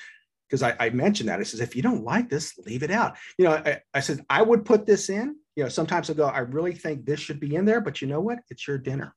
Because 0.49 0.63
I, 0.63 0.77
I 0.79 0.91
mentioned 0.91 1.29
that. 1.29 1.41
I 1.41 1.43
says, 1.43 1.61
if 1.61 1.75
you 1.75 1.83
don't 1.83 2.05
like 2.05 2.31
this, 2.31 2.57
leave 2.59 2.85
it 2.85 2.93
out. 2.93 3.17
You 3.37 3.47
know, 3.47 3.55
I, 3.55 3.81
I 3.93 3.99
said, 3.99 4.25
I 4.31 4.43
would 4.43 4.65
put 4.65 4.87
this 4.87 5.11
in. 5.11 5.35
You 5.57 5.65
know, 5.65 5.69
sometimes 5.69 6.09
I 6.09 6.15
go, 6.15 6.27
I 6.27 6.39
really 6.39 6.73
think 6.73 7.05
this 7.05 7.19
should 7.19 7.41
be 7.41 7.57
in 7.57 7.65
there, 7.65 7.81
but 7.81 8.01
you 8.01 8.07
know 8.07 8.21
what? 8.21 8.39
It's 8.49 8.69
your 8.69 8.79
dinner. 8.79 9.13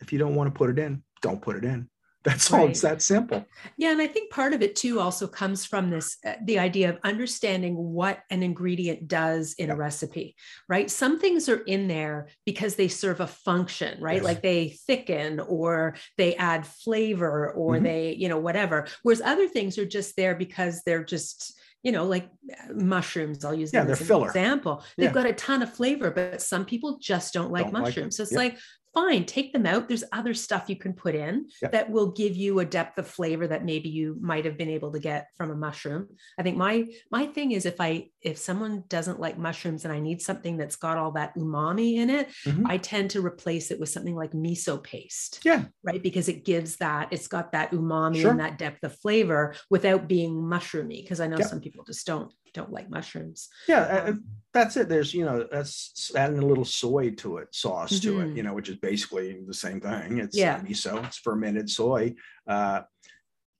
If 0.00 0.10
you 0.10 0.18
don't 0.18 0.34
want 0.34 0.52
to 0.52 0.56
put 0.56 0.70
it 0.70 0.78
in, 0.78 1.02
don't 1.20 1.42
put 1.42 1.56
it 1.56 1.64
in. 1.64 1.90
That's 2.24 2.50
right. 2.50 2.60
all. 2.60 2.68
It's 2.68 2.80
that 2.80 3.02
simple. 3.02 3.44
Yeah, 3.76 3.92
and 3.92 4.00
I 4.00 4.06
think 4.06 4.30
part 4.30 4.54
of 4.54 4.62
it 4.62 4.76
too 4.76 4.98
also 4.98 5.26
comes 5.26 5.66
from 5.66 5.90
this 5.90 6.16
uh, 6.26 6.32
the 6.44 6.58
idea 6.58 6.88
of 6.88 6.98
understanding 7.04 7.76
what 7.76 8.20
an 8.30 8.42
ingredient 8.42 9.06
does 9.08 9.54
in 9.58 9.68
yep. 9.68 9.76
a 9.76 9.78
recipe, 9.78 10.34
right? 10.66 10.90
Some 10.90 11.20
things 11.20 11.48
are 11.50 11.60
in 11.60 11.86
there 11.86 12.28
because 12.46 12.76
they 12.76 12.88
serve 12.88 13.20
a 13.20 13.26
function, 13.26 14.00
right? 14.00 14.16
Yes. 14.16 14.24
Like 14.24 14.42
they 14.42 14.70
thicken 14.86 15.38
or 15.40 15.96
they 16.16 16.34
add 16.36 16.66
flavor 16.66 17.52
or 17.52 17.74
mm-hmm. 17.74 17.84
they, 17.84 18.14
you 18.14 18.30
know, 18.30 18.38
whatever. 18.38 18.86
Whereas 19.02 19.20
other 19.20 19.46
things 19.46 19.76
are 19.76 19.86
just 19.86 20.16
there 20.16 20.34
because 20.34 20.82
they're 20.84 21.04
just 21.04 21.60
you 21.82 21.92
know, 21.92 22.06
like 22.06 22.30
uh, 22.50 22.72
mushrooms, 22.72 23.44
I'll 23.44 23.52
use 23.52 23.70
yeah, 23.70 23.82
them 23.82 23.92
as 23.92 24.00
an 24.00 24.06
filler. 24.06 24.28
example. 24.28 24.82
They've 24.96 25.08
yeah. 25.08 25.12
got 25.12 25.26
a 25.26 25.34
ton 25.34 25.62
of 25.62 25.70
flavor, 25.70 26.10
but 26.10 26.40
some 26.40 26.64
people 26.64 26.96
just 26.98 27.34
don't 27.34 27.52
like 27.52 27.64
don't 27.64 27.74
mushrooms. 27.74 28.14
Like 28.14 28.16
so 28.16 28.22
it's 28.22 28.32
like, 28.32 28.58
fine, 28.94 29.24
take 29.26 29.52
them 29.52 29.66
out. 29.66 29.88
There's 29.88 30.04
other 30.12 30.32
stuff 30.34 30.68
you 30.68 30.76
can 30.76 30.92
put 30.92 31.14
in 31.14 31.48
yep. 31.60 31.72
that 31.72 31.90
will 31.90 32.12
give 32.12 32.36
you 32.36 32.60
a 32.60 32.64
depth 32.64 32.98
of 32.98 33.08
flavor 33.08 33.46
that 33.46 33.64
maybe 33.64 33.88
you 33.88 34.16
might 34.20 34.44
have 34.44 34.56
been 34.56 34.70
able 34.70 34.92
to 34.92 35.00
get 35.00 35.26
from 35.36 35.50
a 35.50 35.56
mushroom. 35.56 36.08
I 36.38 36.42
think 36.42 36.56
my 36.56 36.86
my 37.10 37.26
thing 37.26 37.52
is 37.52 37.66
if 37.66 37.80
I 37.80 38.08
if 38.22 38.38
someone 38.38 38.84
doesn't 38.88 39.20
like 39.20 39.36
mushrooms 39.36 39.84
and 39.84 39.92
I 39.92 40.00
need 40.00 40.22
something 40.22 40.56
that's 40.56 40.76
got 40.76 40.96
all 40.96 41.12
that 41.12 41.36
umami 41.36 41.96
in 41.96 42.08
it, 42.08 42.28
mm-hmm. 42.46 42.66
I 42.66 42.78
tend 42.78 43.10
to 43.10 43.24
replace 43.24 43.70
it 43.70 43.80
with 43.80 43.88
something 43.88 44.14
like 44.14 44.32
miso 44.32 44.82
paste. 44.82 45.40
Yeah. 45.44 45.64
Right. 45.82 46.02
Because 46.02 46.28
it 46.28 46.44
gives 46.44 46.76
that, 46.76 47.08
it's 47.10 47.28
got 47.28 47.52
that 47.52 47.72
umami 47.72 48.22
sure. 48.22 48.30
and 48.30 48.40
that 48.40 48.58
depth 48.58 48.84
of 48.84 48.96
flavor 48.98 49.54
without 49.68 50.08
being 50.08 50.34
mushroomy. 50.34 51.02
Because 51.02 51.20
I 51.20 51.26
know 51.26 51.38
yep. 51.38 51.48
some 51.48 51.60
people 51.60 51.84
just 51.84 52.06
don't 52.06 52.32
don't 52.54 52.72
like 52.72 52.88
mushrooms. 52.88 53.48
Yeah, 53.68 54.04
um, 54.06 54.24
that's 54.52 54.76
it. 54.76 54.88
There's 54.88 55.12
you 55.12 55.24
know 55.24 55.46
that's 55.50 56.12
adding 56.16 56.38
a 56.38 56.46
little 56.46 56.64
soy 56.64 57.10
to 57.10 57.38
it, 57.38 57.54
sauce 57.54 57.94
mm-hmm. 57.94 58.08
to 58.08 58.20
it, 58.20 58.24
mm-hmm. 58.24 58.36
you 58.36 58.42
know, 58.44 58.54
which 58.54 58.68
is 58.68 58.76
basically 58.76 59.38
the 59.46 59.52
same 59.52 59.80
thing. 59.80 60.18
It's 60.18 60.36
yeah. 60.36 60.60
miso, 60.60 61.04
it's 61.04 61.18
fermented 61.18 61.68
soy. 61.68 62.14
Uh, 62.46 62.82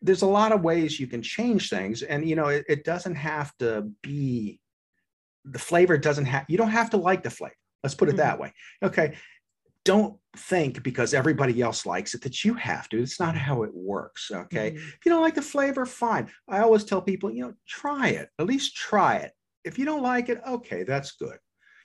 there's 0.01 0.23
a 0.23 0.27
lot 0.27 0.53
of 0.53 0.63
ways 0.63 0.99
you 0.99 1.07
can 1.07 1.23
change 1.23 1.69
things, 1.69 2.03
and 2.03 2.27
you 2.27 2.37
know 2.37 2.49
it, 2.49 2.65
it 2.69 2.85
doesn't 2.85 3.17
have 3.17 3.53
to 3.59 3.91
be 4.03 4.61
the 5.45 5.59
flavor. 5.59 5.99
Doesn't 5.99 6.27
have 6.27 6.45
you 6.49 6.57
don't 6.57 6.71
have 6.71 6.91
to 6.91 6.97
like 6.97 7.23
the 7.23 7.31
flavor. 7.31 7.57
Let's 7.83 7.95
put 7.95 8.09
it 8.09 8.13
mm-hmm. 8.13 8.19
that 8.19 8.39
way. 8.39 8.53
Okay, 8.83 9.17
don't 9.85 10.19
think 10.37 10.83
because 10.83 11.15
everybody 11.15 11.61
else 11.61 11.87
likes 11.87 12.15
it 12.15 12.23
that 12.23 12.45
you 12.45 12.55
have 12.55 12.89
to. 12.91 13.01
It's 13.01 13.21
not 13.21 13.37
how 13.37 13.63
it 13.63 13.71
works. 13.75 14.31
Okay. 14.31 14.73
Mm-hmm. 14.73 14.89
If 14.89 14.99
you 15.05 15.13
don't 15.13 15.23
like 15.23 15.35
the 15.35 15.43
flavor, 15.43 15.87
fine. 15.87 16.29
I 16.49 16.61
always 16.61 16.85
tell 16.85 17.03
people, 17.03 17.31
you 17.31 17.43
know, 17.43 17.55
try 17.69 18.09
it, 18.09 18.29
at 18.39 18.47
least 18.47 18.77
try 18.77 19.17
it. 19.17 19.33
If 19.65 19.79
you 19.79 19.85
don't 19.85 20.03
like 20.03 20.29
it, 20.29 20.41
okay, 20.47 20.83
that's 20.83 21.13
good. 21.13 21.39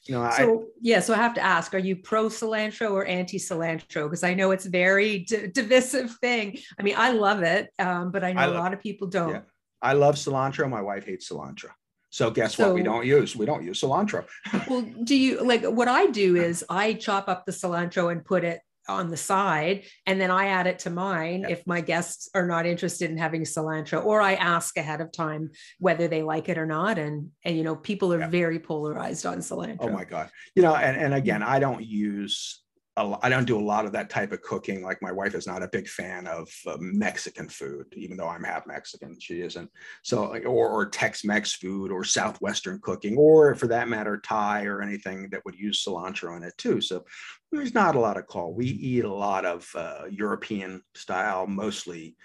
You 0.08 0.16
know, 0.16 0.30
so 0.36 0.62
I, 0.62 0.66
yeah, 0.82 1.00
so 1.02 1.14
I 1.14 1.18
have 1.18 1.34
to 1.34 1.42
ask: 1.42 1.74
Are 1.74 1.80
you 1.80 1.98
pro 1.98 2.28
cilantro 2.28 2.92
or 2.92 3.06
anti 3.06 3.38
cilantro? 3.38 4.06
Because 4.06 4.24
I 4.24 4.34
know 4.34 4.52
it's 4.52 4.66
very 4.66 5.20
d- 5.20 5.48
divisive 5.54 6.16
thing. 6.22 6.58
I 6.80 6.84
mean, 6.84 6.96
I 6.98 7.12
love 7.12 7.44
it, 7.44 7.70
um, 7.80 8.12
but 8.12 8.24
I 8.24 8.32
know 8.32 8.42
I 8.42 8.46
love, 8.46 8.56
a 8.56 8.60
lot 8.60 8.74
of 8.74 8.80
people 8.80 9.08
don't. 9.08 9.34
Yeah. 9.34 9.42
I 9.82 9.94
love 9.94 10.16
cilantro. 10.16 10.70
My 10.70 10.82
wife 10.82 11.06
hates 11.06 11.30
cilantro. 11.30 11.70
So 12.10 12.32
guess 12.32 12.56
so, 12.56 12.68
what? 12.68 12.76
We 12.76 12.84
don't 12.84 13.06
use 13.06 13.36
we 13.36 13.46
don't 13.46 13.64
use 13.64 13.82
cilantro. 13.82 14.26
well, 14.70 14.82
do 15.04 15.16
you 15.16 15.44
like 15.44 15.64
what 15.64 15.88
I 15.88 16.08
do 16.08 16.36
is 16.36 16.66
I 16.70 16.94
chop 16.94 17.30
up 17.30 17.46
the 17.46 17.52
cilantro 17.52 18.12
and 18.12 18.26
put 18.26 18.44
it 18.44 18.62
on 18.88 19.10
the 19.10 19.18
side 19.18 19.84
and 20.06 20.20
then 20.20 20.32
I 20.32 20.48
add 20.48 20.68
it 20.68 20.80
to 20.80 20.90
mine 20.90 21.42
yep. 21.42 21.52
if 21.52 21.68
my 21.68 21.80
guests 21.80 22.28
are 22.34 22.48
not 22.48 22.66
interested 22.66 23.12
in 23.12 23.18
having 23.18 23.44
cilantro 23.44 24.04
or 24.04 24.20
I 24.20 24.34
ask 24.34 24.76
ahead 24.78 25.00
of 25.00 25.12
time 25.12 25.52
whether 25.78 26.08
they 26.08 26.24
like 26.24 26.50
it 26.50 26.58
or 26.58 26.66
not 26.66 26.98
and 26.98 27.30
and 27.46 27.56
you 27.56 27.64
know 27.64 27.76
people 27.76 28.12
are 28.12 28.20
yep. 28.20 28.32
very 28.32 28.60
polarized 28.60 29.26
on 29.26 29.38
cilantro. 29.38 29.78
Oh 29.82 29.90
my 29.90 30.04
god. 30.04 30.32
You 30.56 30.64
know 30.64 30.76
and 30.76 30.98
and 30.98 31.14
again 31.14 31.44
I 31.44 31.60
don't 31.60 31.86
use 31.86 32.64
I 32.98 33.30
don't 33.30 33.46
do 33.46 33.58
a 33.58 33.62
lot 33.62 33.86
of 33.86 33.94
that 33.94 34.10
type 34.10 34.34
of 34.34 34.42
cooking. 34.42 34.84
Like 34.84 35.02
my 35.02 35.12
wife 35.12 35.34
is 35.34 35.48
not 35.48 35.64
a 35.64 35.70
big 35.70 35.88
fan 35.88 36.28
of 36.28 36.50
uh, 36.68 36.76
Mexican 36.80 37.48
food, 37.48 37.86
even 37.96 38.18
though 38.18 38.28
I'm 38.28 38.44
half 38.44 38.68
Mexican. 38.68 39.18
She 39.20 39.42
isn't. 39.42 39.72
So, 40.04 40.36
or, 40.46 40.70
or 40.70 40.90
Tex-Mex 40.90 41.54
food, 41.54 41.92
or 41.92 42.04
Southwestern 42.04 42.80
cooking, 42.82 43.16
or 43.18 43.56
for 43.56 43.68
that 43.68 43.88
matter, 43.88 44.18
Thai 44.18 44.66
or 44.66 44.82
anything 44.82 45.30
that 45.30 45.46
would 45.46 45.56
use 45.56 45.84
cilantro 45.84 46.36
in 46.36 46.44
it 46.44 46.58
too. 46.58 46.82
So, 46.82 47.06
there's 47.52 47.74
not 47.74 47.96
a 47.96 48.00
lot 48.00 48.18
of 48.18 48.28
call. 48.28 48.54
We 48.54 48.66
eat 48.66 49.06
a 49.06 49.14
lot 49.14 49.46
of 49.46 49.70
uh, 49.76 50.04
European 50.10 50.82
style, 50.94 51.48
mostly 51.48 52.18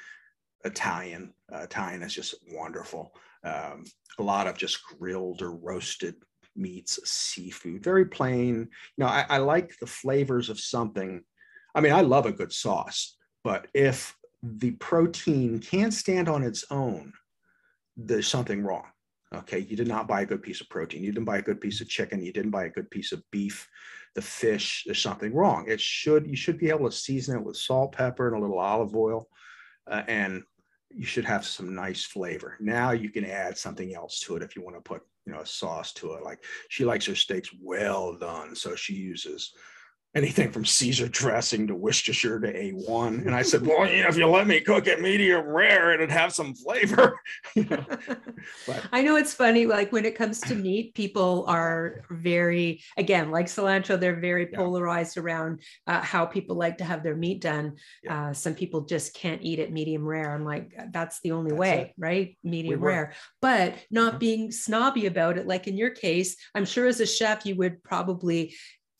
Italian. 0.64 1.34
Uh, 1.52 1.58
Italian 1.58 2.02
is 2.02 2.14
just 2.14 2.34
wonderful. 2.52 3.14
Um, 3.44 3.84
a 4.18 4.22
lot 4.22 4.46
of 4.46 4.56
just 4.56 4.80
grilled 4.84 5.42
or 5.42 5.52
roasted 5.52 6.16
meats, 6.56 6.98
seafood, 7.04 7.82
very 7.82 8.04
plain. 8.04 8.68
You 8.96 9.04
know, 9.04 9.06
I, 9.06 9.26
I 9.28 9.38
like 9.38 9.78
the 9.78 9.86
flavors 9.86 10.50
of 10.50 10.60
something. 10.60 11.22
I 11.74 11.80
mean, 11.80 11.92
I 11.92 12.02
love 12.02 12.26
a 12.26 12.32
good 12.32 12.52
sauce, 12.52 13.16
but 13.42 13.66
if 13.74 14.16
the 14.42 14.72
protein 14.72 15.58
can't 15.58 15.94
stand 15.94 16.28
on 16.28 16.42
its 16.42 16.64
own, 16.70 17.12
there's 17.96 18.28
something 18.28 18.62
wrong. 18.62 18.84
Okay, 19.34 19.60
you 19.60 19.76
did 19.76 19.88
not 19.88 20.06
buy 20.06 20.20
a 20.20 20.26
good 20.26 20.42
piece 20.42 20.60
of 20.60 20.68
protein. 20.68 21.02
You 21.02 21.10
didn't 21.10 21.24
buy 21.24 21.38
a 21.38 21.42
good 21.42 21.60
piece 21.60 21.80
of 21.80 21.88
chicken. 21.88 22.22
You 22.22 22.32
didn't 22.32 22.52
buy 22.52 22.64
a 22.64 22.70
good 22.70 22.90
piece 22.90 23.10
of 23.10 23.22
beef. 23.32 23.68
The 24.14 24.22
fish, 24.22 24.84
there's 24.86 25.02
something 25.02 25.34
wrong. 25.34 25.64
It 25.66 25.80
should 25.80 26.26
you 26.28 26.36
should 26.36 26.58
be 26.58 26.70
able 26.70 26.88
to 26.88 26.96
season 26.96 27.36
it 27.36 27.44
with 27.44 27.56
salt, 27.56 27.92
pepper, 27.92 28.28
and 28.28 28.36
a 28.36 28.40
little 28.40 28.60
olive 28.60 28.94
oil, 28.94 29.26
uh, 29.90 30.02
and 30.06 30.44
you 30.90 31.04
should 31.04 31.24
have 31.24 31.44
some 31.44 31.74
nice 31.74 32.04
flavor. 32.04 32.56
Now 32.60 32.92
you 32.92 33.10
can 33.10 33.24
add 33.24 33.58
something 33.58 33.92
else 33.92 34.20
to 34.20 34.36
it 34.36 34.42
if 34.42 34.54
you 34.54 34.62
want 34.62 34.76
to 34.76 34.80
put 34.80 35.02
you 35.26 35.32
know 35.32 35.40
a 35.40 35.46
sauce 35.46 35.92
to 35.92 36.12
it 36.12 36.22
like 36.22 36.42
she 36.68 36.84
likes 36.84 37.06
her 37.06 37.14
steaks 37.14 37.50
well 37.60 38.16
done 38.16 38.54
so 38.54 38.74
she 38.74 38.94
uses 38.94 39.54
anything 40.14 40.52
from 40.52 40.64
Caesar 40.64 41.08
dressing 41.08 41.66
to 41.66 41.74
Worcestershire 41.74 42.38
to 42.40 42.52
A1. 42.52 43.26
And 43.26 43.34
I 43.34 43.42
said, 43.42 43.66
well, 43.66 43.86
you 43.90 44.02
know, 44.02 44.08
if 44.08 44.16
you 44.16 44.26
let 44.28 44.46
me 44.46 44.60
cook 44.60 44.86
it 44.86 45.00
medium 45.00 45.44
rare, 45.44 45.92
it'd 45.92 46.10
have 46.10 46.32
some 46.32 46.54
flavor. 46.54 47.20
you 47.54 47.64
know? 47.64 47.84
but, 48.66 48.86
I 48.92 49.02
know 49.02 49.16
it's 49.16 49.34
funny, 49.34 49.66
like 49.66 49.90
when 49.90 50.04
it 50.04 50.14
comes 50.14 50.40
to 50.42 50.54
meat, 50.54 50.94
people 50.94 51.44
are 51.48 52.04
very, 52.10 52.82
again, 52.96 53.32
like 53.32 53.46
cilantro, 53.46 53.98
they're 53.98 54.20
very 54.20 54.48
yeah. 54.50 54.56
polarized 54.56 55.18
around 55.18 55.62
uh, 55.88 56.00
how 56.00 56.26
people 56.26 56.54
like 56.54 56.78
to 56.78 56.84
have 56.84 57.02
their 57.02 57.16
meat 57.16 57.40
done. 57.40 57.76
Yeah. 58.04 58.28
Uh, 58.28 58.32
some 58.32 58.54
people 58.54 58.82
just 58.82 59.14
can't 59.14 59.42
eat 59.42 59.58
it 59.58 59.72
medium 59.72 60.04
rare. 60.04 60.32
I'm 60.32 60.44
like, 60.44 60.78
that's 60.92 61.20
the 61.20 61.32
only 61.32 61.50
that's 61.50 61.60
way, 61.60 61.80
it. 61.80 61.94
right? 61.98 62.38
Medium 62.44 62.80
we 62.80 62.86
rare. 62.86 63.14
But 63.42 63.74
not 63.90 64.12
mm-hmm. 64.12 64.18
being 64.18 64.52
snobby 64.52 65.06
about 65.06 65.38
it. 65.38 65.48
Like 65.48 65.66
in 65.66 65.76
your 65.76 65.90
case, 65.90 66.36
I'm 66.54 66.64
sure 66.64 66.86
as 66.86 67.00
a 67.00 67.06
chef, 67.06 67.44
you 67.44 67.56
would 67.56 67.82
probably 67.82 68.54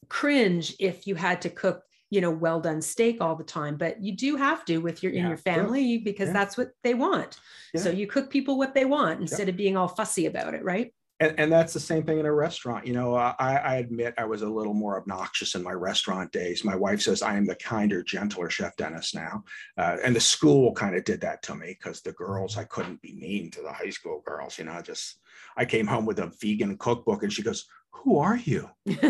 cringe 0.09 0.75
if 0.79 1.07
you 1.07 1.15
had 1.15 1.41
to 1.43 1.51
cook 1.51 1.83
you 2.11 2.21
know 2.21 2.31
well 2.31 2.61
done 2.61 2.81
steak 2.83 3.21
all 3.21 3.35
the 3.35 3.43
time 3.45 3.77
but 3.77 4.01
you 4.03 4.15
do 4.17 4.37
have 4.37 4.65
to 4.65 4.79
with 4.79 5.03
your 5.03 5.13
in 5.13 5.27
your 5.27 5.37
family 5.37 5.99
because 5.99 6.29
Yeah. 6.29 6.33
that's 6.35 6.57
what 6.57 6.71
they 6.83 6.95
want. 6.95 7.39
So 7.77 7.91
you 7.91 8.07
cook 8.07 8.31
people 8.31 8.57
what 8.57 8.75
they 8.75 8.85
want 8.85 9.21
instead 9.21 9.49
of 9.49 9.57
being 9.57 9.77
all 9.77 9.89
fussy 9.89 10.27
about 10.27 10.55
it 10.55 10.63
right 10.63 10.93
and, 11.21 11.39
and 11.39 11.53
that's 11.53 11.73
the 11.73 11.81
same 11.81 12.03
thing 12.03 12.19
in 12.19 12.27
a 12.27 12.33
restaurant. 12.33 12.87
You 12.87 12.93
know, 12.93 13.15
I, 13.15 13.35
I 13.39 13.77
admit 13.77 14.15
I 14.19 14.25
was 14.25 14.43
a 14.43 14.49
little 14.49 14.75
more 14.75 14.99
obnoxious 14.99 15.55
in 15.55 15.63
my 15.63 15.73
restaurant 15.73 16.33
days. 16.33 16.65
My 16.65 16.75
wife 16.75 17.03
says 17.03 17.23
I 17.23 17.37
am 17.37 17.47
the 17.47 17.55
kinder, 17.55 18.03
gentler 18.03 18.51
chef 18.51 18.77
Dennis 18.77 19.15
now, 19.15 19.45
uh, 19.79 19.97
and 20.03 20.15
the 20.15 20.21
school 20.21 20.73
kind 20.73 20.97
of 20.97 21.05
did 21.05 21.21
that 21.21 21.43
to 21.45 21.55
me 21.55 21.77
because 21.79 22.01
the 22.01 22.13
girls 22.13 22.59
I 22.59 22.65
couldn't 22.65 23.01
be 23.01 23.15
mean 23.15 23.51
to 23.53 23.63
the 23.63 23.73
high 23.73 23.91
school 23.91 24.23
girls. 24.27 24.59
You 24.59 24.65
know, 24.65 24.83
just 24.83 25.19
I 25.57 25.65
came 25.65 25.87
home 25.87 26.05
with 26.05 26.19
a 26.19 26.33
vegan 26.41 26.77
cookbook, 26.79 27.23
and 27.23 27.33
she 27.33 27.43
goes, 27.43 27.67
"Who 27.93 28.19
are 28.19 28.37
you?" 28.37 28.71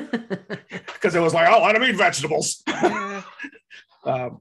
Because 0.94 1.16
it 1.16 1.20
was 1.20 1.34
like, 1.34 1.48
"Oh, 1.50 1.62
I 1.62 1.72
don't 1.72 1.84
eat 1.84 1.96
vegetables." 1.96 2.62
um, 4.04 4.40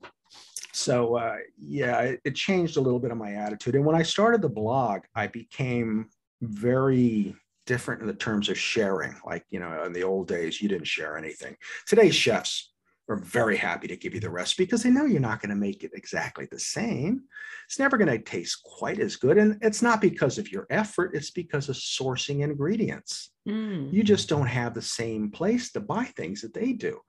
so 0.73 1.15
uh, 1.15 1.37
yeah, 1.57 1.99
it, 2.01 2.21
it 2.25 2.35
changed 2.35 2.77
a 2.77 2.81
little 2.81 2.99
bit 2.99 3.11
of 3.11 3.17
my 3.17 3.33
attitude. 3.33 3.75
And 3.75 3.85
when 3.85 3.95
I 3.95 4.03
started 4.03 4.41
the 4.41 4.49
blog, 4.49 5.01
I 5.15 5.27
became 5.27 6.09
very 6.41 7.35
different 7.65 8.01
in 8.01 8.07
the 8.07 8.13
terms 8.13 8.49
of 8.49 8.57
sharing. 8.57 9.15
Like, 9.25 9.45
you 9.49 9.59
know, 9.59 9.83
in 9.83 9.93
the 9.93 10.03
old 10.03 10.27
days, 10.27 10.61
you 10.61 10.69
didn't 10.69 10.87
share 10.87 11.17
anything. 11.17 11.55
Today's 11.87 12.15
chefs 12.15 12.73
are 13.09 13.17
very 13.17 13.57
happy 13.57 13.87
to 13.87 13.97
give 13.97 14.13
you 14.13 14.19
the 14.19 14.29
recipe 14.29 14.63
because 14.63 14.83
they 14.83 14.89
know 14.89 15.05
you're 15.05 15.19
not 15.19 15.41
going 15.41 15.49
to 15.49 15.55
make 15.55 15.83
it 15.83 15.91
exactly 15.93 16.47
the 16.49 16.59
same. 16.59 17.23
It's 17.65 17.79
never 17.79 17.97
going 17.97 18.09
to 18.09 18.17
taste 18.17 18.63
quite 18.63 18.99
as 18.99 19.17
good. 19.17 19.37
And 19.37 19.57
it's 19.61 19.81
not 19.81 19.99
because 19.99 20.37
of 20.37 20.51
your 20.51 20.67
effort, 20.69 21.11
it's 21.13 21.31
because 21.31 21.67
of 21.67 21.75
sourcing 21.75 22.41
ingredients. 22.41 23.31
Mm. 23.47 23.91
You 23.91 24.03
just 24.03 24.29
don't 24.29 24.47
have 24.47 24.73
the 24.73 24.81
same 24.81 25.31
place 25.31 25.71
to 25.73 25.81
buy 25.81 26.05
things 26.05 26.41
that 26.41 26.53
they 26.53 26.71
do. 26.71 26.99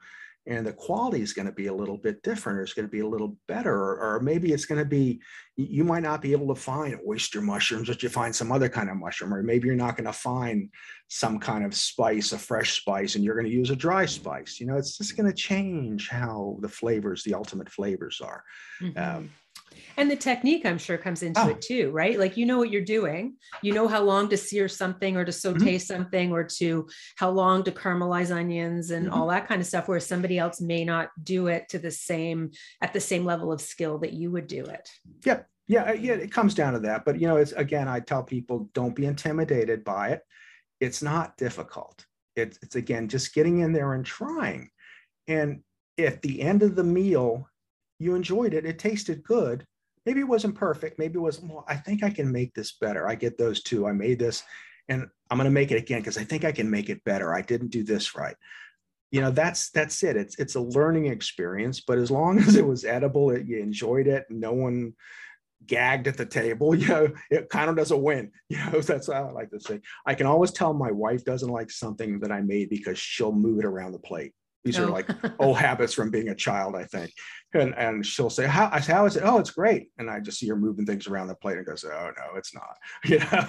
And 0.47 0.67
the 0.67 0.73
quality 0.73 1.23
is 1.23 1.33
going 1.33 1.47
to 1.47 1.53
be 1.53 1.69
a 1.69 1.75
little 1.75 1.97
bit 1.97 2.23
different, 2.23 2.59
or 2.59 2.63
it's 2.63 2.75
going 2.75 2.87
to 2.87 2.91
be 2.91 3.01
a 3.01 3.09
little 3.09 3.37
better, 3.49 3.75
or, 3.75 4.17
or 4.17 4.21
maybe 4.21 4.53
it's 4.53 4.67
going 4.67 4.79
to 4.79 4.85
be, 4.85 5.21
you 5.57 5.85
might 5.85 6.03
not 6.03 6.21
be 6.21 6.33
able 6.33 6.55
to 6.55 6.61
find 6.61 6.99
oyster 7.09 7.41
mushrooms, 7.41 7.89
but 7.89 8.03
you 8.03 8.11
find 8.11 8.35
some 8.35 8.53
other 8.53 8.69
kind 8.69 8.91
of 8.91 8.97
mushroom, 8.97 9.33
or 9.33 9.43
maybe 9.43 9.67
you're 9.67 9.77
not 9.77 9.97
going 9.97 10.07
to 10.07 10.13
find 10.13 10.69
some 11.09 11.39
kind 11.39 11.65
of 11.65 11.75
spice, 11.75 12.33
a 12.33 12.39
fresh 12.39 12.81
spice, 12.81 13.15
and 13.15 13.25
you're 13.25 13.37
going 13.37 13.47
to 13.47 13.53
use 13.53 13.71
a 13.71 13.77
dry 13.77 14.05
spice. 14.05 14.61
You 14.61 14.67
know, 14.67 14.77
it's 14.77 14.99
just 14.99 15.17
going 15.17 15.31
to 15.31 15.37
change 15.37 16.09
how 16.09 16.59
the 16.61 16.69
flavors, 16.69 17.23
the 17.23 17.35
ultimate 17.35 17.71
flavors 17.71 18.21
are. 18.21 18.45
Mhm. 18.83 18.99
Um, 18.99 19.31
and 19.97 20.11
the 20.11 20.17
technique 20.17 20.65
i'm 20.67 20.79
sure 20.79 20.97
comes 20.99 21.23
into 21.23 21.41
Oh. 21.41 21.49
it 21.49 21.61
too 21.63 21.91
right 21.91 22.19
like 22.19 22.37
you 22.37 22.47
know 22.47 22.59
what 22.59 22.71
you're 22.71 22.83
doing 22.83 23.37
you 23.63 23.73
know 23.73 23.89
how 23.89 24.03
long 24.03 24.29
to 24.29 24.37
sear 24.37 24.69
something 24.69 25.17
or 25.17 25.25
to 25.25 25.33
Mm-hmm. 25.33 25.59
saute 25.59 25.79
something 25.79 26.33
or 26.33 26.45
to 26.59 26.89
how 27.17 27.31
long 27.31 27.65
to 27.65 27.71
caramelize 27.73 28.35
onions 28.35 28.91
and 28.91 29.09
Mhm. 29.09 29.13
all 29.13 29.27
that 29.29 29.47
kind 29.49 29.61
of 29.61 29.67
stuff 29.67 29.89
where 29.89 30.01
somebody 30.01 30.39
else 30.39 30.61
may 30.61 30.85
not 30.85 31.11
do 31.23 31.47
it 31.49 31.69
to 31.71 31.79
the 31.79 31.91
same 31.91 32.51
at 32.81 32.93
the 32.93 33.01
same 33.01 33.25
level 33.25 33.53
of 33.53 33.61
skill 33.61 33.99
that 33.99 34.13
you 34.13 34.31
would 34.31 34.47
do 34.47 34.65
it 34.65 34.89
Yep. 35.25 35.49
Yeah, 35.67 35.93
yeah, 35.95 36.13
it 36.13 36.31
comes 36.31 36.55
down 36.55 36.75
to 36.75 36.81
that. 36.81 37.07
But 37.07 37.19
you 37.19 37.27
know, 37.27 37.39
it's 37.39 37.53
again, 37.53 37.89
I 37.89 37.99
tell 38.01 38.23
people 38.23 38.69
don't 38.75 38.95
be 38.95 39.07
intimidated 39.07 39.83
by 39.83 40.11
it. 40.11 40.21
It's 40.79 41.03
not 41.03 41.39
difficult. 41.39 42.05
It's 42.37 42.59
it's 42.63 42.77
again 42.77 43.09
just 43.09 43.33
getting 43.35 43.61
in 43.61 43.73
there 43.73 43.95
and 43.95 44.05
trying. 44.05 44.69
And 45.27 45.63
at 45.97 46.21
the 46.21 46.43
end 46.43 46.63
of 46.63 46.75
the 46.75 46.85
meal, 46.85 47.49
you 47.99 48.15
enjoyed 48.15 48.55
it. 48.55 48.67
It 48.67 48.79
tasted 48.79 49.23
good. 49.23 49.67
Maybe 50.07 50.21
it 50.21 50.29
wasn't 50.29 50.55
perfect. 50.55 50.99
Maybe 50.99 51.17
it 51.17 51.23
was, 51.23 51.41
well, 51.41 51.65
I 51.67 51.77
think 51.77 52.03
I 52.03 52.11
can 52.11 52.31
make 52.31 52.55
this 52.55 52.73
better. 52.73 53.09
I 53.09 53.15
get 53.15 53.39
those 53.39 53.63
two. 53.63 53.87
I 53.87 53.93
made 53.93 54.19
this 54.19 54.43
and 54.89 55.07
I'm 55.31 55.39
going 55.39 55.47
to 55.47 55.51
make 55.51 55.71
it 55.71 55.79
again 55.79 56.01
because 56.01 56.19
I 56.19 56.25
think 56.25 56.45
I 56.45 56.53
can 56.53 56.71
make 56.71 56.91
it 56.91 57.05
better. 57.05 57.35
I 57.35 57.41
didn't 57.41 57.69
do 57.69 57.83
this 57.83 58.15
right. 58.15 58.37
You 59.11 59.21
know, 59.21 59.31
that's 59.31 59.71
that's 59.71 60.03
it. 60.03 60.17
It's 60.17 60.39
it's 60.39 60.57
a 60.57 60.61
learning 60.61 61.07
experience, 61.07 61.81
but 61.81 61.99
as 61.99 62.11
long 62.11 62.39
as 62.41 62.57
it 62.57 62.67
was 62.67 62.85
edible, 62.85 63.31
it, 63.31 63.47
you 63.47 63.61
enjoyed 63.61 64.07
it, 64.07 64.27
no 64.29 64.53
one 64.53 64.95
gagged 65.67 66.09
at 66.09 66.17
the 66.17 66.27
table, 66.27 66.75
you 66.75 66.89
know, 66.89 67.09
it 67.31 67.49
kind 67.49 67.71
of 67.71 67.77
does 67.77 67.91
a 67.91 67.97
win. 67.97 68.31
You 68.49 68.59
know, 68.59 68.81
that's 68.81 69.11
how 69.11 69.29
I 69.29 69.33
like 69.33 69.51
to 69.51 69.61
say. 69.61 69.81
I 70.07 70.15
can 70.15 70.27
always 70.27 70.53
tell 70.53 70.75
my 70.75 70.91
wife 70.91 71.25
doesn't 71.25 71.49
like 71.49 71.71
something 71.71 72.21
that 72.21 72.31
I 72.31 72.41
made 72.41 72.69
because 72.69 72.99
she'll 72.99 73.33
move 73.33 73.59
it 73.61 73.65
around 73.65 73.93
the 73.93 73.99
plate. 73.99 74.33
These 74.65 74.79
are 74.79 74.89
Oh. 74.89 74.93
like 74.93 75.09
old 75.39 75.59
habits 75.59 75.93
from 75.95 76.11
being 76.11 76.29
a 76.31 76.35
child, 76.35 76.75
I 76.75 76.85
think. 76.85 77.13
And 77.53 77.75
and 77.77 78.05
she'll 78.05 78.31
say, 78.31 78.47
How 78.47 78.69
I 78.73 78.81
say, 78.81 78.93
how 78.93 79.07
is 79.07 79.17
it? 79.17 79.23
Oh, 79.25 79.39
it's 79.39 79.51
great. 79.51 79.91
And 79.99 80.11
I 80.11 80.21
just 80.21 80.39
see 80.39 80.49
her 80.49 80.57
moving 80.57 80.87
things 80.87 81.07
around 81.07 81.29
the 81.29 81.35
plate 81.37 81.59
and 81.59 81.67
goes, 81.67 81.85
Oh 81.85 82.11
no, 82.17 82.37
it's 82.37 82.55
not. 82.55 82.77
You 83.05 83.19
know, 83.19 83.47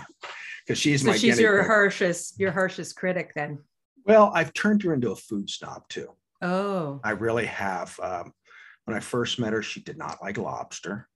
because 0.66 0.78
she's 0.80 1.02
so 1.04 1.10
my 1.12 1.18
she's 1.18 1.40
your 1.40 1.64
harshest 1.64 2.40
your 2.40 2.52
harshest 2.52 2.96
critic 2.96 3.32
then 3.36 3.60
Well, 4.06 4.32
I've 4.34 4.54
turned 4.54 4.84
her 4.84 4.94
into 4.94 5.12
a 5.12 5.16
food 5.16 5.50
snob 5.50 5.88
too. 5.90 6.10
oh 6.42 7.00
I 7.04 7.12
really 7.12 7.46
have. 7.46 7.98
Um, 8.02 8.34
when 8.84 8.96
I 8.96 9.00
first 9.00 9.40
met 9.40 9.54
her, 9.54 9.64
she 9.64 9.82
did 9.82 9.98
not 9.98 10.22
like 10.22 10.38
lobster. 10.38 11.08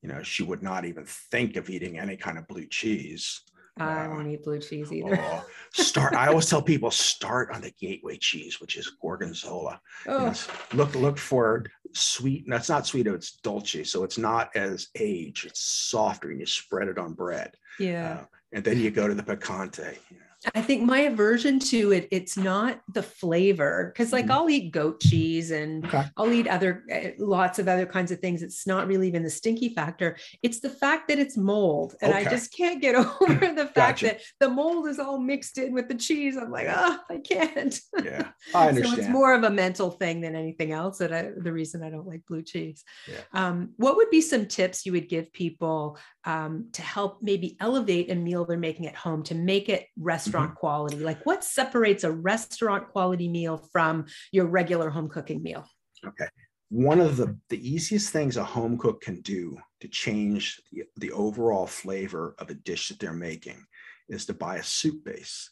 You 0.00 0.08
know, 0.10 0.22
she 0.22 0.42
would 0.42 0.62
not 0.62 0.84
even 0.84 1.04
think 1.06 1.56
of 1.56 1.68
eating 1.70 1.98
any 1.98 2.16
kind 2.16 2.38
of 2.38 2.46
blue 2.46 2.66
cheese. 2.66 3.40
I 3.78 4.06
won't 4.08 4.28
eat 4.28 4.44
blue 4.44 4.58
cheese 4.60 4.92
either 4.92 5.18
Oh, 5.20 5.44
start. 5.72 6.14
I 6.14 6.28
always 6.28 6.48
tell 6.48 6.62
people 6.62 6.90
start 6.90 7.50
on 7.50 7.60
the 7.60 7.72
gateway 7.72 8.16
cheese, 8.16 8.60
which 8.60 8.76
is 8.76 8.88
gorgonzola. 9.00 9.80
Oh 10.06 10.32
look, 10.72 10.94
look 10.94 11.18
for 11.18 11.64
sweet. 11.92 12.46
No, 12.46 12.56
it's 12.56 12.68
not 12.68 12.86
sweet. 12.86 13.06
It's 13.08 13.32
dolce, 13.32 13.82
so 13.84 14.04
it's 14.04 14.18
not 14.18 14.54
as 14.54 14.88
aged. 14.94 15.46
It's 15.46 15.60
softer, 15.60 16.30
and 16.30 16.38
you 16.40 16.46
spread 16.46 16.88
it 16.88 16.98
on 16.98 17.14
bread. 17.14 17.56
yeah 17.80 18.20
Uh, 18.22 18.24
and 18.52 18.64
then 18.64 18.78
you 18.78 18.90
go 18.92 19.08
to 19.08 19.14
the 19.14 19.22
picante. 19.22 19.96
you 20.10 20.18
know. 20.18 20.24
I 20.54 20.62
think 20.62 20.82
my 20.82 21.00
aversion 21.00 21.58
to 21.60 21.92
it, 21.92 22.08
it's 22.10 22.36
not 22.36 22.80
the 22.92 23.02
flavor. 23.02 23.92
Cause 23.96 24.12
like 24.12 24.26
Mhm. 24.26 24.30
I'll 24.30 24.50
eat 24.50 24.72
goat 24.72 25.00
cheese 25.00 25.50
and 25.50 25.84
Okay. 25.86 26.04
I'll 26.16 26.32
eat 26.32 26.46
other, 26.48 26.84
uh, 26.92 27.10
lots 27.18 27.58
of 27.58 27.68
other 27.68 27.86
kinds 27.86 28.10
of 28.10 28.18
things. 28.20 28.42
It's 28.42 28.66
not 28.66 28.86
really 28.86 29.08
even 29.08 29.22
the 29.22 29.30
stinky 29.30 29.70
factor. 29.70 30.16
It's 30.42 30.60
the 30.60 30.70
fact 30.70 31.08
that 31.08 31.18
it's 31.18 31.36
mold. 31.36 31.94
And 32.02 32.12
I 32.12 32.24
just 32.24 32.54
can't 32.54 32.80
get 32.80 32.94
over 33.20 33.34
the 33.54 33.66
fact 33.74 33.74
Gotcha. 34.02 34.06
that 34.06 34.20
the 34.40 34.48
mold 34.48 34.88
is 34.88 34.98
all 34.98 35.18
mixed 35.18 35.58
in 35.58 35.72
with 35.72 35.88
the 35.88 35.94
cheese. 35.94 36.36
I'm 36.36 36.50
like, 36.50 36.66
oh, 36.68 36.98
I 37.08 37.18
can't. 37.18 37.78
Yeah, 38.02 38.28
I 38.54 38.68
understand. 38.68 38.96
so 38.96 39.00
it's 39.02 39.10
more 39.10 39.34
of 39.34 39.44
a 39.44 39.50
mental 39.50 39.90
thing 39.92 40.20
than 40.20 40.34
anything 40.36 40.72
else 40.72 40.98
that 40.98 41.12
I, 41.12 41.30
the 41.36 41.52
reason 41.52 41.82
I 41.82 41.90
don't 41.90 42.06
like 42.06 42.22
blue 42.26 42.42
cheese. 42.42 42.82
Yeah. 43.08 43.20
Um, 43.32 43.70
what 43.76 43.96
would 43.96 44.10
be 44.10 44.20
some 44.20 44.46
tips 44.46 44.84
you 44.84 44.92
would 44.92 45.08
give 45.08 45.32
people 45.32 45.98
um, 46.24 46.68
to 46.72 46.82
help 46.82 47.22
maybe 47.22 47.56
elevate 47.60 48.10
a 48.10 48.14
meal 48.14 48.44
they're 48.44 48.56
making 48.58 48.86
at 48.86 48.94
home 48.96 49.22
to 49.24 49.34
make 49.34 49.68
it 49.68 49.86
restaurant 49.98 50.33
Mm-hmm. 50.42 50.54
quality? 50.54 50.96
Like 50.98 51.24
what 51.24 51.44
separates 51.44 52.04
a 52.04 52.12
restaurant 52.12 52.88
quality 52.88 53.28
meal 53.28 53.56
from 53.72 54.06
your 54.32 54.46
regular 54.46 54.90
home 54.90 55.08
cooking 55.08 55.42
meal? 55.42 55.66
Okay. 56.06 56.26
One 56.70 57.00
of 57.00 57.16
the, 57.16 57.38
the 57.50 57.68
easiest 57.68 58.10
things 58.10 58.36
a 58.36 58.44
home 58.44 58.76
cook 58.78 59.00
can 59.00 59.20
do 59.20 59.56
to 59.80 59.88
change 59.88 60.60
the, 60.72 60.84
the 60.96 61.12
overall 61.12 61.66
flavor 61.66 62.34
of 62.38 62.50
a 62.50 62.54
dish 62.54 62.88
that 62.88 62.98
they're 62.98 63.12
making 63.12 63.64
is 64.08 64.26
to 64.26 64.34
buy 64.34 64.56
a 64.56 64.62
soup 64.62 65.04
base. 65.04 65.50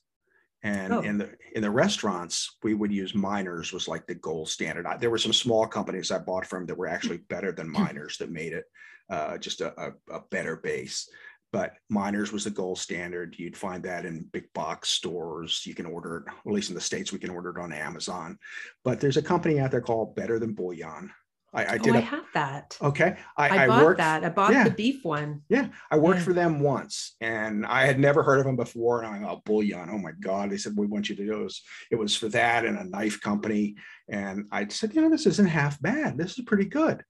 And 0.65 0.93
Oh. 0.93 1.01
in 1.01 1.19
the 1.19 1.31
in 1.55 1.63
the 1.63 1.71
restaurants, 1.71 2.57
we 2.63 2.75
would 2.75 2.93
use 2.93 3.15
Minor's 3.15 3.73
was 3.73 3.89
like 3.89 4.07
the 4.07 4.15
gold 4.15 4.49
standard. 4.49 4.87
I, 4.87 4.97
there 4.97 5.11
were 5.11 5.19
some 5.19 5.33
small 5.33 5.67
companies 5.67 6.11
I 6.13 6.19
bought 6.19 6.47
from 6.47 6.67
that 6.67 6.77
were 6.79 6.87
actually 6.87 7.19
better 7.19 7.51
than 7.51 7.69
Minor's 7.69 8.17
that 8.19 8.31
made 8.31 8.53
it 8.53 8.65
uh, 9.11 9.39
just 9.39 9.61
a, 9.61 9.73
a, 9.81 9.93
a 10.13 10.21
better 10.31 10.57
base. 10.57 11.09
But 11.53 11.75
Minor's 11.91 12.33
was 12.33 12.45
the 12.45 12.51
gold 12.51 12.79
standard. 12.79 13.37
You'd 13.39 13.57
find 13.57 13.83
that 13.85 14.07
in 14.07 14.29
big 14.33 14.53
box 14.55 14.89
stores. 14.89 15.63
You 15.67 15.75
can 15.75 15.87
order 15.87 16.17
it, 16.27 16.33
at 16.47 16.53
least 16.53 16.71
in 16.71 16.75
the 16.75 16.81
States, 16.81 17.13
we 17.13 17.19
can 17.19 17.31
order 17.31 17.51
it 17.51 17.61
on 17.61 17.73
Amazon. 17.73 18.39
But 18.85 19.01
there's 19.01 19.19
a 19.19 19.23
company 19.23 19.61
out 19.61 19.71
there 19.71 19.83
called 19.83 20.17
Better 20.17 20.39
Than 20.39 20.55
Bouillon. 20.55 21.11
I, 21.55 21.65
I 21.65 21.75
oh, 21.75 21.79
did 21.79 21.95
I 21.95 21.99
a, 21.99 22.01
have 22.01 22.25
that. 22.33 22.79
okay. 22.81 23.17
I, 23.37 23.49
I, 23.49 23.65
I 23.65 23.67
bought 23.67 23.85
worked, 23.85 23.99
that. 23.99 24.25
I 24.25 24.31
bought 24.31 24.53
yeah. 24.55 24.65
the 24.65 24.71
beef 24.71 25.05
one. 25.05 25.43
yeah, 25.51 25.69
I 25.91 25.99
worked 25.99 26.21
Yeah. 26.21 26.25
for 26.25 26.33
them 26.33 26.61
once 26.61 27.15
and 27.21 27.67
I 27.67 27.85
had 27.85 28.01
never 28.01 28.23
heard 28.23 28.39
of 28.39 28.47
them 28.47 28.57
before. 28.57 29.03
And 29.03 29.15
I'm 29.15 29.23
like, 29.23 29.31
oh, 29.31 29.43
bouillon. 29.45 29.91
Oh 29.91 29.99
my 29.99 30.13
God. 30.19 30.49
They 30.49 30.57
said, 30.57 30.73
we 30.77 30.87
want 30.87 31.11
you 31.11 31.17
to 31.17 31.27
do 31.27 31.45
this. 31.45 31.63
It 31.91 31.97
was 31.97 32.17
for 32.17 32.29
that 32.31 32.65
and 32.65 32.79
a 32.79 32.85
knife 32.85 33.21
company. 33.21 33.77
And 34.09 34.47
I 34.51 34.67
said, 34.69 34.95
you 34.95 35.03
know, 35.03 35.11
this 35.11 35.27
isn't 35.27 35.47
half 35.47 35.79
bad. 35.83 36.17
This 36.17 36.39
is 36.39 36.45
pretty 36.47 36.65
good. 36.65 37.05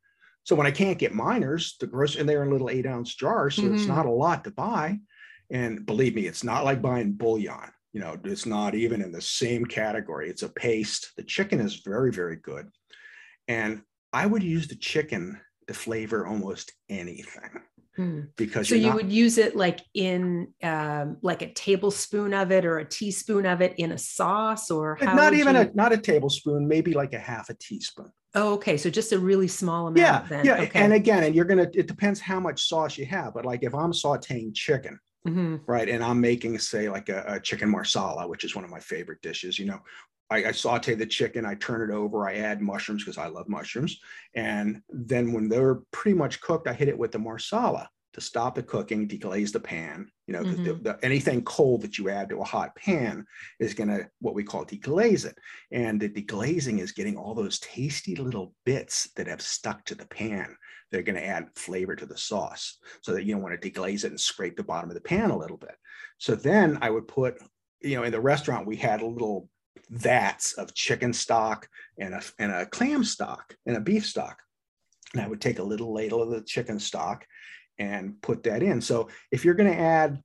So 0.44 0.56
when 0.56 0.66
I 0.66 0.70
can't 0.70 0.98
get 0.98 1.14
Minor's, 1.14 1.76
the 1.78 1.86
grocery, 1.86 2.20
and 2.20 2.28
they're 2.28 2.42
in 2.42 2.50
little 2.50 2.70
eight 2.70 2.86
ounce 2.86 3.14
jars. 3.14 3.54
So 3.56 3.72
it's 3.72 3.84
Mhm. 3.84 3.88
not 3.88 4.06
a 4.06 4.10
lot 4.10 4.44
to 4.44 4.50
buy. 4.50 4.98
And 5.50 5.84
believe 5.86 6.14
me, 6.14 6.26
it's 6.26 6.42
not 6.42 6.64
like 6.64 6.82
buying 6.82 7.12
bouillon. 7.12 7.70
You 7.92 8.00
know, 8.00 8.18
it's 8.24 8.46
not 8.46 8.74
even 8.74 9.02
in 9.02 9.12
the 9.12 9.20
same 9.20 9.64
category. 9.66 10.30
It's 10.30 10.42
a 10.42 10.48
paste. 10.48 11.12
The 11.16 11.22
chicken 11.22 11.60
is 11.60 11.76
very, 11.84 12.10
very 12.10 12.36
good. 12.36 12.70
And 13.48 13.82
I 14.12 14.26
would 14.26 14.42
use 14.42 14.66
the 14.68 14.76
chicken 14.76 15.38
to 15.68 15.74
flavor 15.74 16.26
almost 16.26 16.72
anything 16.88 17.50
Hmm. 17.96 18.20
because 18.36 18.68
So 18.68 18.74
you're 18.74 18.88
not- 18.88 18.96
would 18.96 19.12
use 19.12 19.36
it 19.38 19.54
like 19.54 19.80
in 19.94 20.54
um, 20.62 21.18
like 21.22 21.42
a 21.42 21.52
tablespoon 21.52 22.32
of 22.34 22.50
it 22.50 22.64
or 22.64 22.78
a 22.78 22.84
teaspoon 22.88 23.44
of 23.46 23.60
it 23.60 23.74
in 23.78 23.92
a 23.92 23.98
sauce 23.98 24.70
or 24.70 24.96
how 24.96 25.14
not 25.14 25.34
even 25.34 25.54
you- 25.54 25.60
a 25.62 25.70
not 25.74 25.92
a 25.92 25.98
tablespoon, 25.98 26.66
maybe 26.66 26.94
like 26.94 27.12
a 27.12 27.18
half 27.18 27.48
a 27.50 27.54
teaspoon. 27.54 28.10
Oh, 28.34 28.54
okay. 28.54 28.76
So 28.76 28.88
just 28.90 29.12
a 29.12 29.18
really 29.18 29.48
small 29.48 29.88
amount. 29.88 29.96
Yeah, 29.98 30.26
then. 30.28 30.46
yeah. 30.46 30.62
Okay. 30.62 30.80
And 30.80 30.92
again, 30.92 31.24
and 31.24 31.34
you're 31.34 31.44
gonna. 31.44 31.68
It 31.74 31.86
depends 31.86 32.20
how 32.20 32.40
much 32.40 32.66
sauce 32.66 32.96
you 32.96 33.06
have, 33.06 33.34
but 33.34 33.44
like 33.44 33.62
if 33.62 33.74
I'm 33.74 33.92
sautéing 33.92 34.54
chicken, 34.54 34.98
Mhm. 35.26 35.60
right, 35.66 35.88
and 35.88 36.02
I'm 36.02 36.20
making 36.20 36.58
say 36.58 36.88
like 36.88 37.08
a, 37.08 37.24
a 37.26 37.40
chicken 37.40 37.68
marsala, 37.68 38.26
which 38.26 38.44
is 38.44 38.54
one 38.56 38.64
of 38.64 38.70
my 38.70 38.80
favorite 38.80 39.20
dishes, 39.22 39.58
you 39.58 39.66
know, 39.66 39.80
I, 40.30 40.46
I 40.46 40.52
saute 40.52 40.94
the 40.94 41.06
chicken, 41.06 41.44
I 41.44 41.54
turn 41.56 41.88
it 41.90 41.94
over, 41.94 42.26
I 42.26 42.36
add 42.36 42.62
mushrooms 42.62 43.04
because 43.04 43.18
I 43.18 43.26
love 43.26 43.48
mushrooms. 43.48 44.00
And 44.34 44.80
then 44.88 45.32
when 45.32 45.48
they're 45.48 45.76
pretty 45.92 46.16
much 46.16 46.40
cooked, 46.40 46.66
I 46.68 46.72
hit 46.72 46.88
it 46.88 46.98
with 46.98 47.12
the 47.12 47.18
marsala 47.18 47.88
to 48.14 48.20
stop 48.20 48.54
the 48.54 48.62
cooking, 48.62 49.08
deglaze 49.08 49.52
the 49.52 49.60
pan. 49.60 50.10
You 50.26 50.34
know, 50.34 50.42
mm-hmm. 50.42 50.64
the, 50.64 50.74
the, 50.74 50.98
anything 51.02 51.42
cold 51.44 51.82
that 51.82 51.98
you 51.98 52.08
add 52.10 52.28
to 52.28 52.40
a 52.40 52.44
hot 52.44 52.74
pan 52.76 53.24
is 53.58 53.74
going 53.74 53.88
to 53.88 54.08
what 54.20 54.34
we 54.34 54.44
call 54.44 54.64
deglaze 54.64 55.24
it. 55.24 55.36
And 55.70 56.00
the 56.00 56.08
deglazing 56.08 56.78
is 56.78 56.92
getting 56.92 57.16
all 57.16 57.34
those 57.34 57.58
tasty 57.60 58.16
little 58.16 58.54
bits 58.64 59.10
that 59.16 59.26
have 59.26 59.42
stuck 59.42 59.84
to 59.86 59.94
the 59.94 60.06
pan. 60.06 60.56
They're 60.90 61.02
going 61.02 61.16
to 61.16 61.26
add 61.26 61.48
flavor 61.56 61.96
to 61.96 62.06
the 62.06 62.18
sauce 62.18 62.78
so 63.00 63.12
that 63.12 63.24
you 63.24 63.34
don't 63.34 63.42
want 63.42 63.60
to 63.60 63.70
deglaze 63.70 64.04
it 64.04 64.10
and 64.10 64.20
scrape 64.20 64.56
the 64.56 64.62
bottom 64.62 64.90
of 64.90 64.94
the 64.94 65.00
pan 65.00 65.30
a 65.30 65.38
little 65.38 65.56
bit. 65.56 65.74
So 66.18 66.34
then 66.34 66.78
I 66.82 66.90
would 66.90 67.08
put, 67.08 67.38
you 67.80 67.96
know, 67.96 68.02
in 68.02 68.12
the 68.12 68.20
restaurant, 68.20 68.66
we 68.66 68.76
had 68.76 69.00
a 69.00 69.06
little 69.06 69.48
vats 69.90 70.52
of 70.54 70.74
chicken 70.74 71.12
stock 71.12 71.68
and 71.98 72.14
a, 72.14 72.22
and 72.38 72.52
a 72.52 72.66
clam 72.66 73.04
stock 73.04 73.54
and 73.66 73.76
a 73.76 73.80
beef 73.80 74.06
stock. 74.06 74.38
And 75.12 75.22
I 75.22 75.28
would 75.28 75.40
take 75.40 75.58
a 75.58 75.64
little 75.64 75.92
ladle 75.92 76.22
of 76.22 76.30
the 76.30 76.42
chicken 76.42 76.78
stock 76.78 77.26
and 77.82 78.20
put 78.22 78.44
that 78.44 78.62
in. 78.62 78.80
So 78.80 79.08
if 79.32 79.44
you're 79.44 79.54
going 79.54 79.70
to 79.70 79.78
add, 79.78 80.22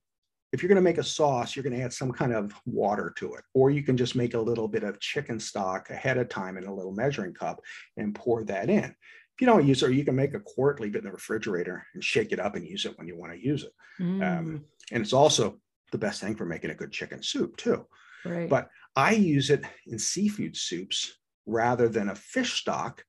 if 0.52 0.62
you're 0.62 0.68
going 0.68 0.76
to 0.76 0.82
make 0.82 0.98
a 0.98 1.04
sauce, 1.04 1.54
you're 1.54 1.64
going 1.64 1.76
to 1.76 1.82
add 1.82 1.92
some 1.92 2.12
kind 2.12 2.32
of 2.32 2.54
water 2.64 3.12
to 3.18 3.34
it, 3.34 3.44
or 3.52 3.70
you 3.70 3.82
can 3.82 3.96
just 3.96 4.14
make 4.14 4.34
a 4.34 4.40
little 4.40 4.68
bit 4.68 4.84
of 4.84 5.00
chicken 5.00 5.40
stock 5.40 5.90
ahead 5.90 6.18
of 6.18 6.28
time 6.28 6.56
in 6.56 6.64
a 6.64 6.74
little 6.74 6.92
measuring 6.92 7.34
cup 7.34 7.60
and 7.96 8.14
pour 8.14 8.44
that 8.44 8.70
in. 8.70 8.84
If 8.84 9.40
you 9.40 9.46
don't 9.46 9.66
use 9.66 9.82
it, 9.82 9.86
or 9.86 9.92
you 9.92 10.04
can 10.04 10.16
make 10.16 10.34
a 10.34 10.40
quart, 10.40 10.80
leave 10.80 10.94
it 10.94 10.98
in 10.98 11.04
the 11.04 11.12
refrigerator 11.12 11.84
and 11.94 12.02
shake 12.02 12.32
it 12.32 12.40
up 12.40 12.54
and 12.54 12.66
use 12.66 12.84
it 12.86 12.96
when 12.96 13.08
you 13.08 13.16
want 13.16 13.32
to 13.32 13.44
use 13.44 13.64
it. 13.64 13.72
Mm. 14.00 14.22
Um, 14.22 14.64
and 14.92 15.02
it's 15.02 15.12
also 15.12 15.60
the 15.92 15.98
best 15.98 16.20
thing 16.20 16.34
for 16.34 16.46
making 16.46 16.70
a 16.70 16.74
good 16.74 16.92
chicken 16.92 17.22
soup 17.22 17.56
too. 17.56 17.86
Right. 18.24 18.48
But 18.48 18.68
I 18.96 19.12
use 19.12 19.50
it 19.50 19.64
in 19.86 19.98
seafood 19.98 20.56
soups 20.56 21.18
rather 21.46 21.88
than 21.88 22.08
a 22.08 22.14
fish 22.14 22.60
stock 22.60 23.04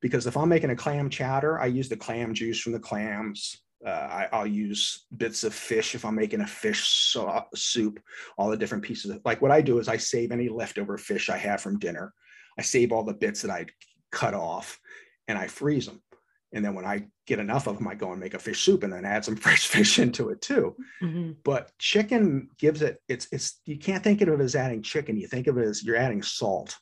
because 0.00 0.26
if 0.26 0.36
I'm 0.36 0.48
making 0.48 0.70
a 0.70 0.76
clam 0.76 1.10
chowder, 1.10 1.60
I 1.60 1.66
use 1.66 1.88
the 1.88 1.96
clam 1.96 2.34
juice 2.34 2.60
from 2.60 2.72
the 2.72 2.80
clams. 2.80 3.62
Uh, 3.84 4.26
I, 4.30 4.38
will 4.38 4.46
use 4.46 5.06
bits 5.16 5.42
of 5.42 5.54
fish 5.54 5.94
if 5.94 6.04
I'm 6.04 6.14
making 6.14 6.42
a 6.42 6.46
fish 6.46 6.86
so- 6.86 7.46
soup, 7.54 8.00
all 8.36 8.50
the 8.50 8.56
different 8.56 8.84
pieces. 8.84 9.10
Of, 9.10 9.22
like 9.24 9.40
what 9.40 9.50
I 9.50 9.62
do 9.62 9.78
is 9.78 9.88
I 9.88 9.96
save 9.96 10.32
any 10.32 10.48
leftover 10.48 10.98
fish 10.98 11.30
I 11.30 11.38
have 11.38 11.62
from 11.62 11.78
dinner. 11.78 12.12
I 12.58 12.62
save 12.62 12.92
all 12.92 13.04
the 13.04 13.14
bits 13.14 13.40
that 13.42 13.50
I 13.50 13.66
cut 14.12 14.34
off 14.34 14.78
and 15.28 15.38
I 15.38 15.46
freeze 15.46 15.86
them. 15.86 16.02
And 16.52 16.64
then 16.64 16.74
when 16.74 16.84
I 16.84 17.06
get 17.26 17.38
enough 17.38 17.68
of 17.68 17.78
them, 17.78 17.86
I 17.86 17.94
go 17.94 18.10
and 18.10 18.20
make 18.20 18.34
a 18.34 18.38
fish 18.38 18.62
soup 18.62 18.82
and 18.82 18.92
then 18.92 19.04
add 19.04 19.24
some 19.24 19.36
fresh 19.46 19.66
fish 19.68 19.98
into 19.98 20.30
it 20.30 20.40
too. 20.42 20.76
Mm-hmm. 21.02 21.32
But 21.44 21.70
chicken 21.78 22.50
gives 22.58 22.82
it, 22.82 23.00
it's, 23.08 23.28
it's, 23.32 23.60
you 23.64 23.78
can't 23.78 24.02
think 24.02 24.20
of 24.20 24.28
it 24.28 24.40
as 24.40 24.56
adding 24.56 24.82
chicken. 24.82 25.16
You 25.16 25.28
think 25.28 25.46
of 25.46 25.56
it 25.58 25.66
as 25.66 25.82
you're 25.82 25.96
adding 25.96 26.22
salt, 26.22 26.76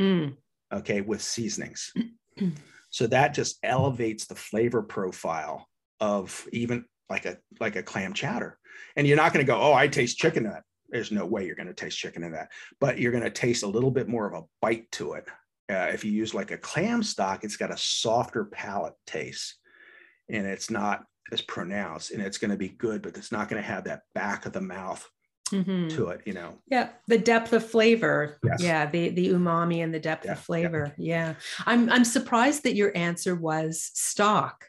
mm. 0.00 0.34
okay, 0.72 1.00
with 1.00 1.22
seasonings. 1.22 1.92
so 2.90 3.06
that 3.06 3.34
just 3.34 3.58
elevates 3.62 4.26
the 4.26 4.34
flavor 4.34 4.82
profile 4.82 5.68
of 6.00 6.46
even 6.52 6.84
like 7.08 7.26
a, 7.26 7.38
like 7.58 7.76
a 7.76 7.82
clam 7.82 8.12
chowder. 8.12 8.58
And 8.96 9.06
you're 9.06 9.16
not 9.16 9.32
going 9.32 9.44
to 9.44 9.50
go, 9.50 9.60
oh, 9.60 9.74
I 9.74 9.88
taste 9.88 10.18
chicken 10.18 10.46
in 10.46 10.52
that. 10.52 10.64
There's 10.88 11.12
no 11.12 11.24
way 11.24 11.46
you're 11.46 11.56
going 11.56 11.68
to 11.68 11.74
taste 11.74 11.98
chicken 11.98 12.24
in 12.24 12.32
that, 12.32 12.48
but 12.80 12.98
you're 12.98 13.12
going 13.12 13.24
to 13.24 13.30
taste 13.30 13.62
a 13.62 13.68
little 13.68 13.90
bit 13.90 14.08
more 14.08 14.26
of 14.26 14.42
a 14.42 14.46
bite 14.60 14.90
to 14.92 15.12
it 15.12 15.24
uh, 15.70 15.90
if 15.92 16.04
you 16.04 16.10
use 16.10 16.34
like 16.34 16.50
a 16.50 16.58
clam 16.58 17.02
stock, 17.02 17.44
it's 17.44 17.56
got 17.56 17.70
a 17.70 17.76
softer 17.76 18.44
palate 18.46 18.94
taste 19.06 19.56
and 20.28 20.46
it's 20.46 20.70
not 20.70 21.04
as 21.30 21.40
pronounced 21.42 22.10
and 22.10 22.20
it's 22.20 22.38
going 22.38 22.50
to 22.50 22.56
be 22.56 22.70
good, 22.70 23.02
but 23.02 23.16
it's 23.16 23.30
not 23.30 23.48
going 23.48 23.62
to 23.62 23.68
have 23.68 23.84
that 23.84 24.02
back 24.14 24.46
of 24.46 24.52
the 24.52 24.60
mouth 24.60 25.08
mm-hmm. 25.52 25.88
to 25.88 26.08
it, 26.08 26.22
you 26.24 26.32
know. 26.32 26.58
Yeah, 26.68 26.90
the 27.06 27.18
depth 27.18 27.52
of 27.52 27.68
flavor. 27.68 28.38
Yes. 28.42 28.62
Yeah, 28.62 28.86
the 28.86 29.10
the 29.10 29.28
umami 29.28 29.82
and 29.82 29.92
the 29.92 30.00
depth 30.00 30.26
yeah, 30.26 30.32
of 30.32 30.40
flavor. 30.40 30.94
Yeah. 30.96 31.28
yeah. 31.28 31.34
I'm 31.66 31.90
I'm 31.90 32.04
surprised 32.04 32.64
that 32.64 32.74
your 32.74 32.96
answer 32.96 33.34
was 33.34 33.90
stock 33.94 34.64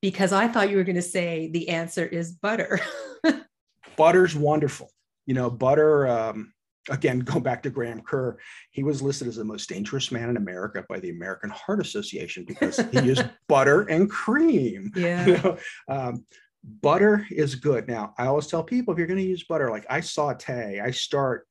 because 0.00 0.32
I 0.32 0.48
thought 0.48 0.70
you 0.70 0.76
were 0.76 0.84
going 0.84 0.96
to 0.96 1.02
say 1.02 1.50
the 1.52 1.68
answer 1.68 2.04
is 2.04 2.32
butter. 2.32 2.80
Butter's 3.96 4.36
wonderful. 4.36 4.90
You 5.26 5.34
know, 5.34 5.50
butter 5.50 6.06
um 6.06 6.52
again, 6.88 7.20
go 7.20 7.40
back 7.40 7.62
to 7.62 7.70
Graham 7.70 8.00
Kerr, 8.00 8.38
he 8.70 8.82
was 8.82 9.02
listed 9.02 9.28
as 9.28 9.36
the 9.36 9.44
most 9.44 9.68
dangerous 9.68 10.12
man 10.12 10.30
in 10.30 10.36
America 10.36 10.84
by 10.88 11.00
the 11.00 11.10
American 11.10 11.50
Heart 11.50 11.80
Association 11.80 12.44
because 12.44 12.78
he 12.92 13.00
used 13.00 13.28
butter 13.48 13.82
and 13.82 14.10
cream. 14.10 14.92
Yeah. 14.94 15.26
You 15.26 15.36
know? 15.38 15.58
um, 15.88 16.24
butter 16.66 17.26
is 17.30 17.54
good. 17.54 17.88
Now, 17.88 18.14
I 18.18 18.26
always 18.26 18.46
tell 18.46 18.62
people 18.62 18.92
if 18.92 18.98
you're 18.98 19.06
going 19.06 19.20
to 19.20 19.24
use 19.24 19.44
butter, 19.44 19.70
like 19.70 19.86
I 19.88 20.00
saute, 20.00 20.80
I 20.80 20.90
start 20.90 21.46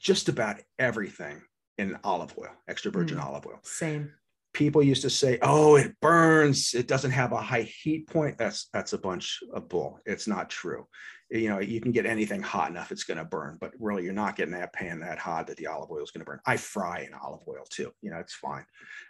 just 0.00 0.28
about 0.28 0.60
everything 0.78 1.42
in 1.78 1.98
olive 2.04 2.34
oil, 2.38 2.50
extra 2.68 2.90
virgin 2.90 3.18
mm, 3.18 3.24
olive 3.24 3.46
oil. 3.46 3.58
Same. 3.62 4.12
People 4.52 4.82
used 4.82 5.02
to 5.02 5.10
say, 5.10 5.38
"Oh, 5.42 5.76
it 5.76 5.94
burns. 6.00 6.74
It 6.74 6.86
doesn't 6.86 7.10
have 7.10 7.32
a 7.32 7.40
high 7.40 7.62
heat 7.62 8.06
point." 8.08 8.38
That's 8.38 8.68
that's 8.72 8.92
a 8.92 8.98
bunch 8.98 9.40
of 9.52 9.68
bull. 9.68 10.00
It's 10.04 10.28
not 10.28 10.50
true 10.50 10.86
you 11.32 11.48
know, 11.48 11.60
you 11.60 11.80
can 11.80 11.92
get 11.92 12.04
anything 12.04 12.42
hot 12.42 12.70
enough, 12.70 12.92
it's 12.92 13.04
going 13.04 13.18
to 13.18 13.24
burn, 13.24 13.56
but 13.58 13.72
really 13.78 14.04
you're 14.04 14.12
not 14.12 14.36
getting 14.36 14.52
that 14.52 14.72
pan 14.74 15.00
that 15.00 15.18
hot 15.18 15.46
that 15.46 15.56
the 15.56 15.66
olive 15.66 15.90
oil 15.90 16.02
is 16.02 16.10
going 16.10 16.20
to 16.20 16.26
burn. 16.26 16.40
I 16.44 16.58
fry 16.58 17.00
in 17.00 17.14
olive 17.14 17.40
oil 17.48 17.64
too. 17.70 17.90
You 18.02 18.10
know, 18.10 18.18
it's 18.18 18.34
fine. 18.34 18.66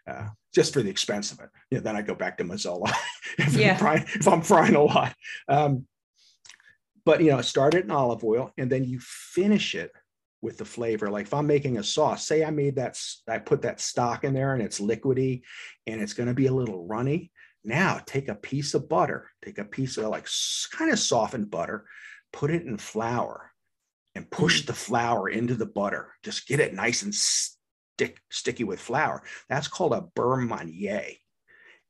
Uh, 0.08 0.28
just 0.54 0.72
for 0.72 0.82
the 0.82 0.90
expense 0.90 1.32
of 1.32 1.40
it. 1.40 1.48
You 1.70 1.78
know, 1.78 1.82
then 1.82 1.96
I 1.96 2.02
go 2.02 2.14
back 2.14 2.38
to 2.38 2.44
Mazola 2.44 2.94
if, 3.38 3.54
yeah. 3.54 3.72
I'm 3.72 3.78
frying, 3.78 4.04
if 4.06 4.28
I'm 4.28 4.42
frying 4.42 4.76
a 4.76 4.82
lot. 4.82 5.14
Um, 5.48 5.86
but, 7.04 7.20
you 7.20 7.32
know, 7.32 7.40
start 7.40 7.74
it 7.74 7.84
in 7.84 7.90
olive 7.90 8.22
oil 8.22 8.52
and 8.56 8.70
then 8.70 8.84
you 8.84 9.00
finish 9.00 9.74
it 9.74 9.90
with 10.42 10.58
the 10.58 10.64
flavor. 10.64 11.08
Like 11.08 11.26
if 11.26 11.34
I'm 11.34 11.46
making 11.46 11.78
a 11.78 11.84
sauce, 11.84 12.26
say 12.26 12.44
I 12.44 12.50
made 12.50 12.76
that, 12.76 13.00
I 13.28 13.38
put 13.38 13.62
that 13.62 13.80
stock 13.80 14.24
in 14.24 14.34
there 14.34 14.52
and 14.52 14.62
it's 14.62 14.80
liquidy 14.80 15.42
and 15.86 16.02
it's 16.02 16.12
going 16.12 16.28
to 16.28 16.34
be 16.34 16.46
a 16.46 16.52
little 16.52 16.84
runny. 16.84 17.30
Now 17.64 18.00
take 18.04 18.28
a 18.28 18.34
piece 18.34 18.74
of 18.74 18.88
butter, 18.88 19.30
take 19.44 19.58
a 19.58 19.64
piece 19.64 19.96
of 19.96 20.06
like 20.06 20.26
kind 20.72 20.90
of 20.90 20.98
softened 20.98 21.50
butter, 21.50 21.86
put 22.32 22.50
it 22.50 22.66
in 22.66 22.76
flour 22.76 23.52
and 24.16 24.30
push 24.30 24.62
mm. 24.62 24.66
the 24.66 24.74
flour 24.74 25.28
into 25.28 25.54
the 25.54 25.66
butter. 25.66 26.12
Just 26.24 26.48
get 26.48 26.60
it 26.60 26.74
nice 26.74 27.02
and 27.02 27.14
stick, 27.14 28.20
sticky 28.30 28.64
with 28.64 28.80
flour. 28.80 29.22
That's 29.48 29.68
called 29.68 29.92
a 29.92 30.02
beurre 30.16 30.46
manié. 30.46 31.18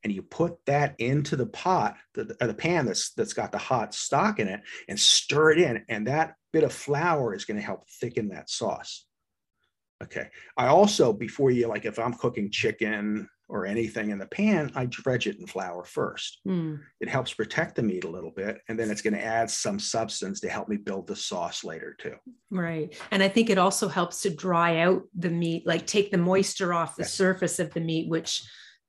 And 0.04 0.12
you 0.12 0.22
put 0.22 0.56
that 0.66 0.94
into 0.98 1.36
the 1.36 1.46
pot, 1.46 1.96
the, 2.14 2.24
the 2.24 2.54
pan 2.54 2.86
that's 2.86 3.12
that's 3.12 3.34
got 3.34 3.52
the 3.52 3.58
hot 3.58 3.94
stock 3.94 4.40
in 4.40 4.48
it, 4.48 4.60
and 4.88 4.98
stir 4.98 5.52
it 5.52 5.58
in. 5.58 5.84
And 5.88 6.06
that 6.06 6.34
bit 6.52 6.64
of 6.64 6.72
flour 6.72 7.34
is 7.34 7.44
going 7.44 7.58
to 7.58 7.66
help 7.66 7.88
thicken 8.00 8.28
that 8.30 8.50
sauce. 8.50 9.06
Okay. 10.02 10.28
I 10.56 10.66
also, 10.66 11.12
before 11.12 11.52
you 11.52 11.68
like, 11.68 11.84
if 11.84 11.98
I'm 11.98 12.14
cooking 12.14 12.50
chicken 12.50 13.28
or 13.48 13.66
anything 13.66 14.10
in 14.10 14.18
the 14.18 14.26
pan, 14.26 14.72
I 14.74 14.86
dredge 14.86 15.28
it 15.28 15.38
in 15.38 15.46
flour 15.46 15.84
first. 15.84 16.40
Mm. 16.48 16.80
It 17.00 17.08
helps 17.08 17.32
protect 17.34 17.76
the 17.76 17.82
meat 17.82 18.04
a 18.04 18.10
little 18.10 18.30
bit, 18.30 18.58
and 18.68 18.78
then 18.78 18.90
it's 18.90 19.02
going 19.02 19.14
to 19.14 19.22
add 19.22 19.50
some 19.50 19.78
substance 19.78 20.40
to 20.40 20.48
help 20.48 20.68
me 20.68 20.76
build 20.76 21.06
the 21.06 21.14
sauce 21.14 21.62
later 21.62 21.94
too. 22.00 22.14
Right, 22.50 22.98
and 23.10 23.22
I 23.22 23.28
think 23.28 23.50
it 23.50 23.58
also 23.58 23.88
helps 23.88 24.22
to 24.22 24.30
dry 24.30 24.78
out 24.78 25.02
the 25.14 25.30
meat, 25.30 25.66
like 25.66 25.86
take 25.86 26.10
the 26.10 26.18
moisture 26.18 26.72
off 26.72 26.96
the 26.96 27.02
yes. 27.02 27.12
surface 27.12 27.58
of 27.58 27.72
the 27.74 27.80
meat, 27.80 28.08
which 28.08 28.42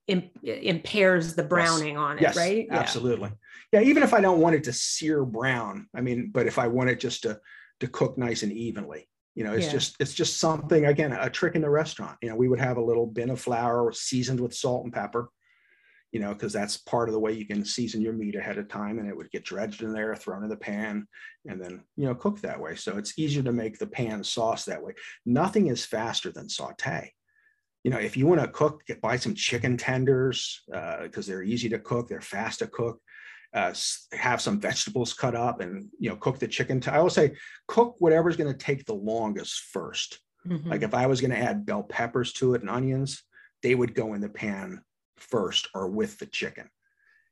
imp- 0.08 0.44
impairs 0.44 1.36
the 1.36 1.44
browning 1.44 1.96
yes. 1.96 1.98
on 1.98 2.18
it. 2.18 2.22
Yes, 2.22 2.38
right? 2.38 2.68
Absolutely. 2.70 3.32
Yeah. 3.72 3.82
yeah, 3.82 3.88
even 3.88 4.04
if 4.04 4.13
I 4.13 4.22
don't 4.22 4.39
want 4.39 4.56
it 4.56 4.63
to 4.66 4.74
sear 4.74 5.24
brown, 5.26 5.88
I 5.96 6.02
mean, 6.02 6.32
but 6.34 6.48
if 6.48 6.58
I 6.58 6.68
want 6.68 6.89
it 6.89 7.00
just 7.00 7.24
to 7.24 7.39
to 7.80 7.88
cook 7.88 8.18
nice 8.18 8.44
and 8.44 8.52
evenly, 8.52 9.08
you 9.36 9.44
know 9.44 9.54
it's 9.54 9.66
yeah. 9.68 9.72
just 9.72 9.96
it's 10.00 10.13
just 10.13 10.39
something 10.39 10.86
again 10.86 11.12
a 11.12 11.30
trick 11.30 11.56
in 11.56 11.62
the 11.62 11.70
restaurant 11.70 12.18
you 12.22 12.30
know 12.30 12.36
we 12.36 12.48
would 12.48 12.60
have 12.60 12.78
a 12.78 12.84
little 12.84 13.08
bin 13.08 13.30
of 13.30 13.42
flour 13.42 13.92
seasoned 13.92 14.39
with 14.39 14.54
salt 14.54 14.84
and 14.84 14.94
pepper 14.94 15.30
you 16.12 16.20
know 16.20 16.34
because 16.34 16.54
that's 16.54 16.78
part 16.78 17.10
of 17.10 17.13
the 17.13 17.20
way 17.20 17.32
you 17.32 17.46
can 17.46 17.66
season 17.66 18.02
your 18.02 18.13
meat 18.13 18.36
ahead 18.36 18.58
of 18.58 18.68
time 18.68 19.00
and 19.00 19.10
it 19.10 19.16
would 19.16 19.32
get 19.32 19.44
dredged 19.44 19.82
in 19.82 19.92
there 19.92 20.16
thrown 20.16 20.44
in 20.44 20.50
the 20.50 20.56
pan 20.56 21.08
and 21.48 21.62
then 21.62 21.82
you 21.98 22.06
know 22.06 22.16
cook 22.16 22.39
that 22.42 22.60
way 22.60 22.76
so 22.76 22.98
it's 22.98 23.18
easier 23.18 23.44
to 23.44 23.52
make 23.52 23.80
the 23.80 23.88
pan 23.88 24.24
sauce 24.24 24.66
that 24.66 24.82
way 24.82 24.94
nothing 25.26 25.68
is 25.68 25.86
faster 25.86 26.32
than 26.32 26.48
saute 26.48 27.12
you 27.84 27.91
know 27.91 27.98
if 27.98 28.15
you 28.17 28.26
want 28.28 28.41
to 28.41 28.48
cook 28.48 28.86
get, 28.86 29.02
buy 29.02 29.17
some 29.17 29.36
chicken 29.36 29.78
tenders 29.78 30.62
because 30.67 31.28
uh, 31.28 31.32
they're 31.32 31.43
easy 31.43 31.69
to 31.69 31.80
cook 31.80 32.08
they're 32.08 32.22
fast 32.22 32.60
to 32.60 32.67
cook 32.67 33.00
uh, 33.54 33.74
have 34.13 34.41
some 34.41 34.60
vegetables 34.60 35.13
cut 35.13 35.36
up 35.36 35.62
and 35.62 35.88
you 36.00 36.10
know 36.10 36.15
cook 36.15 36.39
the 36.39 36.48
chicken. 36.48 36.82
I 36.88 36.98
always 36.98 37.13
say 37.13 37.36
cook 37.67 37.96
whatever's 38.00 38.36
going 38.36 38.52
to 38.52 38.58
take 38.58 38.86
the 38.86 38.96
longest 38.96 39.62
1st 39.76 40.17
mm-hmm. 40.48 40.69
Like 40.69 40.82
if 40.82 40.93
I 40.93 41.06
was 41.06 41.22
going 41.22 41.32
to 41.32 41.38
add 41.38 41.65
bell 41.65 41.84
peppers 41.84 42.34
to 42.34 42.56
it 42.56 42.62
and 42.62 42.69
onions, 42.69 43.24
they 43.62 43.76
would 43.76 43.93
go 43.93 44.13
in 44.15 44.22
the 44.22 44.30
pan 44.30 44.82
first 45.17 45.67
or 45.76 45.88
with 45.88 46.17
the 46.17 46.26
chicken. 46.26 46.69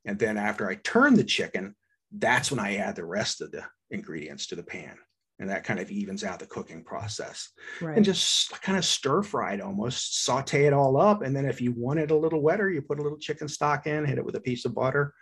And 0.06 0.18
then 0.18 0.38
after 0.38 0.70
I 0.70 0.76
turn 0.76 1.16
the 1.16 1.24
chicken, 1.24 1.76
that's 2.12 2.52
when 2.52 2.60
I 2.60 2.78
add 2.78 2.96
the 2.96 3.06
rest 3.06 3.42
of 3.42 3.52
the 3.52 3.64
ingredients 3.90 4.48
to 4.48 4.56
the 4.56 4.64
pan. 4.64 4.98
And 5.42 5.50
that 5.50 5.64
kind 5.64 5.80
of 5.80 5.90
evens 5.90 6.24
out 6.24 6.38
the 6.40 6.46
cooking 6.46 6.84
process. 6.84 7.50
Right. 7.82 7.98
And 7.98 8.06
just 8.06 8.62
kind 8.62 8.78
of 8.78 8.86
stir 8.86 9.24
fry 9.24 9.56
it 9.56 9.62
almost, 9.62 10.24
saute 10.24 10.66
it 10.68 10.72
all 10.74 11.02
up. 11.02 11.24
And 11.24 11.36
then 11.36 11.46
if 11.46 11.60
you 11.60 11.74
want 11.76 12.00
it 12.00 12.12
a 12.12 12.16
little 12.16 12.42
wetter, 12.42 12.70
you 12.70 12.82
put 12.84 13.00
a 13.00 13.02
little 13.02 13.18
chicken 13.18 13.48
stock 13.48 13.88
in, 13.88 14.06
hit 14.06 14.20
it 14.20 14.24
with 14.26 14.36
a 14.36 14.40
piece 14.40 14.66
of 14.66 14.76
butter 14.76 15.14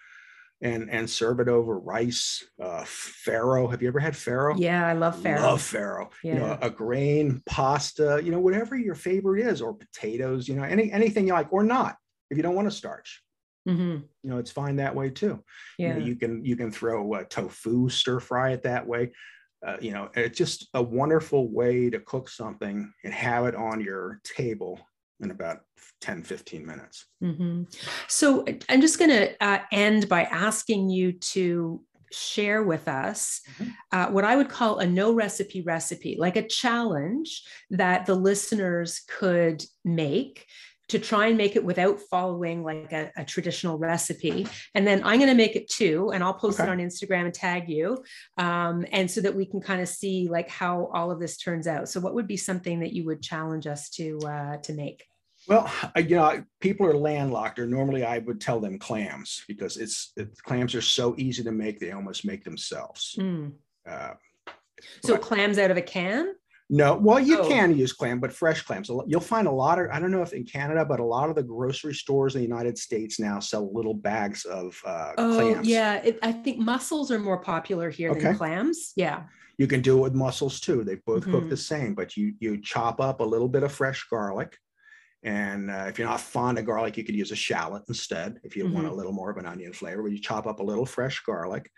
and 0.62 0.90
and 0.90 1.10
serve 1.10 1.40
it 1.40 1.48
over 1.48 1.80
rice. 1.80 2.44
Uh, 2.62 2.84
farro. 2.84 3.72
Have 3.72 3.82
you 3.82 3.88
ever 3.88 4.00
had 4.00 4.14
farro? 4.14 4.56
Yeah, 4.60 4.86
I 4.86 4.92
love 4.92 5.16
farro. 5.16 5.42
Love 5.42 5.62
farro. 5.62 6.10
Yeah. 6.22 6.34
You 6.34 6.40
know, 6.42 6.58
a 6.62 6.70
grain, 6.70 7.42
pasta. 7.46 8.20
You 8.22 8.32
know, 8.32 8.42
whatever 8.42 8.76
your 8.76 8.96
favorite 8.96 9.46
is, 9.48 9.62
or 9.62 9.74
potatoes. 9.74 10.50
You 10.50 10.56
know, 10.58 10.64
any 10.64 10.92
anything 10.92 11.28
you 11.28 11.34
like, 11.34 11.54
or 11.54 11.64
not. 11.64 11.96
If 12.30 12.36
you 12.36 12.44
don't 12.44 12.56
want 12.56 12.68
a 12.68 12.72
starch, 12.72 13.24
Mhm. 13.70 14.04
you 14.22 14.30
know, 14.30 14.38
it's 14.38 14.52
fine 14.52 14.76
that 14.76 14.96
way 14.96 15.12
too. 15.12 15.42
You, 15.78 15.88
Yeah. 15.88 15.94
know, 15.94 16.06
you 16.06 16.18
can 16.18 16.44
you 16.44 16.58
can 16.58 16.72
throw 16.72 17.14
uh, 17.14 17.24
tofu, 17.24 17.88
stir 17.88 18.20
fry 18.20 18.52
it 18.52 18.64
that 18.64 18.86
way. 18.86 19.14
Uh, 19.66 19.78
you 19.82 19.92
know, 19.92 20.10
it's 20.16 20.38
just 20.38 20.70
a 20.74 20.82
wonderful 20.82 21.50
way 21.52 21.90
to 21.90 22.00
cook 22.00 22.30
something 22.30 22.92
and 23.04 23.14
have 23.14 23.46
it 23.46 23.56
on 23.56 23.82
your 23.82 24.22
table 24.24 24.80
in 25.22 25.32
about 25.32 25.60
10, 26.02 26.24
15 26.24 26.66
minutes. 26.66 27.06
hmm 27.22 27.64
So 28.08 28.46
I'm 28.70 28.80
just 28.82 29.00
going 29.00 29.12
to 29.12 29.44
uh, 29.44 29.60
end 29.72 30.08
by 30.08 30.24
asking 30.24 30.90
you 30.90 31.14
to 31.34 31.84
share 32.12 32.64
with 32.64 32.88
us 32.88 33.42
Mhm. 33.60 33.74
uh, 33.92 34.08
what 34.12 34.24
I 34.24 34.36
would 34.36 34.50
call 34.50 34.80
a 34.80 34.88
no 34.88 35.14
recipe 35.14 35.62
recipe, 35.62 36.16
like 36.18 36.38
a 36.38 36.48
challenge 36.48 37.44
that 37.70 38.06
the 38.06 38.16
listeners 38.16 39.02
could 39.08 39.64
make 39.84 40.46
to 40.90 41.00
try 41.00 41.28
and 41.28 41.38
make 41.38 41.56
it 41.56 41.64
without 41.64 42.00
following 42.00 42.64
like 42.64 42.92
a, 42.92 43.12
a 43.16 43.24
traditional 43.24 43.78
recipe. 43.78 44.48
And 44.76 44.86
then 44.86 45.02
I'm 45.04 45.20
going 45.20 45.30
to 45.30 45.36
make 45.36 45.56
it 45.56 45.70
too, 45.70 46.12
and 46.14 46.24
I'll 46.24 46.34
post 46.34 46.60
it 46.60 46.68
on 46.68 46.80
Instagram 46.80 47.26
and 47.26 47.34
tag 47.34 47.70
you. 47.70 48.04
Um, 48.38 48.86
and 48.92 49.10
so 49.10 49.22
that 49.22 49.36
we 49.36 49.46
can 49.46 49.62
kind 49.62 49.82
of 49.82 49.88
see 49.88 50.28
like 50.30 50.50
how 50.50 50.90
all 50.94 51.12
of 51.12 51.20
this 51.20 51.38
turns 51.38 51.68
out. 51.68 51.90
So 51.90 52.00
what 52.00 52.16
would 52.16 52.28
be 52.28 52.38
something 52.38 52.80
that 52.82 52.94
you 52.94 53.06
would 53.06 53.22
challenge 53.22 53.68
us 53.68 53.90
to 53.92 54.20
uh, 54.26 54.58
to 54.58 54.74
make? 54.74 55.06
Well, 55.48 55.72
you 55.96 56.18
know, 56.18 56.44
people 56.60 56.86
are 56.86 56.94
landlocked, 56.94 57.60
or 57.60 57.66
normally 57.66 58.04
I 58.04 58.18
would 58.20 58.42
tell 58.42 58.60
them 58.60 58.78
clams 58.78 59.44
because 59.48 59.78
it's 59.78 60.12
it, 60.18 60.36
clams 60.44 60.76
are 60.76 60.82
so 60.82 61.16
easy 61.18 61.44
to 61.44 61.52
make; 61.52 61.80
they 61.80 61.92
almost 61.92 62.26
make 62.26 62.44
themselves. 62.44 63.16
Mm. 63.18 63.54
Uh, 63.88 64.14
So 65.02 65.14
Right. 65.14 65.22
clams 65.22 65.58
out 65.58 65.72
of 65.72 65.78
a 65.78 65.82
can? 65.82 66.34
No, 66.72 66.96
well, 66.96 67.20
you 67.20 67.40
Oh. 67.40 67.48
can 67.48 67.76
use 67.76 67.94
clam, 67.94 68.20
but 68.20 68.32
fresh 68.32 68.62
clams. 68.62 68.90
You'll 69.08 69.20
find 69.22 69.48
a 69.48 69.52
lot 69.52 69.80
of 69.80 69.88
I 69.92 70.00
don't 70.00 70.12
know 70.12 70.22
if 70.22 70.34
in 70.34 70.44
Canada, 70.46 70.86
but 70.86 71.00
a 71.00 71.04
lot 71.04 71.30
of 71.30 71.36
the 71.36 71.42
grocery 71.44 71.94
stores 71.96 72.36
in 72.36 72.42
the 72.42 72.48
United 72.48 72.78
States 72.78 73.20
now 73.20 73.40
sell 73.40 73.74
little 73.74 73.96
bags 73.96 74.46
of 74.46 74.80
uh, 74.86 75.14
Oh, 75.18 75.36
clams. 75.36 75.68
yeah. 75.68 75.96
It, 75.96 76.20
I 76.22 76.32
think 76.32 76.60
mussels 76.60 77.10
are 77.12 77.20
more 77.20 77.40
popular 77.40 77.90
here 77.90 78.12
Okay. 78.12 78.20
than 78.22 78.36
clams. 78.38 78.94
Yeah. 78.96 79.24
You 79.58 79.68
can 79.68 79.82
do 79.82 79.98
it 79.98 80.02
with 80.02 80.14
mussels 80.14 80.60
too. 80.60 80.84
They 80.84 80.96
both 80.96 81.26
cook 81.26 81.46
Mhm. 81.46 81.50
the 81.50 81.58
same, 81.58 81.96
but 81.96 82.16
you 82.16 82.34
you 82.40 82.62
chop 82.62 83.02
up 83.02 83.20
a 83.20 83.24
little 83.26 83.50
bit 83.50 83.64
of 83.64 83.72
fresh 83.72 84.06
garlic. 84.10 84.56
And 85.24 85.70
uh, 85.70 85.88
if 85.90 85.98
you're 86.00 86.08
not 86.08 86.22
fond 86.22 86.58
of 86.60 86.66
garlic, 86.66 86.96
you 86.98 87.04
could 87.04 87.16
use 87.16 87.32
a 87.32 87.36
shallot 87.36 87.84
instead 87.90 88.40
if 88.44 88.56
you 88.56 88.64
want 88.66 88.78
Mm-hmm. 88.86 88.94
a 88.94 88.94
little 88.94 89.12
more 89.12 89.30
of 89.32 89.38
an 89.38 89.46
onion 89.46 89.74
flavor. 89.74 90.02
But 90.04 90.12
you 90.14 90.20
chop 90.20 90.46
up 90.48 90.60
a 90.62 90.64
little 90.64 90.86
fresh 90.86 91.20
garlic. 91.26 91.70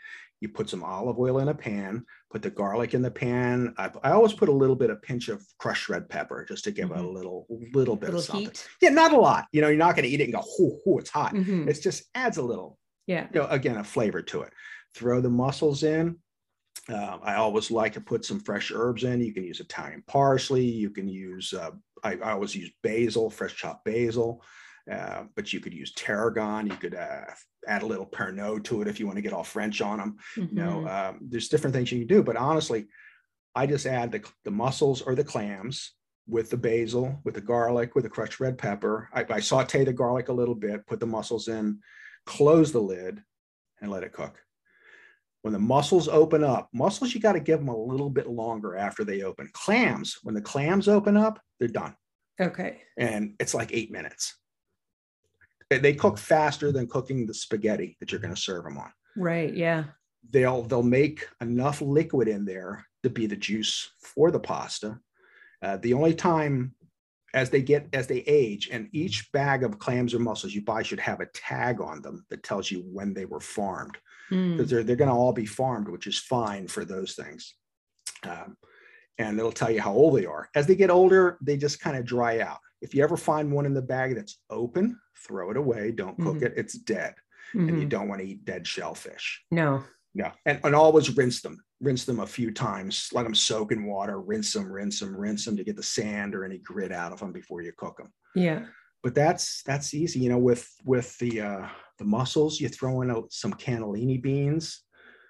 You 0.41 0.49
put 0.49 0.69
some 0.69 0.83
olive 0.83 1.19
oil 1.19 1.37
in 1.39 1.49
a 1.49 1.53
pan, 1.53 2.03
put 2.31 2.41
the 2.41 2.49
garlic 2.49 2.95
in 2.95 3.03
the 3.03 3.11
pan. 3.11 3.75
I, 3.77 3.91
I 4.03 4.11
always 4.11 4.33
put 4.33 4.49
a 4.49 4.51
little 4.51 4.75
bit 4.75 4.89
of 4.89 4.99
pinch 5.03 5.29
of 5.29 5.45
crushed 5.59 5.87
red 5.87 6.09
pepper 6.09 6.43
just 6.49 6.63
to 6.63 6.71
give 6.71 6.89
it 6.89 6.97
a 6.97 7.07
little 7.07 7.45
little 7.73 7.95
bit 7.95 8.07
Little 8.07 8.19
of 8.19 8.25
something. 8.25 8.45
heat. 8.45 8.67
Yeah, 8.81 8.89
not 8.89 9.13
a 9.13 9.17
lot. 9.19 9.45
You 9.51 9.61
know, 9.61 9.67
you're 9.67 9.77
not 9.77 9.95
going 9.95 10.03
to 10.03 10.09
eat 10.09 10.19
it 10.19 10.25
and 10.25 10.33
go, 10.33 10.43
"Whoo, 10.57 10.79
whoo, 10.83 10.97
it's 10.97 11.11
hot." 11.11 11.35
Mhm. 11.35 11.67
It 11.67 11.79
just 11.79 12.03
adds 12.15 12.37
a 12.37 12.41
little 12.41 12.79
Yeah. 13.05 13.27
you 13.31 13.39
know, 13.41 13.47
again, 13.49 13.77
a 13.77 13.83
flavor 13.83 14.23
to 14.23 14.41
it. 14.41 14.51
Throw 14.95 15.21
the 15.21 15.29
mussels 15.29 15.83
in. 15.83 16.17
Uh, 16.89 17.19
I 17.21 17.35
always 17.35 17.69
like 17.69 17.93
to 17.93 18.01
put 18.01 18.25
some 18.25 18.39
fresh 18.39 18.71
herbs 18.73 19.03
in. 19.03 19.21
You 19.21 19.33
can 19.35 19.43
use 19.43 19.59
Italian 19.59 20.03
parsley. 20.07 20.65
You 20.65 20.89
can 20.89 21.07
use, 21.07 21.53
uh, 21.53 21.69
I, 22.03 22.13
I 22.15 22.31
always 22.31 22.55
use 22.55 22.71
basil, 22.81 23.29
fresh 23.29 23.55
chopped 23.55 23.85
basil, 23.85 24.43
uh, 24.89 25.23
but 25.35 25.51
you 25.51 25.59
could 25.59 25.73
use 25.73 25.93
tarragon. 25.93 26.67
You 26.67 26.75
could 26.75 26.95
uh, 26.95 27.25
add 27.67 27.83
a 27.83 27.85
little 27.85 28.05
Pernod 28.05 28.63
to 28.65 28.81
it 28.81 28.87
if 28.87 28.99
you 28.99 29.05
want 29.05 29.17
to 29.17 29.21
get 29.21 29.33
all 29.33 29.43
French 29.43 29.81
on 29.81 29.97
them. 29.97 30.17
You 30.35 30.47
know, 30.51 30.83
Mhm. 30.85 31.09
um, 31.09 31.19
there's 31.21 31.49
different 31.49 31.75
things 31.75 31.91
you 31.91 31.99
can 31.99 32.07
do, 32.07 32.23
but 32.23 32.37
honestly, 32.37 32.87
I 33.53 33.67
just 33.67 33.85
add 33.85 34.11
the, 34.11 34.23
the 34.45 34.51
mussels 34.51 35.01
or 35.01 35.13
the 35.15 35.23
clams 35.23 35.93
with 36.27 36.49
the 36.49 36.57
basil, 36.57 37.19
with 37.25 37.35
the 37.35 37.41
garlic, 37.41 37.95
with 37.95 38.05
the 38.05 38.09
crushed 38.09 38.39
red 38.39 38.57
pepper. 38.57 39.09
I, 39.13 39.25
I 39.29 39.39
saute 39.41 39.83
the 39.83 39.91
garlic 39.93 40.29
a 40.29 40.33
little 40.33 40.55
bit, 40.55 40.87
put 40.87 40.99
the 40.99 41.05
mussels 41.07 41.47
in, 41.47 41.79
close 42.25 42.71
the 42.71 42.79
lid, 42.81 43.21
and 43.81 43.91
let 43.91 44.03
it 44.03 44.13
cook. 44.13 44.39
When 45.41 45.53
the 45.53 45.59
mussels 45.59 46.07
open 46.07 46.43
up, 46.43 46.69
mussels, 46.71 47.13
you 47.15 47.19
got 47.19 47.33
to 47.33 47.39
give 47.39 47.59
them 47.59 47.67
a 47.69 47.77
little 47.77 48.11
bit 48.11 48.27
longer 48.27 48.75
after 48.75 49.03
they 49.03 49.23
open. 49.23 49.49
Clams, 49.53 50.19
when 50.23 50.35
the 50.35 50.41
clams 50.41 50.87
open 50.87 51.17
up, 51.17 51.41
they're 51.59 51.67
done. 51.67 51.95
Okay. 52.39 52.83
And 52.97 53.33
it's 53.39 53.55
like 53.55 53.71
eight 53.73 53.91
minutes. 53.91 54.37
They- 55.79 55.93
cook 55.93 56.17
faster 56.17 56.71
than 56.71 56.87
cooking 56.87 57.25
the 57.25 57.33
spaghetti 57.33 57.97
that 57.99 58.11
you're 58.11 58.21
going 58.21 58.33
to 58.35 58.39
serve 58.41 58.63
them 58.63 58.77
on 58.77 58.91
Right. 59.15 59.53
Yeah. 59.53 59.85
they'll 60.29 60.63
they'll 60.63 60.83
make 60.83 61.27
enough 61.41 61.81
liquid 61.81 62.27
in 62.27 62.45
there 62.45 62.85
to 63.03 63.09
be 63.09 63.25
the 63.25 63.35
juice 63.35 63.91
for 63.99 64.31
the 64.31 64.39
pasta. 64.39 64.99
Uh, 65.61 65.77
the 65.77 65.93
only 65.93 66.13
time 66.13 66.73
as 67.33 67.49
they 67.49 67.61
get 67.61 67.87
as 67.93 68.07
they 68.07 68.19
age, 68.27 68.69
and 68.71 68.89
each 68.91 69.31
bag 69.31 69.63
of 69.63 69.79
clams 69.79 70.13
or 70.13 70.19
mussels 70.19 70.53
you 70.53 70.61
buy 70.63 70.83
should 70.83 70.99
have 70.99 71.19
a 71.21 71.25
tag 71.33 71.79
on 71.81 72.01
them 72.01 72.25
that 72.29 72.43
tells 72.43 72.69
you 72.69 72.81
when 72.81 73.13
they 73.13 73.25
were 73.25 73.39
farmed 73.39 73.97
Mm. 74.31 74.55
because 74.57 74.69
they're 74.69 74.83
they're 74.83 74.95
going 74.95 75.09
to 75.09 75.15
all 75.15 75.33
be 75.33 75.45
farmed, 75.45 75.87
which 75.89 76.07
is 76.07 76.17
fine 76.19 76.67
for 76.67 76.85
those 76.85 77.15
things. 77.15 77.55
Um, 78.23 78.55
and 79.17 79.37
it'll 79.39 79.51
tell 79.51 79.71
you 79.71 79.81
how 79.81 79.93
old 79.93 80.17
they 80.17 80.25
are. 80.25 80.49
As 80.55 80.67
they 80.67 80.75
get 80.75 80.89
older, 80.89 81.37
they 81.41 81.57
just 81.57 81.79
kind 81.79 81.97
of 81.97 82.05
dry 82.05 82.39
out. 82.39 82.59
If 82.81 82.95
you 82.95 83.03
ever 83.03 83.17
find 83.17 83.51
one 83.51 83.65
in 83.65 83.73
the 83.73 83.81
bag 83.81 84.15
that's 84.15 84.39
open, 84.49 84.99
throw 85.25 85.51
it 85.51 85.57
away. 85.57 85.91
Don't 85.91 86.17
cook 86.19 86.37
Mhm. 86.37 86.43
it. 86.43 86.53
It's 86.57 86.73
dead, 86.73 87.15
and 87.53 87.67
you 87.79 87.85
Mhm. 87.85 87.89
don't 87.89 88.07
want 88.07 88.21
to 88.21 88.27
eat 88.27 88.45
dead 88.45 88.65
shellfish. 88.67 89.43
No. 89.51 89.83
Yeah, 90.13 90.33
and, 90.45 90.59
and 90.63 90.75
always 90.75 91.15
rinse 91.15 91.41
them. 91.41 91.63
Rinse 91.79 92.05
them 92.05 92.19
a 92.19 92.27
few 92.27 92.51
times. 92.51 93.09
Let 93.13 93.23
them 93.23 93.33
soak 93.35 93.71
in 93.71 93.85
water. 93.85 94.19
Rinse 94.19 94.53
them, 94.53 94.69
rinse 94.71 94.99
them, 94.99 95.15
rinse 95.15 95.45
them 95.45 95.55
to 95.57 95.63
get 95.63 95.75
the 95.77 95.83
sand 95.83 96.35
or 96.35 96.43
any 96.43 96.57
grit 96.57 96.91
out 96.91 97.13
of 97.13 97.19
them 97.19 97.31
before 97.31 97.61
you 97.61 97.71
cook 97.77 97.97
them. 97.97 98.11
Yeah. 98.35 98.65
But 99.03 99.15
that's 99.15 99.63
that's 99.63 99.93
easy. 99.93 100.19
You 100.19 100.29
know, 100.29 100.37
with 100.37 100.69
with 100.83 101.17
the 101.19 101.41
uh, 101.41 101.69
the 101.97 102.03
mussels, 102.05 102.59
you 102.59 102.67
throw 102.69 103.01
in 103.01 103.09
out 103.11 103.31
some 103.31 103.53
cannellini 103.53 104.21
beans, 104.21 104.83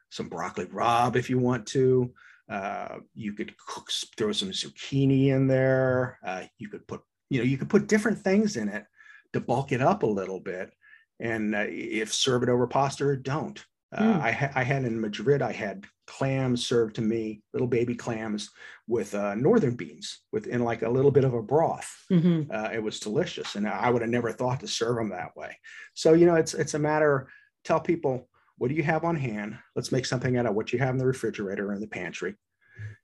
some 0.09 0.29
broccoli 0.29 0.65
rabe 0.65 1.15
if 1.15 1.29
you 1.29 1.37
want 1.37 1.67
to. 1.67 2.13
Uh, 2.49 2.97
you 3.13 3.31
could 3.31 3.55
cook, 3.57 3.89
throw 4.17 4.33
some 4.33 4.49
zucchini 4.49 5.27
in 5.27 5.47
there. 5.47 6.19
Uh, 6.25 6.43
you 6.57 6.67
could 6.67 6.85
put 6.85 7.01
you 7.31 7.39
know 7.39 7.45
you 7.45 7.57
could 7.57 7.69
put 7.69 7.87
different 7.87 8.19
things 8.19 8.57
in 8.57 8.67
it 8.69 8.85
to 9.33 9.39
bulk 9.39 9.71
it 9.71 9.81
up 9.81 10.03
a 10.03 10.07
little 10.19 10.39
bit. 10.39 10.71
And 11.19 11.55
uh, 11.55 11.65
if 11.69 12.11
serve 12.13 12.43
it 12.43 12.49
over 12.49 12.67
pasta 12.67 13.05
or 13.05 13.15
don't. 13.15 13.59
Uh, 13.95 14.03
Mm. 14.03 14.21
I, 14.21 14.31
ha- 14.31 14.51
I 14.55 14.63
had 14.63 14.83
in 14.85 14.99
Madrid, 15.01 15.41
I 15.41 15.51
had 15.51 15.85
clams 16.07 16.65
served 16.65 16.95
to 16.95 17.01
me, 17.01 17.41
little 17.53 17.67
baby 17.67 17.93
clams 17.95 18.49
with 18.87 19.13
uh, 19.15 19.35
northern 19.35 19.75
beans, 19.75 20.21
within 20.31 20.61
like 20.63 20.81
a 20.81 20.89
little 20.89 21.11
bit 21.11 21.25
of 21.25 21.33
a 21.33 21.41
broth. 21.43 21.89
Mhm. 22.09 22.47
Uh, 22.49 22.69
it 22.73 22.81
was 22.81 22.99
delicious, 23.01 23.55
and 23.55 23.67
I 23.67 23.89
would 23.91 24.01
have 24.01 24.11
never 24.17 24.31
thought 24.31 24.59
to 24.61 24.67
serve 24.67 24.95
them 24.97 25.09
that 25.09 25.35
way. 25.35 25.57
So 25.93 26.13
you 26.13 26.25
know, 26.25 26.35
it's 26.35 26.53
it's 26.53 26.73
a 26.73 26.79
matter. 26.79 27.27
Tell 27.63 27.79
people 27.81 28.29
what 28.57 28.69
do 28.69 28.75
you 28.75 28.83
have 28.83 29.03
on 29.03 29.15
hand. 29.17 29.57
Let's 29.75 29.91
make 29.91 30.05
something 30.05 30.37
out 30.37 30.45
of 30.47 30.55
what 30.55 30.71
you 30.73 30.79
have 30.79 30.89
in 30.95 30.97
the 30.97 31.05
refrigerator 31.13 31.69
or 31.69 31.73
in 31.73 31.81
the 31.81 31.87
pantry, 31.99 32.35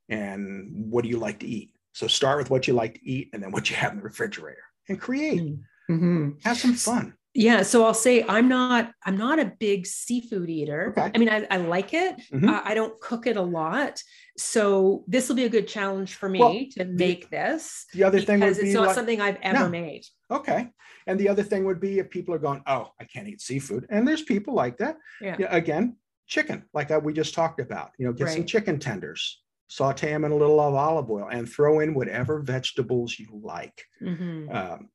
and 0.10 0.70
what 0.92 1.04
do 1.04 1.10
you 1.10 1.20
like 1.20 1.40
to 1.40 1.48
eat. 1.48 1.72
So 1.98 2.06
start 2.06 2.38
with 2.38 2.52
what 2.52 2.68
you 2.68 2.76
like 2.76 2.94
to 2.94 3.10
eat, 3.10 3.30
and 3.34 3.42
then 3.42 3.52
what 3.52 3.72
you 3.72 3.76
have 3.76 3.92
in 3.94 3.98
the 3.98 4.04
refrigerator, 4.04 4.62
and 4.88 5.02
create. 5.02 5.42
Mhm. 5.90 6.44
Have 6.46 6.58
some 6.60 6.76
fun. 6.76 7.16
Yeah. 7.34 7.64
So 7.64 7.86
I'll 7.86 7.96
say 7.96 8.24
I'm 8.28 8.48
not 8.48 8.92
I'm 9.04 9.18
not 9.18 9.40
a 9.40 9.46
big 9.60 9.88
seafood 9.88 10.48
eater. 10.48 10.94
Okay. 10.96 11.10
I 11.14 11.18
mean, 11.18 11.30
I, 11.30 11.48
I 11.50 11.58
like 11.58 11.96
it. 11.96 12.22
Mhm. 12.32 12.48
Uh, 12.48 12.62
I 12.64 12.76
don't 12.76 13.00
cook 13.02 13.26
it 13.26 13.36
a 13.36 13.42
lot. 13.42 14.00
So 14.38 15.06
this 15.08 15.28
will 15.28 15.36
be 15.36 15.46
a 15.46 15.50
good 15.50 15.68
challenge 15.68 16.14
for 16.14 16.30
me 16.30 16.40
Well, 16.40 16.54
to 16.78 16.86
make 16.86 17.32
this 17.32 17.86
The 17.94 18.04
other 18.04 18.22
thing 18.22 18.42
would 18.42 18.56
be 18.58 18.62
it's 18.68 18.74
not 18.76 18.88
like, 18.88 18.96
something 18.96 19.20
I've 19.20 19.40
ever 19.42 19.62
No. 19.66 19.70
made. 19.70 20.04
okay, 20.30 20.70
and 21.08 21.20
the 21.20 21.30
other 21.30 21.42
thing 21.44 21.66
would 21.66 21.80
be 21.80 21.98
if 21.98 22.12
people 22.12 22.32
are 22.36 22.40
going, 22.48 22.62
oh, 22.68 22.92
I 23.02 23.06
can't 23.06 23.28
eat 23.28 23.42
seafood, 23.42 23.88
and 23.90 24.08
there's 24.08 24.22
people 24.22 24.54
like 24.54 24.78
that. 24.78 24.98
Yeah. 25.20 25.36
Yeah, 25.40 25.48
again, 25.50 25.96
chicken, 26.28 26.64
like 26.74 26.92
uh, 26.92 27.00
we 27.04 27.12
just 27.14 27.34
talked 27.34 27.60
about. 27.60 27.90
You 27.98 28.06
know, 28.06 28.14
get 28.14 28.30
some 28.30 28.46
chicken 28.46 28.78
tenders, 28.78 29.42
saute 29.68 30.10
them 30.10 30.26
in 30.26 30.32
a 30.32 30.36
little 30.36 30.60
of 30.60 30.74
olive 30.74 31.10
oil, 31.10 31.28
and 31.32 31.48
throw 31.48 31.80
in 31.80 31.94
whatever 31.94 32.40
vegetables 32.42 33.18
you 33.20 33.28
like. 33.44 33.86
Mhm. 34.02 34.54
Um, 34.54 34.90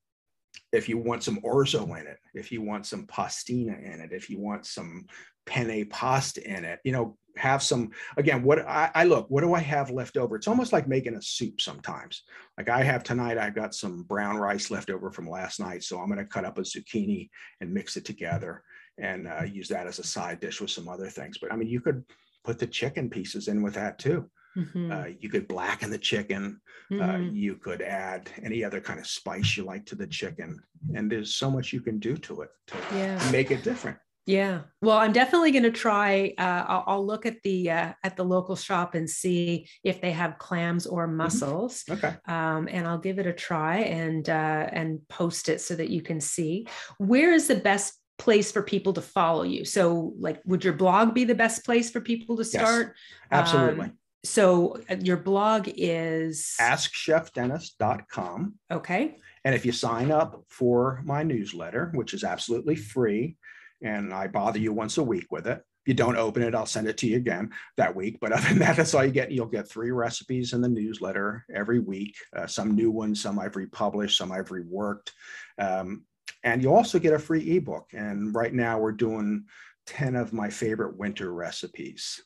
if 0.73 0.89
you 0.89 0.99
want 0.99 1.23
some 1.23 1.39
orzo 1.41 1.85
in 2.01 2.07
it, 2.07 2.19
if 2.35 2.51
you 2.51 2.63
want 2.63 2.87
some 2.87 3.07
pastina 3.07 3.79
in 3.83 4.01
it, 4.01 4.13
if 4.13 4.31
you 4.31 4.41
want 4.41 4.67
some 4.67 5.07
penne 5.45 5.87
pasta 5.89 6.43
in 6.49 6.65
it, 6.65 6.81
you 6.85 6.93
know, 6.93 7.19
have 7.37 7.63
some. 7.63 7.91
Again, 8.17 8.43
what 8.43 8.61
I, 8.61 8.91
I 8.95 9.05
look, 9.05 9.27
what 9.31 9.43
do 9.43 9.55
I 9.55 9.61
have 9.61 9.91
left 9.91 10.17
over? 10.17 10.37
It's 10.37 10.49
almost 10.49 10.73
like 10.73 10.89
making 10.89 11.15
a 11.15 11.23
soup 11.23 11.61
sometimes. 11.61 12.23
Like 12.59 12.69
I 12.69 12.83
have 12.83 13.03
tonight, 13.03 13.39
I've 13.39 13.55
got 13.55 13.75
some 13.75 14.03
brown 14.03 14.37
rice 14.37 14.71
left 14.71 14.91
over 14.91 15.11
from 15.11 15.29
last 15.29 15.61
night, 15.61 15.83
so 15.83 15.99
I'm 15.99 16.09
going 16.09 16.19
to 16.19 16.25
cut 16.25 16.45
up 16.45 16.59
a 16.59 16.63
zucchini 16.63 17.31
and 17.61 17.73
mix 17.73 17.97
it 17.97 18.05
together 18.05 18.63
and 18.99 19.27
uh, 19.27 19.45
use 19.45 19.69
that 19.69 19.87
as 19.87 19.99
a 19.99 20.05
side 20.05 20.41
dish 20.41 20.61
with 20.61 20.71
some 20.71 20.89
other 20.89 21.09
things. 21.09 21.39
But 21.39 21.53
I 21.53 21.57
mean, 21.57 21.69
you 21.69 21.81
could 21.81 22.05
put 22.45 22.59
the 22.59 22.67
chicken 22.67 23.09
pieces 23.09 23.49
in 23.49 23.63
with 23.63 23.75
that 23.75 23.99
too. 23.99 24.31
Mhm. 24.57 24.93
Uh, 24.93 25.09
you 25.19 25.29
could 25.29 25.49
blacken 25.49 25.91
the 25.91 25.99
chicken. 25.99 26.61
Uh, 26.91 26.95
Mhm. 26.95 27.35
you 27.35 27.57
could 27.57 27.81
add 27.81 28.31
any 28.43 28.63
other 28.63 28.81
kind 28.81 29.01
of 29.01 29.07
spice 29.07 29.57
you 29.57 29.65
like 29.65 29.87
to 29.87 29.95
the 29.95 30.07
chicken, 30.07 30.63
and 30.95 31.11
there's 31.11 31.35
so 31.35 31.51
much 31.51 31.73
you 31.73 31.81
can 31.81 31.99
do 31.99 32.17
to 32.19 32.43
it 32.43 32.51
to 32.67 32.77
yeah. 32.93 33.31
make 33.31 33.51
it 33.51 33.63
different. 33.63 33.99
Yeah. 34.27 34.61
Well, 34.81 34.99
I'm 34.99 35.13
definitely 35.13 35.51
going 35.51 35.65
to 35.65 35.73
try. 35.73 36.33
Uh, 36.39 36.65
I'll, 36.69 36.85
I'll, 36.87 37.07
look 37.07 37.27
at 37.27 37.43
the 37.43 37.71
uh, 37.71 37.93
at 38.05 38.17
the 38.17 38.25
local 38.25 38.55
shop 38.55 38.95
and 38.95 39.11
see 39.11 39.69
if 39.83 40.01
they 40.01 40.13
have 40.13 40.39
clams 40.39 40.87
or 40.87 41.07
mm-hmm. 41.07 41.17
mussels. 41.17 41.83
Mm-hmm. 41.85 42.07
Okay. 42.07 42.17
Um, 42.27 42.69
and 42.71 42.87
I'll 42.87 42.99
give 42.99 43.19
it 43.19 43.27
a 43.27 43.33
try 43.33 43.79
and 43.79 44.29
uh, 44.29 44.69
and 44.73 45.01
post 45.09 45.49
it 45.49 45.61
so 45.61 45.75
that 45.75 45.91
you 45.91 46.03
can 46.03 46.21
see. 46.21 46.69
Where 46.99 47.33
is 47.33 47.49
the 47.49 47.57
best 47.57 47.99
place 48.17 48.53
for 48.53 48.63
people 48.63 48.93
to 48.93 49.03
follow 49.03 49.43
you? 49.43 49.65
So, 49.65 50.15
like, 50.19 50.41
would 50.45 50.63
your 50.63 50.75
blog 50.75 51.15
be 51.15 51.25
the 51.25 51.35
best 51.35 51.65
place 51.65 51.91
for 51.91 52.01
people 52.01 52.37
to 52.37 52.45
start? 52.45 52.95
Yes, 52.95 52.97
absolutely. 53.33 53.87
Um, 53.87 53.99
so 54.25 54.79
uh, 54.89 54.97
your 55.01 55.17
blog 55.17 55.69
is 55.77 56.55
askchefdennis.com. 56.61 58.55
Okay. 58.71 59.17
And 59.45 59.55
if 59.55 59.67
you 59.67 59.73
sign 59.73 60.13
up 60.13 60.45
for 60.49 61.03
my 61.05 61.23
newsletter, 61.23 61.91
which 61.95 62.15
is 62.15 62.23
absolutely 62.23 62.77
free, 62.77 63.37
and 63.83 64.15
I 64.15 64.29
bother 64.29 64.61
you 64.61 64.73
once 64.73 64.99
a 64.99 65.03
week 65.03 65.27
with 65.31 65.47
it. 65.47 65.59
If 65.59 65.89
you 65.89 65.95
don't 65.95 66.17
open 66.17 66.45
it, 66.45 66.55
I'll 66.55 66.67
send 66.67 66.87
it 66.87 66.97
to 66.99 67.09
you 67.09 67.17
again 67.17 67.51
that 67.77 67.97
week. 67.97 68.19
But 68.21 68.31
other 68.31 68.49
than 68.49 68.61
that, 68.61 68.77
that's 68.77 68.95
all 68.95 69.05
you 69.05 69.11
get. 69.11 69.33
You'll 69.33 69.47
get 69.47 69.69
three 69.69 69.91
recipes 69.91 70.53
in 70.53 70.61
the 70.61 70.69
newsletter 70.69 71.45
every 71.53 71.81
week, 71.81 72.15
uh, 72.37 72.47
some 72.47 72.77
new 72.77 72.93
ones, 72.93 73.21
some 73.21 73.41
I've 73.41 73.57
republished, 73.57 74.19
some 74.19 74.31
I've 74.31 74.51
reworked. 74.51 75.11
Um, 75.59 76.05
and 76.45 76.63
you 76.63 76.73
also 76.73 77.01
get 77.01 77.15
a 77.15 77.19
free 77.19 77.57
ebook. 77.57 77.91
And 77.93 78.33
right 78.33 78.55
now 78.55 78.79
we're 78.79 78.93
doing 78.93 79.47
10 79.87 80.15
of 80.15 80.33
my 80.33 80.49
favorite 80.49 80.97
winter 80.97 81.33
recipes 81.33 82.23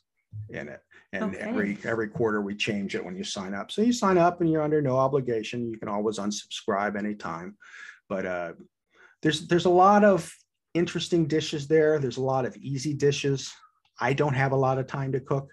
in 0.49 0.67
it. 0.67 0.81
And 1.13 1.35
okay. 1.35 1.37
every 1.39 1.77
every 1.83 2.09
quarter 2.09 2.41
we 2.41 2.55
change 2.55 2.95
it 2.95 3.03
when 3.03 3.15
you 3.15 3.23
sign 3.23 3.53
up. 3.53 3.71
So 3.71 3.81
you 3.81 3.93
sign 3.93 4.17
up 4.17 4.41
and 4.41 4.51
you're 4.51 4.61
under 4.61 4.81
no 4.81 4.97
obligation. 4.97 5.69
You 5.69 5.77
can 5.77 5.89
always 5.89 6.19
unsubscribe 6.19 6.97
anytime. 6.97 7.55
But 8.09 8.25
uh, 8.25 8.53
there's 9.21 9.47
there's 9.47 9.65
a 9.65 9.69
lot 9.69 10.03
of 10.03 10.31
interesting 10.73 11.27
dishes 11.27 11.67
there. 11.67 11.99
There's 11.99 12.17
a 12.17 12.21
lot 12.23 12.45
of 12.45 12.55
easy 12.57 12.93
dishes. 12.93 13.51
I 13.99 14.13
don't 14.13 14.35
have 14.35 14.51
a 14.51 14.57
lot 14.57 14.77
of 14.77 14.87
time 14.87 15.11
to 15.13 15.19
cook. 15.19 15.51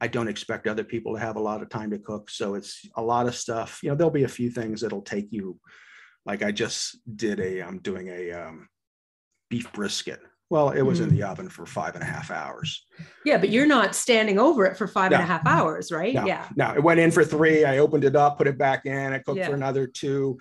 I 0.00 0.06
don't 0.06 0.28
expect 0.28 0.66
other 0.66 0.84
people 0.84 1.14
to 1.14 1.20
have 1.20 1.36
a 1.36 1.40
lot 1.40 1.62
of 1.62 1.68
time 1.70 1.90
to 1.90 1.98
cook. 1.98 2.30
So 2.30 2.54
it's 2.54 2.84
a 2.96 3.02
lot 3.02 3.26
of 3.26 3.34
stuff. 3.34 3.80
You 3.82 3.90
know, 3.90 3.96
there'll 3.96 4.10
be 4.10 4.24
a 4.24 4.28
few 4.28 4.50
things 4.50 4.80
that'll 4.80 5.02
take 5.02 5.28
you, 5.30 5.58
like 6.24 6.42
I 6.42 6.52
just 6.52 6.98
did 7.16 7.40
a, 7.40 7.62
I'm 7.62 7.78
doing 7.78 8.08
a 8.08 8.30
um, 8.32 8.68
beef 9.50 9.72
brisket. 9.72 10.20
Well, 10.50 10.70
it 10.70 10.82
was 10.82 11.00
mm. 11.00 11.04
in 11.04 11.08
the 11.10 11.20
mm. 11.20 11.30
oven 11.30 11.48
for 11.48 11.66
five 11.66 11.94
and 11.94 12.02
a 12.02 12.06
half 12.06 12.30
hours. 12.30 12.86
Yeah, 13.24 13.36
but 13.36 13.50
you're 13.50 13.66
not 13.66 13.94
standing 13.94 14.38
over 14.38 14.64
it 14.64 14.78
for 14.78 14.86
five 14.86 15.10
no. 15.10 15.18
and 15.18 15.24
a 15.24 15.26
half 15.26 15.46
hours, 15.46 15.92
right? 15.92 16.14
No. 16.14 16.24
Yeah. 16.24 16.48
No, 16.56 16.72
it 16.72 16.82
went 16.82 17.00
in 17.00 17.10
for 17.10 17.24
three. 17.24 17.64
I 17.64 17.78
opened 17.78 18.04
it 18.04 18.16
up, 18.16 18.38
put 18.38 18.46
it 18.46 18.56
back 18.56 18.86
in. 18.86 19.12
I 19.12 19.18
cooked 19.18 19.38
yeah. 19.38 19.48
for 19.48 19.54
another 19.54 19.86
two, 19.86 20.38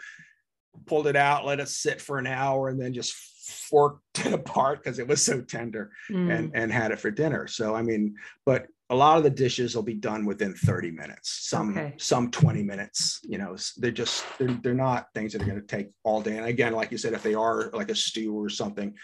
pulled 0.85 1.07
it 1.07 1.17
out, 1.17 1.45
let 1.45 1.59
it 1.59 1.67
sit 1.67 2.01
for 2.01 2.19
an 2.19 2.27
hour, 2.27 2.69
and 2.69 2.79
then 2.79 2.93
just 2.93 3.13
forked 3.47 4.01
it 4.25 4.33
apart 4.33 4.83
because 4.83 4.99
it 4.99 5.07
was 5.07 5.23
so 5.23 5.41
tender 5.41 5.91
mm. 6.09 6.33
and, 6.33 6.51
and 6.53 6.71
had 6.71 6.91
it 6.91 6.99
for 6.99 7.11
dinner. 7.11 7.47
So, 7.47 7.75
I 7.75 7.81
mean, 7.81 8.15
but 8.45 8.67
a 8.89 8.95
lot 8.95 9.17
of 9.17 9.23
the 9.23 9.29
dishes 9.29 9.75
will 9.75 9.83
be 9.83 9.93
done 9.93 10.25
within 10.25 10.53
30 10.53 10.91
minutes, 10.91 11.49
some, 11.49 11.71
okay. 11.71 11.93
some 11.97 12.31
20 12.31 12.63
minutes, 12.63 13.19
you 13.23 13.37
know, 13.37 13.57
they're 13.75 13.91
just, 13.91 14.23
they're, 14.37 14.57
they're 14.63 14.73
not 14.73 15.07
things 15.13 15.33
that 15.33 15.41
are 15.41 15.45
going 15.45 15.59
to 15.59 15.67
take 15.67 15.89
all 16.03 16.21
day. 16.21 16.37
And 16.37 16.45
again, 16.45 16.71
like 16.71 16.91
you 16.91 16.97
said, 16.97 17.11
if 17.11 17.21
they 17.21 17.33
are 17.33 17.69
like 17.73 17.91
a 17.91 17.95
stew 17.95 18.33
or 18.33 18.47
something, 18.47 18.95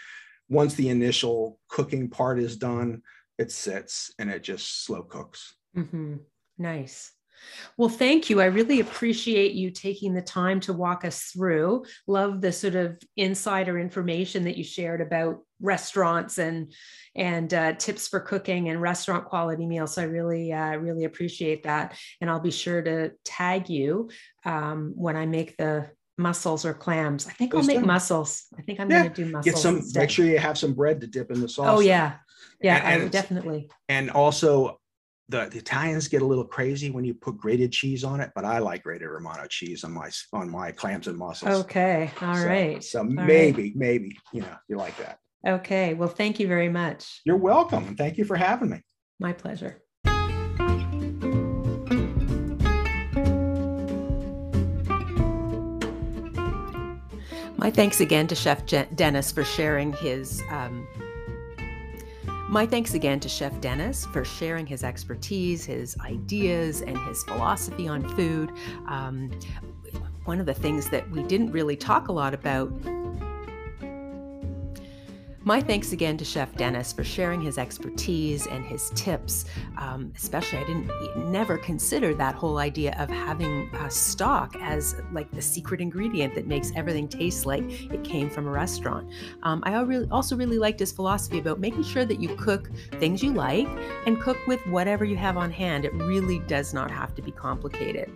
once 0.48 0.74
the 0.74 0.88
initial 0.88 1.58
cooking 1.68 2.08
part 2.08 2.38
is 2.38 2.56
done, 2.56 3.02
it 3.38 3.50
sits 3.50 4.12
and 4.18 4.30
it 4.30 4.42
just 4.42 4.84
slow 4.84 5.02
cooks. 5.02 5.54
Mm-hmm. 5.76 6.16
Nice. 6.58 7.12
Well, 7.76 7.88
thank 7.88 8.30
you. 8.30 8.40
I 8.40 8.46
really 8.46 8.80
appreciate 8.80 9.52
you 9.52 9.70
taking 9.70 10.14
the 10.14 10.22
time 10.22 10.60
to 10.60 10.72
walk 10.72 11.04
us 11.04 11.24
through. 11.24 11.84
Love 12.06 12.40
the 12.40 12.52
sort 12.52 12.74
of 12.74 12.98
insider 13.16 13.78
information 13.78 14.44
that 14.44 14.56
you 14.56 14.64
shared 14.64 15.00
about 15.00 15.40
restaurants 15.60 16.38
and 16.38 16.72
and 17.14 17.52
uh, 17.52 17.72
tips 17.74 18.08
for 18.08 18.20
cooking 18.20 18.68
and 18.68 18.80
restaurant 18.80 19.26
quality 19.26 19.66
meals. 19.66 19.94
So 19.94 20.02
I 20.02 20.06
really 20.06 20.52
uh, 20.52 20.76
really 20.76 21.04
appreciate 21.04 21.64
that, 21.64 21.96
and 22.20 22.30
I'll 22.30 22.40
be 22.40 22.50
sure 22.50 22.82
to 22.82 23.12
tag 23.24 23.68
you 23.68 24.10
um, 24.44 24.92
when 24.96 25.16
I 25.16 25.26
make 25.26 25.56
the 25.56 25.90
mussels 26.18 26.64
or 26.64 26.74
clams. 26.74 27.26
I 27.26 27.32
think 27.32 27.52
Please 27.52 27.68
I'll 27.68 27.76
make 27.76 27.84
mussels. 27.84 28.46
I 28.58 28.62
think 28.62 28.80
I'm 28.80 28.90
yeah. 28.90 29.02
going 29.02 29.12
to 29.12 29.24
do 29.24 29.30
mussels. 29.30 29.54
Get 29.54 29.58
some. 29.60 29.76
Instead. 29.76 30.00
Make 30.00 30.10
sure 30.10 30.26
you 30.26 30.38
have 30.38 30.58
some 30.58 30.74
bread 30.74 31.00
to 31.00 31.06
dip 31.06 31.30
in 31.30 31.40
the 31.40 31.44
oh, 31.44 31.48
sauce. 31.48 31.78
Oh 31.78 31.80
yeah, 31.80 32.16
yeah, 32.60 32.76
and, 32.76 33.02
and 33.02 33.10
definitely. 33.10 33.68
And 33.88 34.10
also, 34.10 34.80
the, 35.28 35.46
the, 35.46 35.58
Italians 35.58 36.08
get 36.08 36.22
a 36.22 36.26
little 36.26 36.44
crazy 36.44 36.90
when 36.90 37.04
you 37.04 37.14
put 37.14 37.36
grated 37.38 37.72
cheese 37.72 38.04
on 38.04 38.20
it, 38.20 38.30
but 38.34 38.44
I 38.44 38.58
like 38.58 38.82
grated 38.82 39.08
Romano 39.08 39.46
cheese 39.48 39.84
on 39.84 39.92
my 39.92 40.10
on 40.32 40.50
my 40.50 40.70
clams 40.70 41.08
and 41.08 41.18
mussels. 41.18 41.64
Okay, 41.64 42.10
all 42.20 42.34
so, 42.34 42.46
right. 42.46 42.84
So 42.84 43.02
maybe, 43.02 43.62
right. 43.62 43.76
maybe 43.76 44.18
you 44.32 44.42
know 44.42 44.56
you 44.68 44.76
like 44.76 44.96
that. 44.98 45.18
Okay, 45.46 45.94
well, 45.94 46.08
thank 46.08 46.40
you 46.40 46.48
very 46.48 46.70
much. 46.70 47.20
You're 47.24 47.36
welcome. 47.36 47.96
Thank 47.96 48.16
you 48.16 48.24
for 48.24 48.36
having 48.36 48.70
me. 48.70 48.80
My 49.20 49.32
pleasure. 49.32 49.83
My 57.56 57.70
thanks 57.70 58.00
again 58.00 58.26
to 58.26 58.34
Chef 58.34 58.64
Dennis 58.94 59.32
for 59.32 59.44
sharing 59.44 59.92
his 59.94 60.42
um, 60.50 60.86
my 62.48 62.66
thanks 62.66 62.94
again 62.94 63.20
to 63.20 63.28
Chef 63.28 63.58
Dennis 63.60 64.06
for 64.06 64.24
sharing 64.24 64.66
his 64.66 64.84
expertise, 64.84 65.64
his 65.64 65.96
ideas, 66.00 66.82
and 66.82 66.96
his 67.08 67.24
philosophy 67.24 67.88
on 67.88 68.06
food. 68.14 68.52
Um, 68.86 69.30
one 70.24 70.38
of 70.40 70.46
the 70.46 70.54
things 70.54 70.88
that 70.90 71.10
we 71.10 71.22
didn't 71.24 71.52
really 71.52 71.74
talk 71.74 72.08
a 72.08 72.12
lot 72.12 72.32
about 72.32 72.70
my 75.44 75.60
thanks 75.60 75.92
again 75.92 76.16
to 76.16 76.24
Chef 76.24 76.54
Dennis 76.54 76.90
for 76.90 77.04
sharing 77.04 77.38
his 77.38 77.58
expertise 77.58 78.46
and 78.46 78.64
his 78.64 78.88
tips. 78.94 79.44
Um, 79.76 80.10
especially, 80.16 80.58
I 80.58 80.64
didn't 80.64 81.30
never 81.30 81.58
consider 81.58 82.14
that 82.14 82.34
whole 82.34 82.56
idea 82.56 82.96
of 82.98 83.10
having 83.10 83.68
a 83.74 83.90
stock 83.90 84.56
as 84.62 84.96
like 85.12 85.30
the 85.32 85.42
secret 85.42 85.82
ingredient 85.82 86.34
that 86.34 86.46
makes 86.46 86.72
everything 86.74 87.08
taste 87.08 87.44
like 87.44 87.62
it 87.92 88.02
came 88.02 88.30
from 88.30 88.46
a 88.46 88.50
restaurant. 88.50 89.10
Um, 89.42 89.62
I 89.66 89.74
also 90.10 90.34
really 90.34 90.58
liked 90.58 90.80
his 90.80 90.92
philosophy 90.92 91.38
about 91.38 91.60
making 91.60 91.82
sure 91.82 92.06
that 92.06 92.20
you 92.20 92.34
cook 92.36 92.70
things 92.92 93.22
you 93.22 93.34
like 93.34 93.68
and 94.06 94.18
cook 94.20 94.38
with 94.46 94.66
whatever 94.68 95.04
you 95.04 95.16
have 95.16 95.36
on 95.36 95.50
hand. 95.50 95.84
It 95.84 95.92
really 95.92 96.38
does 96.40 96.72
not 96.72 96.90
have 96.90 97.14
to 97.16 97.22
be 97.22 97.32
complicated. 97.32 98.10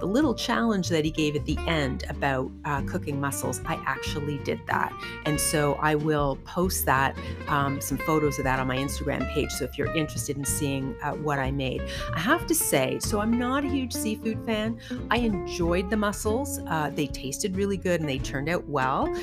The 0.00 0.06
little 0.06 0.34
challenge 0.34 0.90
that 0.90 1.06
he 1.06 1.10
gave 1.10 1.34
at 1.34 1.46
the 1.46 1.56
end 1.66 2.04
about 2.10 2.50
uh, 2.66 2.82
cooking 2.82 3.18
mussels, 3.18 3.62
I 3.64 3.82
actually 3.86 4.36
did 4.38 4.60
that, 4.66 4.92
and 5.24 5.40
so 5.40 5.74
I 5.80 5.94
will 5.94 6.36
post 6.44 6.73
post 6.74 6.86
that, 6.86 7.16
um, 7.48 7.80
some 7.80 7.98
photos 7.98 8.38
of 8.38 8.44
that 8.44 8.58
on 8.58 8.66
my 8.66 8.76
Instagram 8.76 9.28
page. 9.32 9.50
So 9.50 9.64
if 9.64 9.78
you're 9.78 9.94
interested 9.96 10.36
in 10.36 10.44
seeing 10.44 10.96
uh, 11.02 11.12
what 11.12 11.38
I 11.38 11.50
made, 11.50 11.82
I 12.12 12.18
have 12.18 12.46
to 12.46 12.54
say, 12.54 12.98
so 13.00 13.20
I'm 13.20 13.38
not 13.38 13.64
a 13.64 13.68
huge 13.68 13.92
seafood 13.92 14.44
fan. 14.44 14.78
I 15.10 15.18
enjoyed 15.18 15.90
the 15.90 15.96
mussels, 15.96 16.60
uh, 16.66 16.90
they 16.90 17.06
tasted 17.06 17.56
really 17.56 17.76
good 17.76 18.00
and 18.00 18.08
they 18.08 18.18
turned 18.18 18.48
out 18.48 18.66
well. 18.68 19.14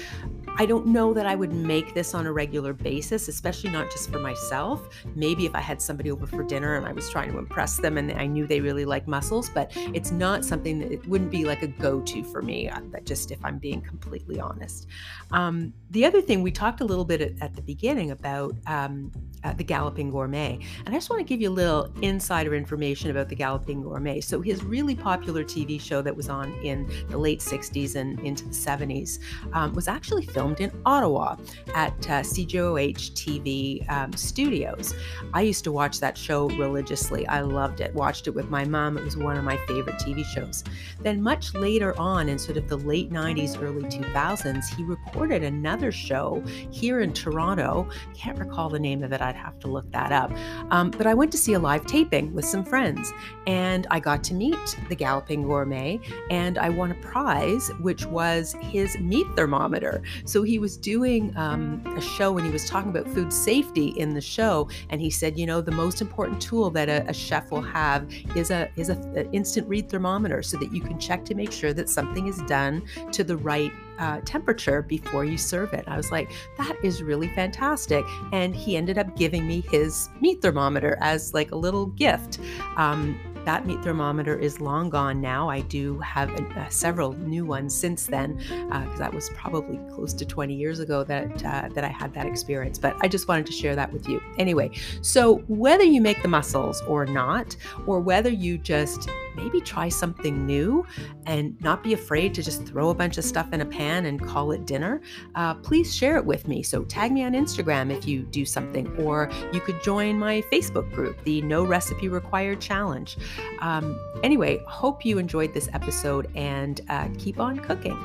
I 0.62 0.68
don't 0.68 0.86
know 0.86 1.12
that 1.12 1.26
I 1.26 1.34
would 1.34 1.54
make 1.54 1.96
this 1.96 2.14
on 2.14 2.28
a 2.28 2.32
regular 2.32 2.72
basis, 2.72 3.28
especially 3.28 3.72
not 3.72 3.90
just 3.90 4.12
for 4.12 4.20
myself. 4.20 4.90
Maybe 5.16 5.48
if 5.48 5.56
I 5.56 5.60
had 5.60 5.82
somebody 5.82 6.12
over 6.12 6.28
for 6.28 6.44
dinner 6.44 6.76
and 6.76 6.86
I 6.86 6.92
was 6.92 7.10
trying 7.10 7.32
to 7.32 7.40
impress 7.40 7.78
them 7.78 7.98
and 7.98 8.12
I 8.12 8.28
knew 8.28 8.46
they 8.46 8.62
really 8.62 8.86
like 8.86 9.08
mussels, 9.08 9.50
but 9.50 9.72
it's 9.76 10.12
not 10.12 10.46
something 10.46 10.78
that 10.78 10.92
it 10.92 11.04
wouldn't 11.08 11.32
be 11.32 11.46
like 11.46 11.64
a 11.64 11.68
go 11.68 12.00
to 12.02 12.24
for 12.26 12.44
me, 12.44 12.70
uh, 12.70 12.80
just 13.06 13.32
if 13.32 13.44
I'm 13.44 13.58
being 13.58 13.82
completely 13.82 14.40
honest. 14.40 14.86
Um, 15.32 15.74
the 15.90 16.06
other 16.06 16.22
thing, 16.22 16.44
we 16.44 16.52
talked 16.52 16.82
a 16.82 16.86
little 16.86 17.06
bit 17.06 17.22
at, 17.22 17.42
at 17.42 17.56
the 17.56 17.64
beginning 17.64 18.12
about 18.12 18.56
um, 18.68 19.12
uh, 19.44 19.54
the 19.54 19.64
Galloping 19.64 20.12
Gourmet, 20.12 20.60
and 20.86 20.90
I 20.90 20.98
just 20.98 21.10
want 21.10 21.22
to 21.22 21.24
give 21.24 21.42
you 21.42 21.50
a 21.50 21.52
little 21.52 21.92
insider 22.04 22.54
information 22.54 23.10
about 23.10 23.30
the 23.30 23.36
Galloping 23.36 23.82
Gourmet. 23.82 24.22
So, 24.22 24.42
his 24.42 24.64
really 24.64 24.96
popular 24.96 25.44
TV 25.44 25.82
show 25.82 26.04
that 26.04 26.16
was 26.16 26.30
on 26.30 26.54
in 26.64 26.88
the 27.10 27.18
late 27.18 27.40
60s 27.40 27.96
and 27.96 28.20
into 28.20 28.44
the 28.44 28.54
70s 28.54 29.18
um, 29.54 29.74
was 29.74 29.88
actually 29.88 30.28
filmed 30.28 30.51
filmed 30.56 30.74
in 30.74 30.82
Ottawa 30.86 31.36
at 31.76 31.94
uh, 32.10 32.22
CJOH 32.22 33.12
TV 33.14 33.90
um, 33.90 34.12
studios. 34.14 34.94
I 35.34 35.42
used 35.42 35.64
to 35.66 35.72
watch 35.72 36.00
that 36.00 36.18
show 36.18 36.50
religiously. 36.50 37.28
I 37.28 37.42
loved 37.42 37.82
it. 37.82 37.94
Watched 37.94 38.28
it 38.28 38.32
with 38.32 38.50
my 38.50 38.66
mom. 38.66 38.98
It 38.98 39.04
was 39.04 39.18
one 39.18 39.38
of 39.38 39.44
my 39.44 39.58
favorite 39.68 39.96
TV 39.98 40.26
shows. 40.26 40.64
Then, 41.00 41.22
much 41.22 41.54
later 41.54 41.98
on, 42.00 42.30
in 42.30 42.38
sort 42.38 42.58
of 42.58 42.68
the 42.68 42.78
late 42.78 43.12
90s, 43.12 43.62
early 43.62 43.84
2000s, 43.84 44.76
he 44.76 44.84
recorded 44.84 45.44
another 45.44 45.92
show 45.92 46.44
here 46.72 47.02
in 47.02 47.14
Toronto. 47.14 47.88
Can't 48.14 48.38
recall 48.38 48.70
the 48.70 48.80
name 48.80 49.04
of 49.04 49.12
it. 49.14 49.22
I'd 49.22 49.36
have 49.36 49.60
to 49.60 49.68
look 49.68 49.90
that 49.92 50.12
up. 50.12 50.32
Um, 50.72 50.92
but 50.92 51.08
I 51.08 51.14
went 51.14 51.32
to 51.32 51.38
see 51.38 51.54
a 51.54 51.60
live 51.60 51.86
taping 51.86 52.34
with 52.34 52.46
some 52.46 52.64
friends, 52.64 53.12
and 53.48 53.88
I 53.90 54.00
got 54.00 54.24
to 54.26 54.34
meet 54.34 54.78
the 54.90 54.96
Galloping 54.96 55.44
Gourmet, 55.44 56.00
and 56.30 56.58
I 56.58 56.70
won 56.70 56.92
a 56.92 56.96
prize, 56.96 57.70
which 57.80 58.06
was 58.06 58.56
his 58.62 58.98
meat 59.00 59.28
thermometer. 59.36 60.02
So 60.32 60.44
he 60.44 60.60
was 60.60 60.78
doing 60.78 61.36
um, 61.36 61.84
a 61.98 62.02
show 62.02 62.38
and 62.38 62.46
he 62.46 62.54
was 62.54 62.66
talking 62.70 62.90
about 62.90 63.06
food 63.10 63.34
safety 63.34 63.88
in 63.98 64.14
the 64.14 64.22
show, 64.22 64.70
and 64.90 65.02
he 65.02 65.10
said, 65.10 65.38
you 65.38 65.46
know, 65.46 65.60
the 65.60 65.74
most 65.74 66.00
important 66.00 66.42
tool 66.42 66.70
that 66.70 66.88
a, 66.88 67.06
a 67.10 67.14
chef 67.14 67.52
will 67.52 67.62
have 67.62 68.10
is 68.34 68.50
a 68.50 68.72
is 68.78 68.88
a, 68.88 68.96
a 69.18 69.30
instant 69.32 69.68
read 69.68 69.90
thermometer, 69.90 70.42
so 70.42 70.56
that 70.58 70.74
you 70.74 70.80
can 70.80 70.98
check 70.98 71.26
to 71.26 71.36
make 71.36 71.52
sure 71.52 71.74
that 71.74 71.90
something 71.90 72.28
is 72.28 72.38
done 72.44 72.82
to 73.12 73.26
the 73.26 73.36
right 73.36 73.74
uh, 74.00 74.22
temperature 74.22 74.82
before 74.82 75.26
you 75.26 75.38
serve 75.38 75.74
it. 75.74 75.84
I 75.88 75.98
was 75.98 76.12
like, 76.14 76.32
that 76.58 76.78
is 76.82 77.04
really 77.04 77.28
fantastic. 77.36 78.06
And 78.32 78.56
he 78.56 78.78
ended 78.78 78.98
up 78.98 79.18
giving 79.18 79.46
me 79.46 79.66
his 79.70 80.08
meat 80.22 80.42
thermometer 80.42 80.98
as 81.02 81.34
like 81.34 81.52
a 81.52 81.58
little 81.58 81.88
gift. 81.88 82.40
Um, 82.78 83.20
that 83.46 83.66
meat 83.66 83.82
thermometer 83.84 84.38
is 84.38 84.62
long 84.62 84.90
gone 84.90 85.22
now. 85.22 85.50
I 85.50 85.62
do 85.62 86.00
have 86.00 86.30
uh, 86.30 86.70
several 86.70 87.14
new 87.14 87.46
ones 87.46 87.76
since 87.76 88.06
then, 88.06 88.38
because 88.38 88.96
uh, 88.96 88.98
that 88.98 89.14
was 89.14 89.30
probably 89.32 89.80
close 89.94 90.14
to 90.14 90.26
20 90.26 90.54
years 90.54 90.80
ago 90.80 91.04
that 91.04 91.46
uh, 91.46 91.70
that 91.74 91.84
I 91.84 91.88
had 91.88 92.14
that 92.14 92.26
experience. 92.26 92.78
But 92.78 92.96
I 93.02 93.08
just 93.08 93.28
wanted 93.28 93.46
to 93.48 93.52
share 93.52 93.76
that 93.76 93.92
with 93.92 94.08
you. 94.08 94.22
Anyway, 94.38 94.72
so 95.02 95.38
whether 95.48 95.84
you 95.84 96.02
make 96.02 96.22
the 96.22 96.28
mussels 96.28 96.82
or 96.84 97.06
not, 97.06 97.56
or 97.86 98.00
whether 98.00 98.30
you 98.30 98.58
just 98.58 99.10
maybe 99.36 99.62
try 99.62 99.90
something 99.90 100.46
new 100.46 100.86
and 101.26 101.60
not 101.62 101.84
be 101.84 101.94
afraid 101.94 102.34
to 102.36 102.44
just 102.44 102.66
throw 102.66 102.90
a 102.90 102.94
bunch 102.94 103.18
of 103.18 103.24
stuff 103.24 103.52
in 103.54 103.62
a 103.62 103.66
pan 103.66 104.06
and 104.06 104.26
call 104.26 104.52
it 104.52 104.66
dinner, 104.66 105.02
uh, 105.36 105.54
please 105.56 105.94
share 105.96 106.18
it 106.18 106.26
with 106.26 106.48
me. 106.48 106.64
So 106.64 106.84
tag 106.84 107.12
me 107.12 107.24
on 107.24 107.34
Instagram 107.34 107.92
if 107.92 108.08
you 108.08 108.24
do 108.24 108.46
something, 108.46 108.88
or 108.98 109.30
you 109.54 109.60
could 109.60 109.82
join 109.84 110.18
my 110.18 110.42
Facebook 110.52 110.92
group, 110.94 111.22
the 111.24 111.42
No 111.42 111.64
Recipe 111.64 112.08
Required 112.08 112.60
Challenge. 112.60 113.18
Um, 113.60 114.00
anyway, 114.24 114.64
hope 114.68 115.06
you 115.06 115.18
enjoyed 115.18 115.54
this 115.54 115.70
episode 115.74 116.30
and 116.36 116.82
uh, 116.90 117.10
keep 117.18 117.40
on 117.40 117.60
cooking. 117.60 117.98